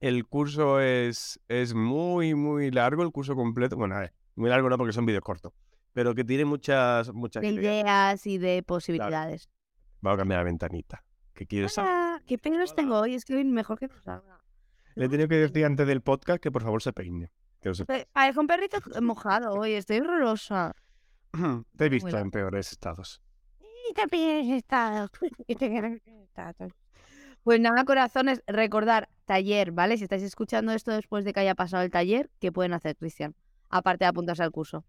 El 0.00 0.26
curso 0.26 0.80
es, 0.80 1.38
es 1.48 1.74
muy, 1.74 2.34
muy 2.34 2.70
largo, 2.70 3.02
el 3.02 3.10
curso 3.12 3.34
completo. 3.34 3.76
Bueno, 3.76 3.96
a 3.96 4.00
ver, 4.00 4.14
muy 4.34 4.48
largo 4.48 4.68
no 4.70 4.78
porque 4.78 4.92
son 4.92 5.04
vídeos 5.06 5.22
cortos. 5.22 5.52
Pero 5.92 6.14
que 6.14 6.24
tiene 6.24 6.44
muchas, 6.44 7.12
muchas 7.12 7.42
De 7.42 7.48
ideas. 7.48 7.82
ideas 7.84 8.26
y 8.26 8.38
de 8.38 8.62
posibilidades. 8.62 9.48
Vamos 10.00 10.16
a 10.16 10.20
cambiar 10.20 10.40
la 10.40 10.44
ventanita. 10.44 11.04
¿Qué 11.34 11.46
quieres 11.46 11.74
saber? 11.74 12.22
Qué 12.26 12.38
pelos 12.38 12.74
tengo 12.74 12.98
hoy, 12.98 13.14
es 13.14 13.24
que 13.24 13.34
hoy 13.34 13.44
mejor 13.44 13.78
que 13.78 13.88
no 13.88 14.00
salga. 14.00 14.40
Le 14.94 15.06
he 15.06 15.08
tenido 15.08 15.28
que 15.28 15.36
decir 15.36 15.64
antes 15.64 15.86
del 15.86 16.00
podcast 16.00 16.42
que 16.42 16.50
por 16.50 16.62
favor 16.62 16.82
se 16.82 16.92
peine. 16.92 17.30
Que 17.60 17.74
sepa. 17.74 17.92
Pe- 17.94 18.08
Parezco 18.12 18.40
un 18.40 18.46
perrito 18.46 18.78
mojado 19.02 19.52
hoy, 19.52 19.72
estoy 19.72 19.98
horrorosa. 19.98 20.74
Te 21.76 21.86
he 21.86 21.88
visto 21.88 22.08
Bueno. 22.10 22.18
en 22.24 22.30
peores 22.30 22.72
estados. 22.72 23.20
Y 23.90 23.94
también 23.94 24.50
está. 24.52 25.08
Pues 27.42 27.58
nada, 27.58 27.84
corazones, 27.86 28.42
recordar 28.46 29.08
taller, 29.24 29.72
¿vale? 29.72 29.96
Si 29.96 30.04
estáis 30.04 30.22
escuchando 30.22 30.72
esto 30.72 30.90
después 30.92 31.24
de 31.24 31.32
que 31.32 31.40
haya 31.40 31.54
pasado 31.54 31.82
el 31.82 31.90
taller, 31.90 32.30
¿qué 32.38 32.52
pueden 32.52 32.74
hacer, 32.74 32.96
Cristian? 32.96 33.34
Aparte 33.70 34.04
de 34.04 34.08
apuntarse 34.10 34.42
al 34.42 34.50
curso. 34.50 34.84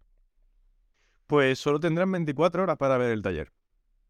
Pues 1.28 1.60
solo 1.60 1.80
tendrán 1.80 2.12
24 2.12 2.64
horas 2.64 2.76
para 2.76 2.98
ver 2.98 3.12
el 3.12 3.22
taller. 3.22 3.54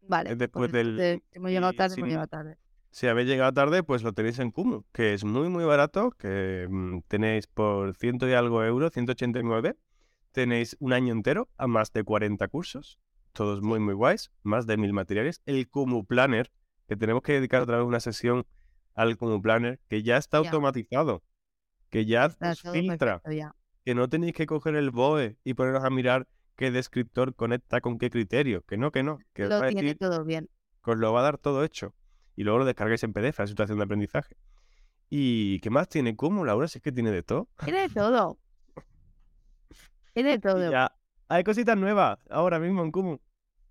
Vale. 0.02 0.34
Después 0.34 0.70
pues 0.70 0.72
del- 0.72 0.98
entonces, 1.00 1.22
Hemos 1.30 1.50
llegado 1.52 1.72
tarde, 1.72 1.94
si 1.94 2.00
hemos 2.00 2.08
llegado 2.10 2.26
tarde. 2.26 2.58
Si 2.90 3.06
habéis 3.06 3.28
llegado 3.28 3.52
tarde, 3.52 3.84
pues 3.84 4.02
lo 4.02 4.12
tenéis 4.12 4.40
en 4.40 4.50
Kumu, 4.50 4.82
que 4.92 5.14
es 5.14 5.22
muy, 5.24 5.48
muy 5.48 5.64
barato, 5.64 6.10
que 6.10 6.66
mm, 6.68 6.98
tenéis 7.06 7.46
por 7.46 7.94
ciento 7.94 8.28
y 8.28 8.32
algo 8.32 8.64
euros, 8.64 8.90
189. 8.92 9.76
Tenéis 10.32 10.76
un 10.80 10.92
año 10.92 11.12
entero 11.12 11.48
a 11.56 11.66
más 11.66 11.92
de 11.92 12.04
40 12.04 12.48
cursos, 12.48 12.98
todos 13.32 13.62
muy, 13.62 13.78
muy 13.80 13.94
guays, 13.94 14.30
más 14.42 14.66
de 14.66 14.76
mil 14.76 14.92
materiales. 14.92 15.42
El 15.46 15.68
Kumu 15.68 16.04
Planner, 16.06 16.50
que 16.88 16.96
tenemos 16.96 17.22
que 17.22 17.34
dedicar 17.34 17.62
otra 17.62 17.76
vez 17.78 17.86
una 17.86 18.00
sesión 18.00 18.46
al 18.94 19.16
Kumu 19.16 19.40
Planner, 19.42 19.80
que 19.88 20.02
ya 20.02 20.16
está 20.16 20.38
automatizado. 20.38 21.22
que 21.90 22.06
ya 22.06 22.26
Está 22.26 22.52
os 22.52 22.60
filtra, 22.62 23.20
perfecto 23.20 23.56
que 23.84 23.94
no 23.94 24.08
tenéis 24.08 24.32
que 24.34 24.46
coger 24.46 24.76
el 24.76 24.90
BOE 24.90 25.36
y 25.44 25.54
poneros 25.54 25.84
a 25.84 25.90
mirar 25.90 26.28
qué 26.56 26.70
descriptor 26.70 27.34
conecta 27.34 27.80
con 27.80 27.98
qué 27.98 28.10
criterio, 28.10 28.62
que 28.62 28.76
no, 28.76 28.92
que 28.92 29.02
no, 29.02 29.18
que 29.34 29.44
os 29.44 29.48
Lo 29.50 29.58
va 29.60 29.66
a 29.66 29.68
tiene 29.68 29.82
decir 29.82 29.98
todo 29.98 30.24
bien. 30.24 30.48
que 30.84 30.90
os 30.92 30.98
lo 30.98 31.12
va 31.12 31.20
a 31.20 31.24
dar 31.24 31.38
todo 31.38 31.64
hecho. 31.64 31.94
Y 32.36 32.44
luego 32.44 32.60
lo 32.60 32.64
descargáis 32.64 33.02
en 33.02 33.12
PDF, 33.12 33.40
la 33.40 33.46
situación 33.48 33.78
de 33.78 33.84
aprendizaje. 33.84 34.36
¿Y 35.10 35.58
qué 35.60 35.68
más 35.70 35.88
tiene 35.88 36.14
Kumu, 36.16 36.44
Laura? 36.44 36.68
Si 36.68 36.78
es 36.78 36.82
que 36.82 36.92
tiene 36.92 37.10
de 37.10 37.22
todo. 37.22 37.48
Tiene 37.64 37.88
todo. 37.88 38.38
Tiene 40.14 40.34
Y 40.34 40.38
todo. 40.38 40.70
ya, 40.70 40.94
hay 41.28 41.44
cositas 41.44 41.76
nuevas 41.76 42.18
ahora 42.30 42.58
mismo 42.58 42.82
en 42.82 42.92
Kumu. 42.92 43.18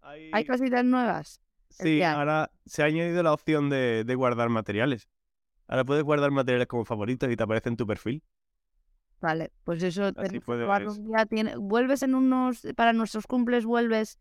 Hay- 0.01 0.29
Hay 0.33 0.45
cositas 0.45 0.83
nuevas. 0.83 1.39
Sí, 1.69 2.01
ahora 2.03 2.51
se 2.65 2.83
ha 2.83 2.85
añadido 2.85 3.23
la 3.23 3.33
opción 3.33 3.69
de, 3.69 4.03
de 4.03 4.15
guardar 4.15 4.49
materiales. 4.49 5.07
Ahora 5.67 5.85
puedes 5.85 6.03
guardar 6.03 6.31
materiales 6.31 6.67
como 6.67 6.83
favoritos 6.83 7.29
y 7.31 7.35
te 7.37 7.43
aparece 7.43 7.69
en 7.69 7.77
tu 7.77 7.87
perfil. 7.87 8.21
Vale, 9.21 9.51
pues 9.63 9.81
eso 9.83 10.11
probarlo 10.45 10.91
un 10.93 11.05
día. 11.05 11.25
Tiene... 11.27 11.55
Vuelves 11.55 12.01
en 12.03 12.15
unos, 12.15 12.65
para 12.75 12.91
nuestros 12.91 13.27
cumples, 13.27 13.65
vuelves 13.65 14.17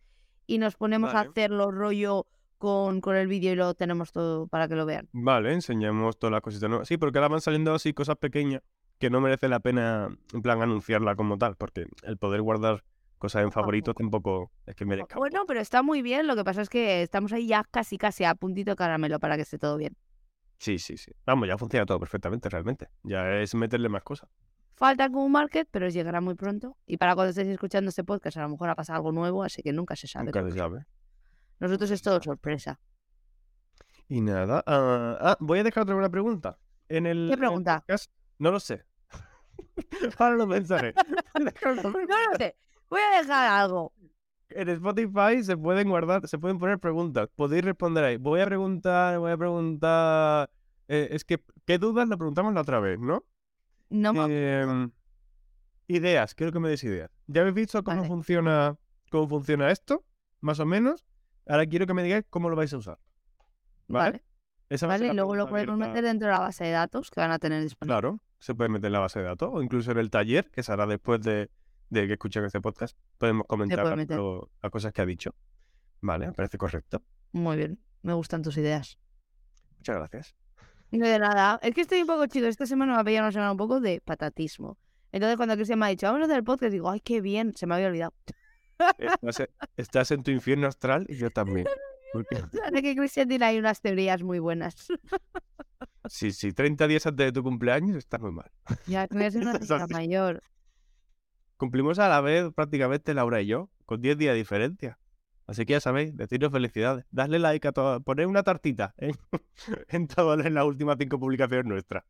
y 0.47 0.59
nos 0.59 0.77
ponemos 0.77 1.13
Vale. 1.13 1.27
a 1.29 1.31
hacerlo 1.31 1.71
rollo 1.71 2.27
con, 2.59 3.01
con 3.01 3.17
el 3.17 3.27
vídeo 3.27 3.53
y 3.53 3.57
lo 3.57 3.73
tenemos 3.75 4.13
todo 4.13 4.47
para 4.47 4.69
que 4.69 4.77
lo 4.77 4.85
vean. 4.85 5.09
Vale, 5.13 5.55
enseñamos 5.55 6.19
todas 6.19 6.33
las 6.33 6.43
cositas 6.43 6.69
nuevas. 6.69 6.87
Sí, 6.87 6.99
porque 6.99 7.19
ahora 7.19 7.29
van 7.29 7.41
saliendo 7.41 7.73
así 7.75 7.95
cosas 7.95 8.17
pequeñas 8.17 8.61
que 9.01 9.11
no 9.11 9.21
merece 9.21 9.49
la 9.49 9.59
pena, 9.61 10.17
en 10.33 10.43
plan, 10.43 10.63
anunciarla 10.63 11.17
como 11.17 11.39
tal, 11.39 11.57
porque 11.57 11.87
el 12.05 12.17
poder 12.19 12.43
guardar 12.43 12.85
cosas 13.19 13.43
en 13.43 13.51
favoritos 13.51 13.95
tampoco 13.95 14.53
es 14.67 14.75
que 14.77 14.85
merezca. 14.85 15.19
Bueno, 15.19 15.45
pero 15.47 15.61
está 15.61 15.83
muy 15.83 16.03
bien. 16.03 16.27
Lo 16.27 16.37
que 16.37 16.45
pasa 16.45 16.63
es 16.63 16.69
que 16.69 17.03
estamos 17.03 17.33
ahí 17.33 17.47
ya 17.49 17.65
casi, 17.71 17.99
casi 17.99 18.25
a 18.25 18.35
puntito 18.35 18.71
de 18.73 18.77
caramelo 18.77 19.19
para 19.19 19.37
que 19.37 19.43
esté 19.43 19.59
todo 19.59 19.77
bien. 19.77 19.97
Sí, 20.59 20.79
sí, 20.79 20.97
sí. 20.97 21.11
Vamos, 21.27 21.49
ya 21.49 21.57
funciona 21.59 21.87
todo 21.87 21.99
perfectamente, 21.99 22.49
realmente. 22.51 22.89
Ya 23.03 23.41
es 23.41 23.55
meterle 23.55 23.89
más 23.89 24.03
cosas. 24.03 24.29
Falta 24.75 25.09
como 25.11 25.29
market, 25.29 25.67
pero 25.71 25.89
llegará 25.89 26.21
muy 26.21 26.35
pronto. 26.35 26.77
Y 26.87 26.97
para 26.99 27.15
cuando 27.15 27.31
estéis 27.31 27.49
escuchando 27.49 27.89
este 27.89 28.05
podcast, 28.05 28.37
a 28.37 28.43
lo 28.43 28.51
mejor 28.51 28.69
ha 28.71 28.75
pasado 28.75 28.97
algo 28.99 29.13
nuevo, 29.13 29.43
así 29.43 29.63
que 29.63 29.73
nunca 29.73 29.97
se 29.97 30.07
sabe. 30.07 30.27
Nunca 30.27 30.43
se 30.45 30.53
sabe. 30.57 30.85
Nosotros 31.59 31.91
es 31.91 32.01
todo 32.03 32.21
sorpresa. 32.23 32.79
Y 34.09 34.21
nada. 34.21 34.63
ah, 34.67 35.37
voy 35.41 35.59
a 35.61 35.63
dejar 35.65 35.83
otra 35.85 35.95
una 35.95 36.11
pregunta. 36.11 36.59
En 36.89 37.07
el, 37.07 37.27
en 37.27 37.33
el 37.33 37.39
pregunta? 37.39 37.85
podcast- 37.87 38.09
No 38.39 38.51
lo 38.51 38.59
sé. 38.61 38.85
Ahora 40.19 40.37
lo 40.37 40.49
pensaré. 40.49 40.95
No 41.39 41.45
lo 41.75 42.37
sé. 42.39 42.57
Voy 42.89 43.01
a 43.01 43.19
dejar 43.21 43.49
algo. 43.61 43.93
En 44.49 44.69
Spotify 44.69 45.43
se 45.45 45.57
pueden 45.57 45.89
guardar, 45.89 46.27
se 46.27 46.39
pueden 46.39 46.59
poner 46.59 46.79
preguntas. 46.81 47.29
Podéis 47.37 47.65
responder 47.65 48.03
ahí. 48.05 48.17
Voy 48.17 48.41
a 48.41 48.47
preguntar, 48.47 49.19
voy 49.19 49.31
a 49.31 49.37
preguntar. 49.37 50.51
eh, 50.89 51.09
es 51.13 51.25
que, 51.25 51.41
¿qué 51.67 51.79
dudas 51.79 52.09
le 52.09 52.17
preguntamos 52.17 52.53
la 52.53 52.63
otra 52.63 52.81
vez, 52.81 52.99
no? 52.99 53.25
No 53.91 54.13
me 54.13 54.61
Em, 54.63 54.91
ideas, 55.89 56.35
quiero 56.35 56.53
que 56.53 56.59
me 56.61 56.69
des 56.69 56.83
ideas. 56.85 57.11
Ya 57.29 57.43
habéis 57.43 57.55
visto 57.55 57.83
cómo 57.85 57.99
Vale. 57.99 58.09
funciona, 58.09 58.77
cómo 59.11 59.29
funciona 59.29 59.71
esto, 59.71 60.05
más 60.41 60.59
o 60.61 60.67
menos. 60.67 61.05
Ahora 61.47 61.67
quiero 61.67 61.87
que 61.87 61.95
me 61.95 62.03
digáis 62.03 62.25
cómo 62.29 62.51
lo 62.51 62.57
vais 62.57 62.73
a 62.73 62.79
usar. 62.79 62.99
¿Vale? 63.89 64.11
Vale, 64.11 64.25
Esa 64.69 64.87
va 64.87 64.99
Y 64.99 65.13
luego 65.15 65.35
lo 65.37 65.49
podemos 65.49 65.77
meter 65.79 66.05
dentro 66.05 66.27
de 66.29 66.33
la 66.35 66.41
base 66.41 66.65
de 66.65 66.71
datos 66.73 67.11
que 67.11 67.21
van 67.21 67.31
a 67.33 67.39
tener 67.39 67.63
disponible. 67.63 67.93
Claro, 67.93 68.21
se 68.41 68.55
puede 68.55 68.69
meter 68.71 68.87
en 68.89 68.93
la 68.95 68.99
base 69.01 69.21
de 69.21 69.27
datos 69.27 69.51
o 69.53 69.63
incluso 69.63 69.93
en 69.93 69.99
el 69.99 70.11
taller, 70.11 70.51
que 70.51 70.63
se 70.63 70.73
hará 70.73 70.87
después 70.87 71.21
de, 71.23 71.51
de 71.91 72.07
que 72.07 72.15
escuchen 72.15 72.45
este 72.45 72.61
podcast. 72.61 72.99
Podemos 73.19 73.47
comentar 73.47 73.79
lo- 74.09 74.51
las 74.63 74.73
cosas 74.73 74.93
que 74.93 75.03
ha 75.03 75.07
dicho. 75.07 75.35
Vale, 76.01 76.27
me 76.29 76.33
parece 76.33 76.59
correcto. 76.59 77.03
Muy 77.33 77.57
bien. 77.57 77.79
Me 78.03 78.15
gustan 78.15 78.43
tus 78.43 78.57
ideas. 78.57 78.99
Muchas 79.77 79.97
gracias. 79.97 80.35
No 80.91 81.07
de 81.07 81.19
nada. 81.19 81.61
Es 81.63 81.75
que 81.75 81.83
estoy 81.83 82.01
un 82.01 82.07
poco 82.07 82.27
chido. 82.27 82.49
Esta 82.49 82.67
semana 82.67 82.95
me 82.95 83.01
ha 83.01 83.05
pillado 83.05 83.27
una 83.27 83.33
semana 83.33 83.53
un 83.53 83.59
poco 83.59 83.81
de 83.81 84.01
patatismo. 84.01 84.77
Entonces, 85.13 85.37
cuando 85.37 85.55
Cristian 85.55 85.79
me 85.79 85.87
ha 85.87 85.89
dicho, 85.91 86.07
vamos 86.07 86.23
a 86.23 86.25
hacer 86.25 86.37
el 86.39 86.45
podcast, 86.45 86.73
digo, 86.73 86.91
ay, 86.91 87.01
qué 87.01 87.21
bien. 87.21 87.55
Se 87.55 87.67
me 87.67 87.75
había 87.75 87.89
olvidado. 87.89 88.15
Estás, 88.99 89.49
estás 89.77 90.11
en 90.11 90.23
tu 90.23 90.31
infierno 90.31 90.67
astral 90.67 91.05
y 91.09 91.17
yo 91.17 91.31
también. 91.31 91.67
Porque, 92.13 92.43
que 92.83 92.97
Cristian 92.97 93.29
tiene 93.29 93.45
ahí 93.45 93.59
unas 93.59 93.81
teorías 93.81 94.23
muy 94.23 94.39
buenas. 94.41 94.89
sí, 96.11 96.33
sí, 96.33 96.53
30 96.53 96.89
días 96.89 97.07
antes 97.07 97.27
de 97.27 97.33
tu 97.33 97.43
cumpleaños 97.43 97.97
está 97.97 98.19
muy 98.19 98.33
mal. 98.33 98.51
ya, 98.87 99.07
que 99.07 99.15
voy 99.15 99.25
a 99.25 99.31
ser 99.31 99.43
una 99.43 99.57
Exacto. 99.57 99.95
mayor. 99.95 100.43
Cumplimos 101.57 101.99
a 101.99 102.09
la 102.09 102.21
vez 102.21 102.53
prácticamente 102.55 103.15
Laura 103.15 103.41
y 103.41 103.47
yo, 103.47 103.71
con 103.87 104.01
10 104.01 104.19
días 104.19 104.33
de 104.33 104.39
diferencia. 104.39 104.99
Así 105.47 105.67
que 105.67 105.75
ya 105.75 105.81
sabéis, 105.81 106.17
deciros 106.17 106.53
felicidades. 106.53 107.05
Dadle 107.11 107.39
like 107.39 107.67
a 107.69 107.73
todas, 107.73 108.03
poner 108.03 108.27
una 108.27 108.43
tartita 108.43 108.95
¿eh? 108.99 109.13
en 109.89 110.07
todas 110.07 110.45
en 110.45 110.55
las 110.55 110.65
últimas 110.65 110.97
cinco 110.99 111.19
publicaciones 111.19 111.67
nuestras. 111.67 112.05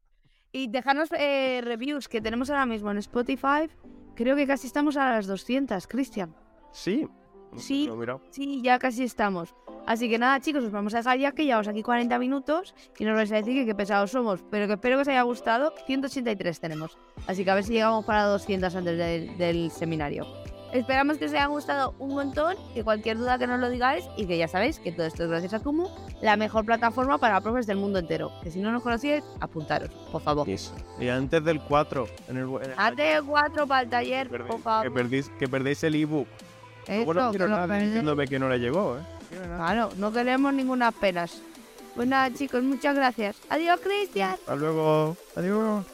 Y 0.52 0.68
dejarnos 0.68 1.10
eh, 1.12 1.60
reviews 1.62 2.08
que 2.08 2.20
tenemos 2.20 2.50
ahora 2.50 2.66
mismo 2.66 2.90
en 2.90 2.98
Spotify. 2.98 3.70
Creo 4.14 4.36
que 4.36 4.46
casi 4.46 4.66
estamos 4.66 4.96
a 4.96 5.10
las 5.10 5.26
200, 5.26 5.86
Cristian. 5.86 6.34
Sí. 6.72 7.06
Sí. 7.56 7.90
Sí, 8.30 8.60
ya 8.62 8.78
casi 8.78 9.04
estamos. 9.04 9.54
Así 9.86 10.08
que 10.08 10.18
nada, 10.18 10.38
chicos, 10.40 10.62
os 10.64 10.70
vamos 10.70 10.94
a 10.94 10.98
dejar 10.98 11.18
ya 11.18 11.32
que 11.32 11.44
llevamos 11.44 11.66
aquí 11.66 11.82
40 11.82 12.18
minutos 12.18 12.74
y 12.98 13.04
nos 13.04 13.16
vais 13.16 13.32
a 13.32 13.36
decir 13.36 13.54
que 13.54 13.66
qué 13.66 13.74
pesados 13.74 14.10
somos. 14.10 14.40
Pero 14.50 14.66
que 14.66 14.74
espero 14.74 14.96
que 14.96 15.02
os 15.02 15.08
haya 15.08 15.22
gustado. 15.22 15.72
183 15.86 16.60
tenemos. 16.60 16.96
Así 17.26 17.44
que 17.44 17.50
a 17.50 17.54
ver 17.54 17.64
si 17.64 17.72
llegamos 17.72 18.04
para 18.04 18.24
200 18.24 18.74
antes 18.74 18.96
del, 18.98 19.36
del 19.38 19.70
seminario. 19.70 20.26
Esperamos 20.72 21.18
que 21.18 21.24
os 21.24 21.32
haya 21.32 21.46
gustado 21.46 21.96
un 21.98 22.10
montón, 22.14 22.54
que 22.74 22.84
cualquier 22.84 23.18
duda 23.18 23.38
que 23.38 23.48
nos 23.48 23.58
lo 23.58 23.68
digáis 23.68 24.04
y 24.16 24.26
que 24.26 24.38
ya 24.38 24.46
sabéis 24.46 24.78
que 24.78 24.92
todo 24.92 25.04
esto 25.04 25.24
es 25.24 25.28
gracias 25.28 25.52
a 25.54 25.58
Kumu, 25.58 25.88
la 26.22 26.36
mejor 26.36 26.64
plataforma 26.64 27.18
para 27.18 27.40
profes 27.40 27.66
del 27.66 27.76
mundo 27.78 27.98
entero. 27.98 28.30
Que 28.44 28.52
si 28.52 28.60
no 28.60 28.70
nos 28.70 28.80
conocíais, 28.84 29.24
apuntaros, 29.40 29.90
por 30.12 30.22
favor. 30.22 30.48
Eso. 30.48 30.72
Y 31.00 31.08
antes 31.08 31.42
del 31.42 31.60
4, 31.60 32.06
en 32.28 32.36
el, 32.36 32.44
en 32.44 32.70
el 32.70 32.74
Hazte 32.76 33.14
el 33.14 33.24
4 33.24 33.66
para 33.66 33.82
el 33.82 33.90
taller, 33.90 34.28
que 34.28 34.38
por 34.38 34.56
que, 34.58 34.62
favor. 34.62 34.92
perdéis, 34.94 35.28
que 35.40 35.48
perdéis 35.48 35.82
el 35.82 35.96
ebook. 35.96 36.28
Eso, 36.86 37.04
Bueno, 37.04 37.22
no 37.26 37.30
quiero 37.30 37.46
que 37.46 37.52
perdéis. 37.54 37.84
diciéndome 37.86 38.26
que 38.28 38.38
no 38.38 38.48
le 38.48 38.58
llegó, 38.58 38.96
¿eh? 38.98 39.00
Claro, 39.56 39.90
no 39.96 40.12
queremos 40.12 40.52
ninguna 40.52 40.90
penas. 40.92 41.40
Pues 41.94 42.08
nada, 42.08 42.32
chicos, 42.32 42.62
muchas 42.62 42.94
gracias. 42.94 43.36
Adiós, 43.48 43.80
Cristian. 43.80 44.30
Hasta 44.32 44.56
luego. 44.56 45.16
Adiós. 45.36 45.84